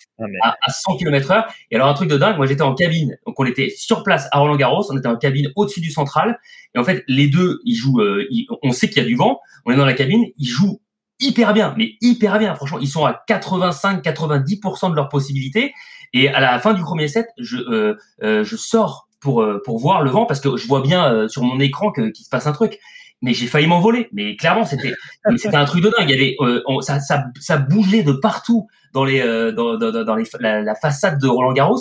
ah, 0.43 0.55
à, 0.61 0.71
100 0.71 0.97
km 0.97 1.31
heure. 1.31 1.45
Et 1.69 1.75
alors, 1.75 1.87
un 1.87 1.93
truc 1.93 2.09
de 2.09 2.17
dingue, 2.17 2.37
moi, 2.37 2.45
j'étais 2.45 2.61
en 2.61 2.73
cabine. 2.73 3.17
Donc, 3.25 3.39
on 3.39 3.45
était 3.45 3.69
sur 3.69 4.03
place 4.03 4.27
à 4.31 4.39
Roland 4.39 4.55
Garros. 4.55 4.85
On 4.91 4.97
était 4.97 5.07
en 5.07 5.17
cabine 5.17 5.51
au-dessus 5.55 5.81
du 5.81 5.91
central. 5.91 6.39
Et 6.75 6.79
en 6.79 6.83
fait, 6.83 7.03
les 7.07 7.27
deux, 7.27 7.59
ils 7.65 7.75
jouent, 7.75 8.01
euh, 8.01 8.27
on 8.63 8.71
sait 8.71 8.89
qu'il 8.89 9.01
y 9.01 9.05
a 9.05 9.07
du 9.07 9.15
vent. 9.15 9.39
On 9.65 9.71
est 9.71 9.77
dans 9.77 9.85
la 9.85 9.93
cabine. 9.93 10.23
Ils 10.37 10.47
jouent 10.47 10.81
hyper 11.19 11.53
bien, 11.53 11.73
mais 11.77 11.93
hyper 12.01 12.39
bien. 12.39 12.55
Franchement, 12.55 12.79
ils 12.79 12.87
sont 12.87 13.05
à 13.05 13.23
85-90% 13.29 14.91
de 14.91 14.95
leurs 14.95 15.09
possibilités. 15.09 15.73
Et 16.13 16.27
à 16.27 16.39
la 16.41 16.59
fin 16.59 16.73
du 16.73 16.81
premier 16.81 17.07
set, 17.07 17.27
je, 17.37 17.57
euh, 17.57 17.95
euh 18.23 18.43
je 18.43 18.55
sors 18.55 19.07
pour 19.21 19.41
euh, 19.41 19.61
pour 19.63 19.79
voir 19.79 20.03
le 20.03 20.09
vent 20.09 20.25
parce 20.25 20.41
que 20.41 20.57
je 20.57 20.67
vois 20.67 20.81
bien 20.81 21.05
euh, 21.05 21.27
sur 21.29 21.43
mon 21.43 21.59
écran 21.59 21.91
que 21.91 22.09
qu'il 22.09 22.25
se 22.25 22.29
passe 22.29 22.47
un 22.47 22.51
truc. 22.51 22.79
Mais 23.21 23.35
j'ai 23.35 23.45
failli 23.45 23.67
m'envoler. 23.67 24.09
Mais 24.11 24.35
clairement 24.35 24.65
c'était 24.65 24.93
c'était 25.37 25.55
un 25.55 25.65
truc 25.65 25.83
de 25.83 25.89
dingue. 25.89 26.09
Il 26.09 26.11
y 26.11 26.13
avait 26.13 26.35
euh, 26.41 26.81
ça, 26.81 26.99
ça 26.99 27.25
ça 27.39 27.57
bougeait 27.57 28.03
de 28.03 28.13
partout 28.13 28.67
dans 28.93 29.05
les 29.05 29.21
dans, 29.53 29.77
dans, 29.77 30.03
dans 30.03 30.15
les, 30.15 30.25
la, 30.39 30.75
façade 30.75 31.21
de 31.21 31.27
Roland 31.27 31.53
Garros. 31.53 31.79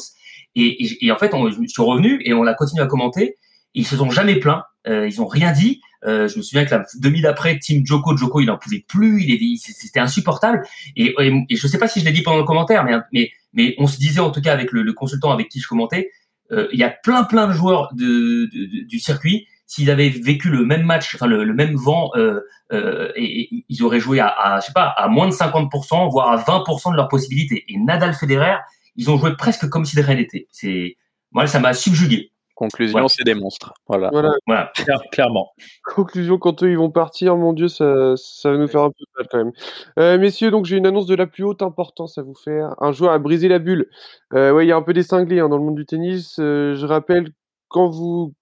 Et, 0.54 1.06
et, 1.06 1.10
en 1.10 1.16
fait 1.16 1.32
je 1.32 1.66
suis 1.66 1.82
revenu 1.82 2.20
et 2.24 2.34
on 2.34 2.46
a 2.46 2.54
continué 2.54 2.82
à 2.82 2.86
commenter. 2.86 3.36
Ils 3.74 3.86
se 3.86 3.96
sont 3.96 4.10
jamais 4.10 4.36
plaints. 4.36 4.64
Ils 4.86 5.20
ont 5.22 5.26
rien 5.26 5.50
dit. 5.50 5.80
Je 6.04 6.36
me 6.36 6.42
souviens 6.42 6.66
que 6.66 6.74
la 6.74 6.84
demi 7.00 7.22
d'après 7.22 7.58
Team 7.58 7.86
Joko 7.86 8.16
Joko 8.16 8.40
il 8.40 8.50
en 8.50 8.58
pouvait 8.58 8.84
plus. 8.86 9.22
Il 9.22 9.32
est 9.32 9.56
c'était 9.56 10.00
insupportable. 10.00 10.62
Et, 10.94 11.14
et, 11.18 11.56
je 11.56 11.66
sais 11.66 11.78
pas 11.78 11.88
si 11.88 12.00
je 12.00 12.04
l'ai 12.04 12.12
dit 12.12 12.22
pendant 12.22 12.38
le 12.38 12.44
commentaire 12.44 12.84
mais 12.84 12.98
mais 13.12 13.30
mais 13.54 13.74
on 13.78 13.86
se 13.86 13.96
disait 13.96 14.20
en 14.20 14.30
tout 14.30 14.42
cas 14.42 14.52
avec 14.52 14.72
le, 14.72 14.82
le 14.82 14.92
consultant 14.92 15.32
avec 15.32 15.48
qui 15.48 15.58
je 15.58 15.66
commentais 15.66 16.10
euh, 16.10 16.19
il 16.50 16.78
y 16.78 16.84
a 16.84 16.90
plein 16.90 17.24
plein 17.24 17.46
de 17.46 17.52
joueurs 17.52 17.92
du 17.94 18.98
circuit. 18.98 19.46
S'ils 19.70 19.88
avaient 19.88 20.08
vécu 20.08 20.50
le 20.50 20.64
même 20.64 20.82
match, 20.82 21.14
enfin 21.14 21.28
le, 21.28 21.54
même 21.54 21.76
vent, 21.76 22.10
euh, 22.16 22.40
euh, 22.72 23.12
et, 23.14 23.64
ils 23.68 23.82
auraient 23.84 24.00
joué 24.00 24.18
à, 24.18 24.26
à, 24.26 24.58
je 24.58 24.66
sais 24.66 24.72
pas, 24.72 24.88
à 24.88 25.06
moins 25.06 25.28
de 25.28 25.32
50%, 25.32 26.10
voire 26.10 26.32
à 26.32 26.38
20% 26.38 26.90
de 26.90 26.96
leurs 26.96 27.06
possibilités. 27.06 27.64
Et 27.68 27.78
Nadal, 27.78 28.14
Federer, 28.14 28.56
ils 28.96 29.10
ont 29.10 29.16
joué 29.16 29.36
presque 29.36 29.68
comme 29.68 29.84
si 29.84 29.94
de 29.94 30.02
rien 30.02 30.16
n'était. 30.16 30.48
C'est, 30.50 30.96
moi, 31.30 31.46
ça 31.46 31.60
m'a 31.60 31.72
subjugué. 31.72 32.32
Conclusion, 32.60 33.08
c'est 33.08 33.24
des 33.24 33.34
monstres. 33.34 33.72
Voilà. 33.88 34.10
voilà. 34.12 34.70
clairement. 35.12 35.50
Conclusion, 35.82 36.36
quand 36.36 36.62
eux 36.62 36.70
ils 36.70 36.76
vont 36.76 36.90
partir, 36.90 37.34
mon 37.38 37.54
Dieu, 37.54 37.68
ça, 37.68 38.12
ça 38.16 38.50
va 38.50 38.58
nous 38.58 38.68
faire 38.68 38.82
un 38.82 38.90
peu 38.90 39.04
mal 39.16 39.26
quand 39.30 39.38
même. 39.38 39.52
Euh, 39.98 40.18
messieurs, 40.18 40.50
donc 40.50 40.66
j'ai 40.66 40.76
une 40.76 40.84
annonce 40.84 41.06
de 41.06 41.14
la 41.14 41.26
plus 41.26 41.42
haute 41.42 41.62
importance 41.62 42.18
à 42.18 42.22
vous 42.22 42.34
faire. 42.34 42.74
Un 42.78 42.92
joueur 42.92 43.12
a 43.12 43.18
brisé 43.18 43.48
la 43.48 43.60
bulle. 43.60 43.88
Euh, 44.34 44.52
ouais, 44.52 44.66
il 44.66 44.68
y 44.68 44.72
a 44.72 44.76
un 44.76 44.82
peu 44.82 44.92
des 44.92 45.02
cinglés 45.02 45.40
hein, 45.40 45.48
dans 45.48 45.56
le 45.56 45.64
monde 45.64 45.76
du 45.76 45.86
tennis. 45.86 46.36
Euh, 46.38 46.74
je 46.74 46.84
rappelle, 46.84 47.30
quand 47.68 47.88
vous, 47.88 48.34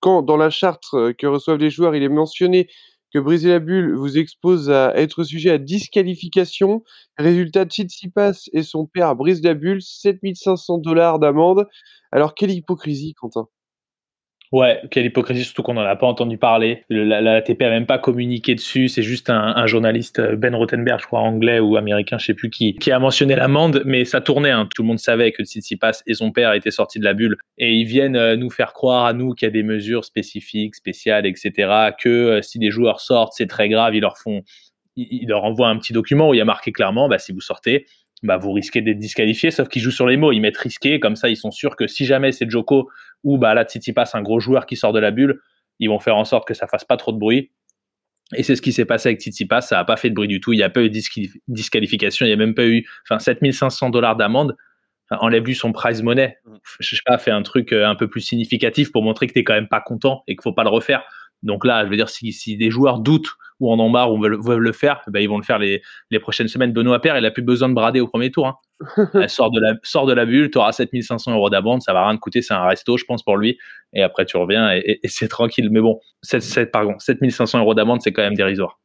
quand 0.00 0.20
dans 0.20 0.36
la 0.36 0.50
charte 0.50 0.84
que 0.90 1.26
reçoivent 1.26 1.56
les 1.56 1.70
joueurs, 1.70 1.96
il 1.96 2.02
est 2.02 2.10
mentionné 2.10 2.68
que 3.14 3.18
briser 3.20 3.48
la 3.48 3.58
bulle 3.58 3.94
vous 3.94 4.18
expose 4.18 4.70
à 4.70 4.94
être 4.96 5.24
sujet 5.24 5.48
à 5.48 5.56
disqualification. 5.56 6.84
Résultat, 7.16 7.64
Tsitsipas 7.64 8.50
et 8.52 8.64
son 8.64 8.84
père 8.84 9.16
brisent 9.16 9.42
la 9.42 9.54
bulle, 9.54 9.80
7500 9.80 10.76
dollars 10.76 11.18
d'amende. 11.18 11.66
Alors, 12.10 12.34
quelle 12.34 12.50
hypocrisie, 12.50 13.14
Quentin 13.14 13.48
Ouais, 14.52 14.82
quelle 14.90 15.06
hypocrisie, 15.06 15.44
surtout 15.44 15.62
qu'on 15.62 15.72
n'en 15.72 15.80
a 15.80 15.96
pas 15.96 16.06
entendu 16.06 16.36
parler. 16.36 16.84
la, 16.90 17.36
ATP 17.36 17.62
a 17.62 17.70
même 17.70 17.86
pas 17.86 17.96
communiqué 17.96 18.54
dessus. 18.54 18.88
C'est 18.88 19.02
juste 19.02 19.30
un, 19.30 19.66
journaliste, 19.66 20.18
euh, 20.18 20.36
Ben 20.36 20.54
Rothenberg, 20.54 21.00
je 21.00 21.06
crois, 21.06 21.20
anglais 21.20 21.58
ou 21.58 21.78
américain, 21.78 22.18
je 22.18 22.26
sais 22.26 22.34
plus 22.34 22.50
qui, 22.50 22.74
qui 22.74 22.92
a 22.92 22.98
mentionné 22.98 23.34
l'amende, 23.34 23.82
mais 23.86 24.04
ça 24.04 24.20
tournait. 24.20 24.50
Hein. 24.50 24.68
Tout 24.74 24.82
le 24.82 24.88
monde 24.88 24.98
savait 24.98 25.32
que 25.32 25.42
Tsitsipas 25.42 26.02
et 26.06 26.12
son 26.12 26.32
père 26.32 26.52
étaient 26.52 26.70
sortis 26.70 26.98
de 26.98 27.04
la 27.04 27.14
bulle. 27.14 27.38
Et 27.56 27.72
ils 27.72 27.86
viennent 27.86 28.16
euh, 28.16 28.36
nous 28.36 28.50
faire 28.50 28.74
croire 28.74 29.06
à 29.06 29.14
nous 29.14 29.32
qu'il 29.32 29.46
y 29.46 29.48
a 29.48 29.52
des 29.52 29.62
mesures 29.62 30.04
spécifiques, 30.04 30.74
spéciales, 30.74 31.24
etc. 31.24 31.92
Que 31.98 32.10
euh, 32.10 32.42
si 32.42 32.58
des 32.58 32.70
joueurs 32.70 33.00
sortent, 33.00 33.32
c'est 33.34 33.46
très 33.46 33.70
grave. 33.70 33.94
Ils 33.94 34.00
leur 34.00 34.18
font, 34.18 34.42
ils, 34.96 35.26
leur 35.28 35.44
envoient 35.44 35.68
un 35.68 35.78
petit 35.78 35.94
document 35.94 36.28
où 36.28 36.34
il 36.34 36.38
y 36.38 36.42
a 36.42 36.44
marqué 36.44 36.72
clairement, 36.72 37.08
bah, 37.08 37.18
si 37.18 37.32
vous 37.32 37.40
sortez, 37.40 37.86
bah, 38.22 38.36
vous 38.36 38.52
risquez 38.52 38.82
d'être 38.82 38.98
disqualifié, 38.98 39.50
sauf 39.50 39.68
qu'ils 39.68 39.82
jouent 39.82 39.90
sur 39.90 40.06
les 40.06 40.16
mots. 40.16 40.32
Ils 40.32 40.40
mettent 40.40 40.58
risqué, 40.58 41.00
comme 41.00 41.16
ça, 41.16 41.28
ils 41.28 41.36
sont 41.36 41.50
sûrs 41.50 41.76
que 41.76 41.86
si 41.86 42.04
jamais 42.04 42.32
c'est 42.32 42.48
Joko 42.48 42.88
ou 43.24 43.38
bah, 43.38 43.54
là, 43.54 43.64
passe 43.94 44.14
un 44.14 44.22
gros 44.22 44.40
joueur 44.40 44.66
qui 44.66 44.76
sort 44.76 44.92
de 44.92 45.00
la 45.00 45.10
bulle, 45.10 45.40
ils 45.78 45.88
vont 45.88 45.98
faire 45.98 46.16
en 46.16 46.24
sorte 46.24 46.46
que 46.46 46.54
ça 46.54 46.66
fasse 46.66 46.84
pas 46.84 46.96
trop 46.96 47.12
de 47.12 47.18
bruit. 47.18 47.50
Et 48.34 48.42
c'est 48.42 48.56
ce 48.56 48.62
qui 48.62 48.72
s'est 48.72 48.84
passé 48.84 49.10
avec 49.10 49.20
Tsitsipas, 49.20 49.60
ça 49.60 49.76
n'a 49.76 49.84
pas 49.84 49.96
fait 49.96 50.08
de 50.08 50.14
bruit 50.14 50.28
du 50.28 50.40
tout, 50.40 50.52
il 50.52 50.56
n'y 50.56 50.62
a 50.62 50.70
pas 50.70 50.82
eu 50.82 50.88
de 50.88 50.98
disqualification, 51.48 52.24
il 52.24 52.30
n'y 52.30 52.32
a 52.32 52.36
même 52.36 52.54
pas 52.54 52.64
eu 52.64 52.86
enfin, 53.04 53.18
7500 53.18 53.90
dollars 53.90 54.16
d'amende. 54.16 54.56
enlève-lui 55.10 55.54
son 55.54 55.72
prize 55.72 56.02
money. 56.02 56.38
Mm. 56.46 56.56
Je 56.80 56.96
sais 56.96 57.02
pas, 57.04 57.18
fait 57.18 57.30
un 57.30 57.42
truc 57.42 57.72
euh, 57.72 57.86
un 57.86 57.94
peu 57.94 58.08
plus 58.08 58.22
significatif 58.22 58.90
pour 58.90 59.02
montrer 59.02 59.26
que 59.26 59.32
tu 59.32 59.40
n'es 59.40 59.44
quand 59.44 59.54
même 59.54 59.68
pas 59.68 59.80
content 59.80 60.22
et 60.28 60.34
qu'il 60.34 60.42
faut 60.42 60.54
pas 60.54 60.64
le 60.64 60.70
refaire. 60.70 61.02
Donc 61.42 61.66
là, 61.66 61.84
je 61.84 61.90
veux 61.90 61.96
dire, 61.96 62.08
si, 62.08 62.32
si 62.32 62.56
des 62.56 62.70
joueurs 62.70 63.00
doutent 63.00 63.36
ou 63.62 63.72
en 63.72 63.78
ont 63.78 63.88
marre 63.88 64.12
ou 64.12 64.20
veulent, 64.20 64.60
le 64.60 64.72
faire, 64.72 65.02
ben 65.06 65.20
ils 65.20 65.28
vont 65.28 65.38
le 65.38 65.44
faire 65.44 65.58
les, 65.58 65.82
les 66.10 66.18
prochaines 66.18 66.48
semaines. 66.48 66.72
Benoît 66.72 67.00
Père, 67.00 67.16
il 67.16 67.24
a 67.24 67.30
plus 67.30 67.42
besoin 67.42 67.68
de 67.68 67.74
brader 67.74 68.00
au 68.00 68.08
premier 68.08 68.30
tour. 68.30 68.46
Hein. 68.46 68.56
Elle 69.14 69.30
sort 69.30 69.50
de 69.50 69.60
la, 69.60 69.74
sort 69.82 70.06
de 70.06 70.12
la 70.12 70.26
bulle, 70.26 70.50
tu 70.50 70.58
auras 70.58 70.72
7500 70.72 71.32
euros 71.32 71.48
d'abonde, 71.48 71.82
ça 71.82 71.92
va 71.92 72.04
rien 72.06 72.16
te 72.16 72.20
coûter, 72.20 72.42
c'est 72.42 72.54
un 72.54 72.66
resto, 72.66 72.96
je 72.96 73.04
pense, 73.04 73.22
pour 73.22 73.36
lui. 73.36 73.56
Et 73.92 74.02
après, 74.02 74.24
tu 74.24 74.36
reviens 74.36 74.72
et, 74.72 75.00
c'est 75.04 75.28
tranquille. 75.28 75.68
Mais 75.70 75.80
bon, 75.80 76.00
7, 76.22 76.42
7, 76.42 76.72
pardon, 76.72 76.98
7500 76.98 77.60
euros 77.60 77.74
d'amende, 77.74 78.00
c'est 78.02 78.12
quand 78.12 78.22
même 78.22 78.34
dérisoire. 78.34 78.78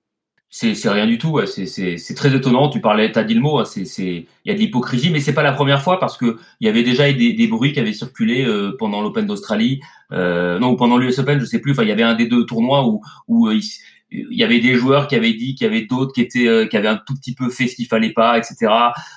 C'est 0.49 0.73
rien 0.89 1.05
du 1.05 1.17
tout, 1.17 1.41
c'est 1.45 2.15
très 2.15 2.33
étonnant. 2.33 2.69
Tu 2.69 2.79
parlais, 2.79 3.11
t'as 3.11 3.25
dit 3.25 3.33
le 3.33 3.41
mot, 3.41 3.59
hein, 3.59 3.65
il 3.75 4.25
y 4.45 4.49
a 4.49 4.53
de 4.53 4.59
l'hypocrisie, 4.59 5.09
mais 5.11 5.19
c'est 5.19 5.33
pas 5.33 5.43
la 5.43 5.51
première 5.51 5.81
fois 5.81 5.99
parce 5.99 6.17
que 6.17 6.37
il 6.61 6.67
y 6.67 6.69
avait 6.69 6.83
déjà 6.83 7.11
des, 7.11 7.33
des 7.33 7.47
bruits 7.47 7.73
qui 7.73 7.81
avaient 7.81 7.91
circulé 7.91 8.45
euh, 8.45 8.71
pendant 8.79 9.01
l'Open 9.01 9.25
d'Australie, 9.25 9.81
euh, 10.13 10.57
non, 10.57 10.69
ou 10.69 10.75
pendant 10.77 10.97
l'US 10.97 11.19
Open, 11.19 11.39
je 11.41 11.45
sais 11.45 11.59
plus. 11.59 11.73
Enfin, 11.73 11.83
il 11.83 11.89
y 11.89 11.91
avait 11.91 12.03
un 12.03 12.15
des 12.15 12.27
deux 12.27 12.45
tournois 12.45 12.87
où, 12.87 13.01
où 13.27 13.49
euh, 13.49 13.55
il 13.55 13.61
y 14.09 14.43
avait 14.43 14.59
des 14.59 14.75
joueurs 14.75 15.07
qui 15.07 15.15
avaient 15.15 15.33
dit 15.33 15.55
qu'il 15.55 15.67
y 15.67 15.69
avait 15.69 15.85
d'autres 15.85 16.13
qui 16.13 16.21
étaient 16.21 16.47
euh, 16.47 16.65
qui 16.65 16.77
avaient 16.77 16.87
un 16.87 17.01
tout 17.05 17.13
petit 17.15 17.35
peu 17.35 17.49
fait 17.49 17.67
ce 17.67 17.75
qu'il 17.75 17.87
fallait 17.87 18.13
pas 18.13 18.37
etc 18.37 18.71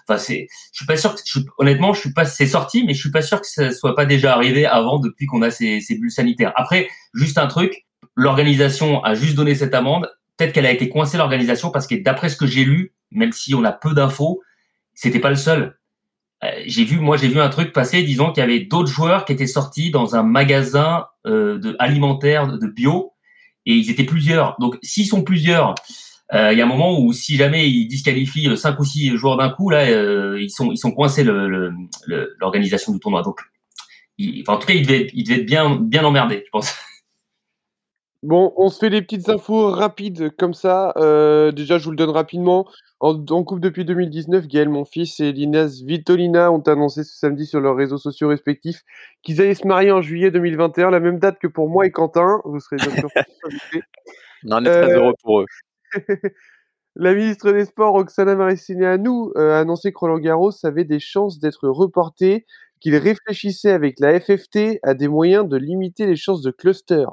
enfin 0.09 0.19
c'est 0.19 0.49
je 0.73 0.79
suis 0.79 0.87
pas 0.87 0.97
sûr 0.97 1.15
que 1.15 1.21
honnêtement 1.59 1.93
je 1.93 2.01
suis 2.01 2.13
pas 2.13 2.25
c'est 2.25 2.47
sorti 2.47 2.85
mais 2.85 2.95
je 2.95 3.01
suis 3.01 3.11
pas 3.11 3.23
sûr 3.23 3.41
que 3.41 3.47
ça 3.47 3.71
soit 3.71 3.95
pas 3.95 4.05
déjà 4.05 4.35
arrivé 4.35 4.67
avant 4.67 4.99
depuis 4.99 5.27
qu'on 5.27 5.43
a 5.43 5.51
ces, 5.51 5.81
ces 5.81 5.97
bulles 5.97 6.11
sanitaires. 6.11 6.53
Après 6.57 6.89
juste 7.15 7.39
un 7.39 7.47
truc 7.47 7.87
l'organisation 8.17 9.03
a 9.05 9.15
juste 9.15 9.37
donné 9.37 9.55
cette 9.55 9.75
amende. 9.75 10.11
Peut-être 10.37 10.53
qu'elle 10.53 10.67
a 10.67 10.73
été 10.73 10.89
coincée 10.89 11.19
l'organisation 11.19 11.71
parce 11.71 11.87
que 11.87 11.95
d'après 11.95 12.29
ce 12.29 12.37
que 12.37 12.47
j'ai 12.47 12.65
lu 12.65 12.93
même 13.13 13.33
si 13.33 13.55
on 13.55 13.65
a 13.65 13.73
peu 13.73 13.95
d'infos 13.95 14.41
c'était 14.95 15.21
pas 15.21 15.31
le 15.31 15.37
seul. 15.37 15.79
Euh, 16.43 16.49
j'ai 16.67 16.85
vu 16.85 16.99
moi 16.99 17.17
j'ai 17.17 17.29
vu 17.29 17.41
un 17.41 17.49
truc 17.49 17.73
passer 17.73 18.03
disons 18.03 18.33
qu'il 18.33 18.41
y 18.41 18.45
avait 18.45 18.61
d'autres 18.61 18.91
joueurs 18.91 19.25
qui 19.25 19.33
étaient 19.33 19.47
sortis 19.47 19.93
dans 19.93 20.17
un 20.17 20.25
magasin 20.25 21.07
euh, 21.27 21.59
de 21.59 21.77
alimentaire 21.79 22.59
de 22.59 22.67
bio 22.67 23.13
et 23.67 23.75
ils 23.75 23.91
étaient 23.91 24.05
plusieurs. 24.05 24.57
Donc 24.59 24.79
s'ils 24.83 25.07
sont 25.07 25.23
plusieurs, 25.23 25.75
euh, 26.33 26.53
il 26.53 26.59
y 26.59 26.61
a 26.61 26.65
un 26.65 26.69
moment 26.69 26.99
où 27.01 27.13
si 27.13 27.37
jamais 27.37 27.69
ils 27.69 27.87
disqualifient 27.87 28.49
euh, 28.49 28.57
cinq 28.57 28.79
ou 28.79 28.85
six 28.85 29.17
joueurs 29.17 29.37
d'un 29.37 29.51
coup, 29.51 29.71
là, 29.71 29.87
euh, 29.89 30.41
ils 30.41 30.51
sont 30.51 30.71
ils 30.71 30.79
sont 30.79 30.93
coincés 30.93 31.25
l'organisation 31.25 32.93
le, 32.93 32.97
du 32.97 33.01
tournoi. 33.01 33.23
Donc, 33.23 33.41
enfin, 34.43 34.55
en 34.55 34.59
tout 34.59 34.67
cas, 34.67 34.75
ils 34.75 34.87
devaient, 34.87 35.11
ils 35.13 35.25
devaient 35.25 35.41
être 35.41 35.47
bien 35.47 35.77
bien 35.77 36.05
emmerdés, 36.05 36.43
je 36.45 36.51
pense. 36.51 36.75
Bon, 38.23 38.53
on 38.57 38.69
se 38.69 38.79
fait 38.79 38.91
des 38.91 39.01
petites 39.01 39.29
infos 39.29 39.71
rapides 39.71 40.31
comme 40.37 40.55
ça. 40.55 40.93
déjà, 41.55 41.79
je 41.79 41.85
vous 41.85 41.91
le 41.91 41.97
donne 41.97 42.11
rapidement. 42.11 42.67
En, 43.03 43.17
couple 43.45 43.63
depuis 43.63 43.87
2019, 43.87 44.47
Gaël, 44.47 44.69
mon 44.69 44.85
fils, 44.85 45.21
et 45.21 45.33
Linas 45.33 45.81
Vitolina 45.83 46.53
ont 46.53 46.61
annoncé 46.61 47.03
ce 47.03 47.17
samedi 47.17 47.47
sur 47.47 47.59
leurs 47.59 47.75
réseaux 47.75 47.97
sociaux 47.97 48.29
respectifs 48.29 48.83
qu'ils 49.23 49.41
allaient 49.41 49.55
se 49.55 49.67
marier 49.67 49.91
en 49.91 50.03
juillet 50.03 50.31
2021, 50.31 50.91
la 50.91 51.01
même 51.01 51.19
date 51.19 51.39
que 51.39 51.47
pour 51.47 51.71
moi 51.71 51.87
et 51.87 51.91
Quentin. 51.91 52.43
Vous 52.45 52.61
serez 52.61 52.77
bien 52.77 52.91
sûr 52.91 53.09
On 54.45 54.63
est 54.63 54.71
très 54.71 54.93
heureux 54.93 55.15
pour 55.23 55.41
eux. 55.41 55.47
la 56.97 57.15
ministre 57.15 57.53
des 57.53 57.65
Sports, 57.65 57.95
Oksana 57.95 58.35
Maricineanu, 58.35 59.31
euh, 59.37 59.55
a 59.55 59.61
annoncé 59.61 59.93
que 59.93 59.99
Roland 59.99 60.19
Garros 60.19 60.53
avait 60.65 60.85
des 60.85 61.01
chances 61.01 61.39
d'être 61.39 61.69
reporté, 61.69 62.45
qu'il 62.81 62.97
réfléchissait 62.97 63.71
avec 63.71 63.99
la 63.99 64.21
FFT 64.21 64.79
à 64.83 64.93
des 64.93 65.09
moyens 65.09 65.49
de 65.49 65.57
limiter 65.57 66.05
les 66.05 66.17
chances 66.17 66.43
de 66.43 66.51
cluster. 66.51 67.07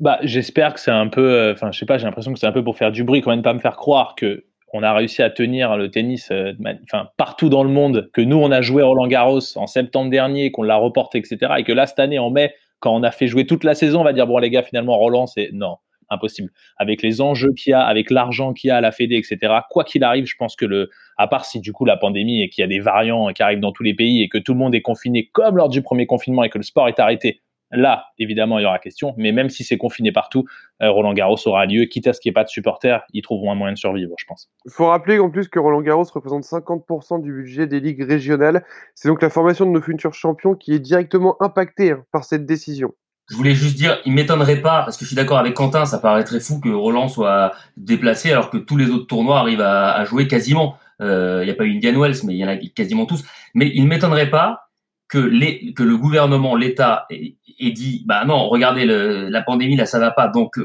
Bah, 0.00 0.18
j'espère 0.22 0.72
que 0.72 0.80
c'est 0.80 0.90
un 0.90 1.08
peu, 1.08 1.30
euh, 1.30 1.52
enfin, 1.52 1.70
je 1.72 1.78
sais 1.78 1.84
pas, 1.84 1.98
j'ai 1.98 2.06
l'impression 2.06 2.32
que 2.32 2.38
c'est 2.38 2.46
un 2.46 2.52
peu 2.52 2.64
pour 2.64 2.76
faire 2.76 2.90
du 2.90 3.04
bruit, 3.04 3.20
quand 3.20 3.30
même 3.30 3.42
pas 3.42 3.52
me 3.52 3.60
faire 3.60 3.76
croire 3.76 4.14
que 4.16 4.44
on 4.72 4.82
a 4.82 4.94
réussi 4.94 5.20
à 5.20 5.30
tenir 5.30 5.76
le 5.76 5.90
tennis 5.90 6.30
euh, 6.30 6.52
enfin, 6.84 7.10
partout 7.16 7.48
dans 7.48 7.64
le 7.64 7.70
monde, 7.70 8.08
que 8.14 8.20
nous, 8.20 8.36
on 8.36 8.50
a 8.50 8.62
joué 8.62 8.82
Roland 8.82 9.08
Garros 9.08 9.40
en 9.56 9.66
septembre 9.66 10.10
dernier, 10.10 10.52
qu'on 10.52 10.62
l'a 10.62 10.76
reporté, 10.76 11.18
etc. 11.18 11.54
Et 11.58 11.64
que 11.64 11.72
là, 11.72 11.86
cette 11.86 11.98
année, 11.98 12.18
en 12.18 12.30
mai, 12.30 12.54
quand 12.78 12.94
on 12.94 13.02
a 13.02 13.10
fait 13.10 13.26
jouer 13.26 13.46
toute 13.46 13.64
la 13.64 13.74
saison, 13.74 14.00
on 14.00 14.04
va 14.04 14.12
dire, 14.12 14.26
bon, 14.26 14.38
les 14.38 14.48
gars, 14.48 14.62
finalement, 14.62 14.96
Roland, 14.96 15.26
c'est 15.26 15.50
non, 15.52 15.76
impossible. 16.08 16.50
Avec 16.78 17.02
les 17.02 17.20
enjeux 17.20 17.52
qu'il 17.52 17.72
y 17.72 17.74
a, 17.74 17.82
avec 17.82 18.10
l'argent 18.10 18.52
qu'il 18.52 18.68
y 18.68 18.70
a 18.70 18.76
à 18.76 18.80
la 18.80 18.92
Fédé, 18.92 19.16
etc. 19.16 19.52
Quoi 19.70 19.84
qu'il 19.84 20.04
arrive, 20.04 20.26
je 20.26 20.36
pense 20.36 20.56
que 20.56 20.64
le, 20.66 20.88
à 21.18 21.26
part 21.26 21.44
si 21.44 21.60
du 21.60 21.72
coup 21.72 21.84
la 21.84 21.96
pandémie 21.96 22.42
et 22.42 22.48
qu'il 22.48 22.62
y 22.62 22.64
a 22.64 22.68
des 22.68 22.80
variants 22.80 23.28
qui 23.32 23.42
arrivent 23.42 23.60
dans 23.60 23.72
tous 23.72 23.82
les 23.82 23.94
pays 23.94 24.22
et 24.22 24.28
que 24.28 24.38
tout 24.38 24.52
le 24.52 24.58
monde 24.58 24.74
est 24.74 24.82
confiné 24.82 25.28
comme 25.32 25.56
lors 25.56 25.68
du 25.68 25.82
premier 25.82 26.06
confinement 26.06 26.44
et 26.44 26.48
que 26.48 26.58
le 26.58 26.64
sport 26.64 26.88
est 26.88 26.98
arrêté, 27.00 27.40
Là, 27.72 28.06
évidemment, 28.18 28.58
il 28.58 28.62
y 28.62 28.66
aura 28.66 28.78
question, 28.78 29.14
mais 29.16 29.30
même 29.32 29.48
si 29.48 29.62
c'est 29.62 29.78
confiné 29.78 30.10
partout, 30.10 30.44
euh, 30.82 30.90
Roland 30.90 31.12
Garros 31.12 31.36
aura 31.46 31.66
lieu, 31.66 31.84
quitte 31.84 32.06
à 32.08 32.12
ce 32.12 32.20
qu'il 32.20 32.30
n'y 32.30 32.32
ait 32.32 32.34
pas 32.34 32.44
de 32.44 32.48
supporters, 32.48 33.02
ils 33.12 33.22
trouveront 33.22 33.52
un 33.52 33.54
moyen 33.54 33.74
de 33.74 33.78
survivre, 33.78 34.12
je 34.18 34.24
pense. 34.26 34.50
Il 34.64 34.72
faut 34.72 34.86
rappeler 34.86 35.18
en 35.20 35.30
plus 35.30 35.48
que 35.48 35.58
Roland 35.58 35.80
Garros 35.80 36.04
représente 36.12 36.42
50% 36.42 37.22
du 37.22 37.32
budget 37.32 37.66
des 37.66 37.80
ligues 37.80 38.02
régionales. 38.02 38.64
C'est 38.94 39.08
donc 39.08 39.22
la 39.22 39.30
formation 39.30 39.66
de 39.66 39.70
nos 39.70 39.80
futurs 39.80 40.14
champions 40.14 40.54
qui 40.54 40.72
est 40.72 40.80
directement 40.80 41.36
impactée 41.40 41.92
hein, 41.92 42.04
par 42.12 42.24
cette 42.24 42.44
décision. 42.44 42.92
Je 43.30 43.36
voulais 43.36 43.54
juste 43.54 43.76
dire, 43.76 44.00
il 44.04 44.12
m'étonnerait 44.12 44.60
pas, 44.60 44.82
parce 44.82 44.96
que 44.96 45.04
je 45.04 45.06
suis 45.06 45.16
d'accord 45.16 45.38
avec 45.38 45.54
Quentin, 45.54 45.84
ça 45.84 45.98
paraîtrait 45.98 46.40
fou 46.40 46.58
que 46.58 46.68
Roland 46.68 47.06
soit 47.06 47.52
déplacé 47.76 48.32
alors 48.32 48.50
que 48.50 48.56
tous 48.56 48.76
les 48.76 48.90
autres 48.90 49.06
tournois 49.06 49.38
arrivent 49.38 49.60
à, 49.60 50.04
jouer 50.04 50.26
quasiment. 50.26 50.76
Euh, 51.00 51.38
il 51.42 51.46
n'y 51.46 51.52
a 51.52 51.54
pas 51.54 51.64
eu 51.64 51.76
Indian 51.76 51.98
Wells, 52.00 52.16
mais 52.24 52.34
il 52.34 52.38
y 52.38 52.44
en 52.44 52.48
a 52.48 52.56
quasiment 52.56 53.06
tous. 53.06 53.22
Mais 53.54 53.70
il 53.72 53.84
ne 53.84 53.88
m'étonnerait 53.88 54.30
pas 54.30 54.69
que, 55.10 55.18
les, 55.18 55.74
que 55.74 55.82
le 55.82 55.96
gouvernement, 55.96 56.54
l'État 56.56 57.06
ait, 57.10 57.36
dit, 57.72 58.04
bah 58.06 58.24
non, 58.24 58.48
regardez, 58.48 58.84
le, 58.84 59.28
la 59.28 59.42
pandémie, 59.42 59.76
là, 59.76 59.86
ça 59.86 59.98
va 59.98 60.10
pas. 60.10 60.28
Donc, 60.28 60.58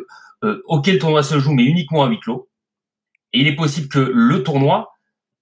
euh, 0.43 0.61
ok, 0.65 0.87
le 0.87 0.99
tournoi 0.99 1.23
se 1.23 1.39
joue, 1.39 1.53
mais 1.53 1.65
uniquement 1.65 2.03
à 2.03 2.07
huis 2.07 2.19
clos. 2.19 2.47
Et 3.33 3.41
il 3.41 3.47
est 3.47 3.55
possible 3.55 3.87
que 3.89 3.99
le 3.99 4.43
tournoi 4.43 4.91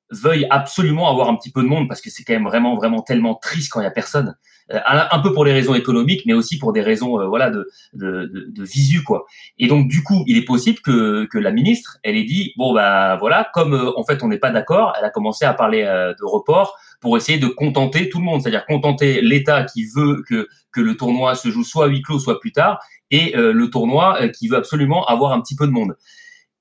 veuille 0.09 0.47
absolument 0.49 1.09
avoir 1.09 1.29
un 1.29 1.35
petit 1.35 1.51
peu 1.51 1.61
de 1.63 1.67
monde 1.67 1.87
parce 1.87 2.01
que 2.01 2.09
c'est 2.09 2.23
quand 2.23 2.33
même 2.33 2.45
vraiment, 2.45 2.75
vraiment 2.75 3.01
tellement 3.01 3.35
triste 3.35 3.71
quand 3.71 3.81
il 3.81 3.83
y 3.83 3.87
a 3.87 3.91
personne. 3.91 4.35
Euh, 4.71 4.79
un 4.85 5.19
peu 5.19 5.33
pour 5.33 5.43
les 5.43 5.51
raisons 5.51 5.75
économiques, 5.75 6.23
mais 6.25 6.33
aussi 6.33 6.57
pour 6.57 6.71
des 6.71 6.81
raisons, 6.81 7.19
euh, 7.19 7.27
voilà, 7.27 7.49
de, 7.49 7.69
de, 7.93 8.25
de, 8.25 8.45
de, 8.47 8.63
visu, 8.63 9.03
quoi. 9.03 9.25
Et 9.57 9.67
donc, 9.67 9.89
du 9.89 10.03
coup, 10.03 10.23
il 10.25 10.37
est 10.37 10.45
possible 10.45 10.79
que, 10.79 11.25
que 11.25 11.37
la 11.37 11.51
ministre, 11.51 11.97
elle 12.01 12.15
ait 12.15 12.23
dit, 12.23 12.53
bon, 12.55 12.73
bah, 12.73 13.17
voilà, 13.17 13.49
comme 13.53 13.73
euh, 13.73 13.91
en 13.97 14.05
fait, 14.05 14.23
on 14.23 14.29
n'est 14.29 14.37
pas 14.37 14.51
d'accord, 14.51 14.93
elle 14.97 15.03
a 15.03 15.09
commencé 15.09 15.43
à 15.43 15.53
parler 15.53 15.83
de 15.83 16.25
report 16.25 16.77
pour 17.03 17.17
essayer 17.17 17.37
de 17.37 17.47
contenter 17.47 18.09
tout 18.09 18.17
le 18.17 18.23
monde, 18.23 18.41
c'est-à-dire 18.41 18.65
contenter 18.65 19.21
l'État 19.21 19.65
qui 19.65 19.85
veut 19.85 20.23
que, 20.27 20.47
le 20.75 20.97
tournoi 20.97 21.35
se 21.35 21.51
joue 21.51 21.63
soit 21.63 21.85
à 21.85 21.87
huis 21.87 22.01
clos, 22.01 22.17
soit 22.17 22.39
plus 22.39 22.51
tard, 22.51 22.79
et 23.11 23.33
le 23.35 23.69
tournoi 23.69 24.29
qui 24.29 24.47
veut 24.47 24.57
absolument 24.57 25.05
avoir 25.05 25.33
un 25.33 25.41
petit 25.41 25.55
peu 25.55 25.67
de 25.67 25.71
monde. 25.71 25.95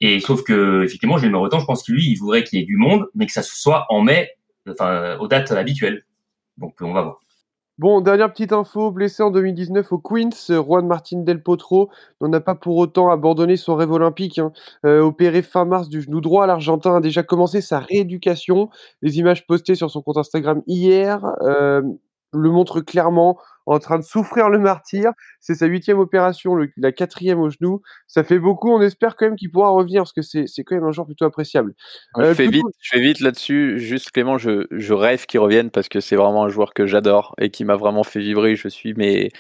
Et 0.01 0.19
sauf 0.21 0.43
que, 0.43 0.83
effectivement, 0.83 1.17
j'ai 1.17 1.29
le 1.29 1.33
Breton, 1.33 1.61
je 1.61 1.65
pense 1.65 1.85
que 1.85 1.93
lui, 1.93 2.11
il 2.11 2.17
voudrait 2.17 2.43
qu'il 2.43 2.59
y 2.59 2.63
ait 2.63 2.67
du 2.67 2.77
monde, 2.77 3.07
mais 3.15 3.27
que 3.27 3.33
ça 3.33 3.43
soit 3.43 3.87
en 3.89 4.03
mai, 4.03 4.33
enfin, 4.69 5.17
aux 5.19 5.29
dates 5.29 5.53
habituelles. 5.53 6.05
Donc, 6.59 6.75
on 6.81 6.93
va 6.93 7.03
voir. 7.03 7.21
Bon, 7.79 8.03
dernière 8.03 8.31
petite 8.31 8.53
info, 8.53 8.91
blessé 8.91 9.23
en 9.23 9.31
2019 9.31 9.93
au 9.93 9.99
Queens, 9.99 10.29
Juan 10.51 10.87
Martin 10.87 11.21
Del 11.21 11.43
Potro 11.43 11.91
n'en 12.21 12.31
a 12.35 12.41
pas 12.41 12.55
pour 12.55 12.77
autant 12.77 13.11
abandonné 13.11 13.57
son 13.57 13.75
rêve 13.77 13.91
olympique. 13.91 14.39
Hein. 14.39 14.53
Euh, 14.85 15.01
opéré 15.01 15.41
fin 15.41 15.65
mars 15.65 15.89
du 15.89 16.03
genou 16.03 16.21
droit, 16.21 16.47
l'Argentin 16.47 16.97
a 16.97 17.01
déjà 17.01 17.23
commencé 17.23 17.63
sa 17.63 17.79
rééducation. 17.79 18.69
Les 19.01 19.19
images 19.19 19.47
postées 19.47 19.75
sur 19.75 19.91
son 19.91 20.03
compte 20.03 20.19
Instagram 20.19 20.63
hier 20.67 21.25
euh, 21.41 21.81
le 22.35 22.51
montrent 22.51 22.83
clairement 22.83 23.39
en 23.67 23.79
train 23.79 23.99
de 23.99 24.05
souffrir 24.05 24.49
le 24.49 24.59
martyr. 24.59 25.13
C'est 25.41 25.55
sa 25.55 25.67
huitième 25.67 25.99
opération, 25.99 26.57
la 26.77 26.93
quatrième 26.93 27.41
au 27.41 27.51
genou. 27.51 27.83
Ça 28.07 28.25
fait 28.25 28.39
beaucoup. 28.39 28.71
On 28.71 28.81
espère 28.81 29.17
quand 29.17 29.27
même 29.27 29.37
qu'il 29.37 29.51
pourra 29.51 29.71
revenir 29.71 30.03
parce 30.03 30.13
que 30.13 30.23
c'est, 30.23 30.47
quand 30.65 30.75
même 30.75 30.85
un 30.85 30.93
joueur 30.93 31.07
plutôt 31.07 31.25
appréciable. 31.25 31.75
je, 32.17 32.23
euh, 32.23 32.35
fais 32.35 32.49
vite, 32.49 32.65
je 32.81 32.91
fais 32.91 33.01
vite 33.01 33.21
là-dessus. 33.21 33.79
Juste 33.79 34.11
Clément, 34.11 34.39
je, 34.39 34.67
je 34.71 34.95
rêve 34.95 35.27
qu'il 35.27 35.41
revienne 35.41 35.71
parce 35.71 35.89
que 35.89 36.01
c'est 36.01 36.17
vraiment 36.17 36.45
un 36.45 36.49
joueur 36.49 36.75
que 36.75 36.87
j'adore 36.87 37.35
et 37.41 37.51
qui 37.51 37.65
m'a 37.65 37.77
vraiment 37.77 38.05
fait 38.05 38.21
vibrer. 38.21 38.57
Je 38.57 38.69
suis 38.69 38.95
mais 38.95 39.31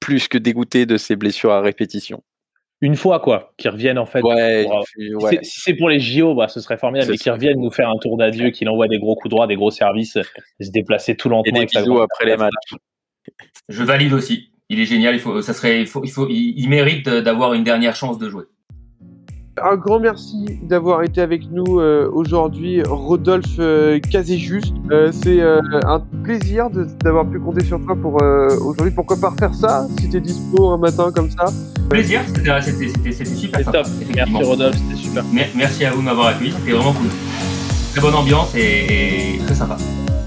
plus 0.00 0.28
que 0.28 0.38
dégoûté 0.38 0.86
de 0.86 0.96
ses 0.96 1.16
blessures 1.16 1.52
à 1.52 1.60
répétition 1.60 2.22
une 2.80 2.96
fois 2.96 3.20
quoi, 3.20 3.52
qu'ils 3.56 3.70
reviennent 3.70 3.98
en 3.98 4.06
fait. 4.06 4.20
Ouais, 4.22 4.66
Si 5.42 5.60
c'est 5.60 5.74
pour 5.74 5.88
les 5.88 5.98
JO, 5.98 6.34
bah, 6.34 6.48
ce 6.48 6.60
serait 6.60 6.76
formidable, 6.76 7.10
mais 7.10 7.16
qu'ils 7.16 7.32
reviennent 7.32 7.60
nous 7.60 7.70
faire 7.70 7.88
un 7.88 7.98
tour 8.00 8.16
d'adieu, 8.16 8.50
qu'il 8.50 8.68
envoie 8.68 8.88
des 8.88 8.98
gros 8.98 9.14
coups 9.16 9.30
droits, 9.30 9.46
des 9.46 9.56
gros 9.56 9.70
services, 9.70 10.18
se 10.60 10.70
déplacer 10.70 11.16
tout 11.16 11.28
lentement. 11.28 11.62
Et 11.62 11.66
des 11.66 11.66
bisous 11.66 12.00
après 12.00 12.26
les 12.26 12.36
matchs. 12.36 12.74
Je 13.68 13.82
valide 13.82 14.12
aussi. 14.12 14.50
Il 14.68 14.80
est 14.80 14.84
génial. 14.84 15.14
Il 15.14 15.20
faut, 15.20 15.42
ça 15.42 15.52
serait, 15.52 15.80
il 15.80 15.86
faut, 15.86 16.02
il 16.04 16.10
faut, 16.10 16.26
il, 16.28 16.68
mérite 16.68 17.08
d'avoir 17.08 17.54
une 17.54 17.64
dernière 17.64 17.94
chance 17.94 18.18
de 18.18 18.28
jouer. 18.28 18.44
Un 19.62 19.76
grand 19.76 19.98
merci 19.98 20.44
d'avoir 20.64 21.02
été 21.02 21.22
avec 21.22 21.50
nous 21.50 21.80
euh, 21.80 22.10
aujourd'hui, 22.12 22.82
Rodolphe 22.82 23.56
euh, 23.58 23.98
Caséjuste. 24.00 24.74
Euh, 24.90 25.10
c'est 25.12 25.40
un 25.40 26.00
plaisir 26.22 26.68
d'avoir 27.02 27.26
pu 27.26 27.40
compter 27.40 27.64
sur 27.64 27.82
toi 27.82 27.96
pour 27.96 28.16
aujourd'hui. 28.60 28.92
Pourquoi 28.94 29.16
pas 29.18 29.30
refaire 29.30 29.54
ça 29.54 29.86
si 29.98 30.10
t'es 30.10 30.20
dispo 30.20 30.72
un 30.72 30.78
matin 30.78 31.10
comme 31.14 31.30
ça? 31.30 31.46
Plaisir, 31.88 32.20
c'était 32.26 33.24
super. 33.24 33.64
Top. 33.72 33.86
Merci 34.14 34.32
Rodolphe, 34.34 34.76
c'était 34.76 35.02
super. 35.02 35.24
Merci 35.54 35.84
à 35.86 35.90
vous 35.92 36.00
de 36.00 36.04
m'avoir 36.04 36.26
accueilli, 36.28 36.52
c'était 36.52 36.72
vraiment 36.72 36.92
cool. 36.92 37.08
très 37.92 38.00
bonne 38.02 38.14
ambiance 38.14 38.54
et, 38.54 39.36
et 39.36 39.38
très 39.38 39.54
sympa. 39.54 39.78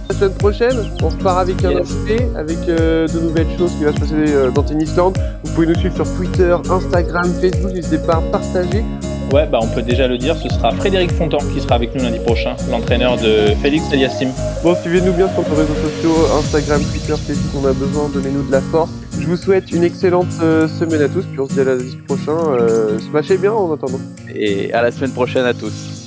La 0.09 0.15
semaine 0.15 0.33
prochaine, 0.33 0.75
on 1.03 1.09
repart 1.09 1.39
avec 1.39 1.63
un 1.63 1.69
Yes. 1.71 1.79
invité, 1.91 2.25
avec 2.35 2.57
euh, 2.67 3.07
de 3.07 3.19
nouvelles 3.19 3.47
choses 3.57 3.71
qui 3.77 3.83
va 3.83 3.93
se 3.93 3.99
passer 3.99 4.13
euh, 4.15 4.49
dans 4.49 4.63
Tennisland. 4.63 5.13
Vous 5.43 5.53
pouvez 5.53 5.67
nous 5.67 5.75
suivre 5.75 5.95
sur 5.95 6.15
Twitter, 6.15 6.55
Instagram, 6.69 7.31
Facebook. 7.39 7.71
N'hésitez 7.71 7.99
pas 7.99 8.15
à 8.15 8.21
partager. 8.21 8.83
Ouais, 9.31 9.45
bah 9.45 9.59
on 9.61 9.67
peut 9.67 9.83
déjà 9.83 10.07
le 10.07 10.17
dire, 10.17 10.35
ce 10.35 10.49
sera 10.49 10.71
Frédéric 10.71 11.11
Fontan 11.11 11.37
qui 11.53 11.61
sera 11.61 11.75
avec 11.75 11.93
nous 11.93 12.01
lundi 12.01 12.17
prochain, 12.25 12.55
l'entraîneur 12.71 13.15
de 13.17 13.53
Félix 13.61 13.85
Eliassim. 13.93 14.29
Bon, 14.63 14.75
suivez-nous 14.81 15.13
bien 15.13 15.29
sur 15.29 15.47
nos 15.47 15.55
réseaux 15.55 15.75
sociaux, 15.75 16.15
Instagram, 16.39 16.81
Twitter, 16.81 17.13
Facebook. 17.15 17.61
On 17.63 17.67
a 17.67 17.73
besoin. 17.73 18.09
Donnez-nous 18.11 18.47
de 18.47 18.51
la 18.51 18.61
force. 18.61 18.89
Je 19.19 19.27
vous 19.27 19.37
souhaite 19.37 19.71
une 19.71 19.83
excellente 19.83 20.25
euh, 20.41 20.67
semaine 20.67 21.03
à 21.03 21.07
tous. 21.07 21.25
Puis 21.25 21.39
on 21.39 21.47
se 21.47 21.53
dit 21.53 21.59
à 21.59 21.65
la 21.65 21.75
prochain. 22.07 22.35
Euh, 22.59 22.97
smashez 23.11 23.37
bien 23.37 23.53
en 23.53 23.71
attendant. 23.71 23.99
Et 24.33 24.73
à 24.73 24.81
la 24.81 24.91
semaine 24.91 25.11
prochaine 25.11 25.45
à 25.45 25.53
tous. 25.53 25.98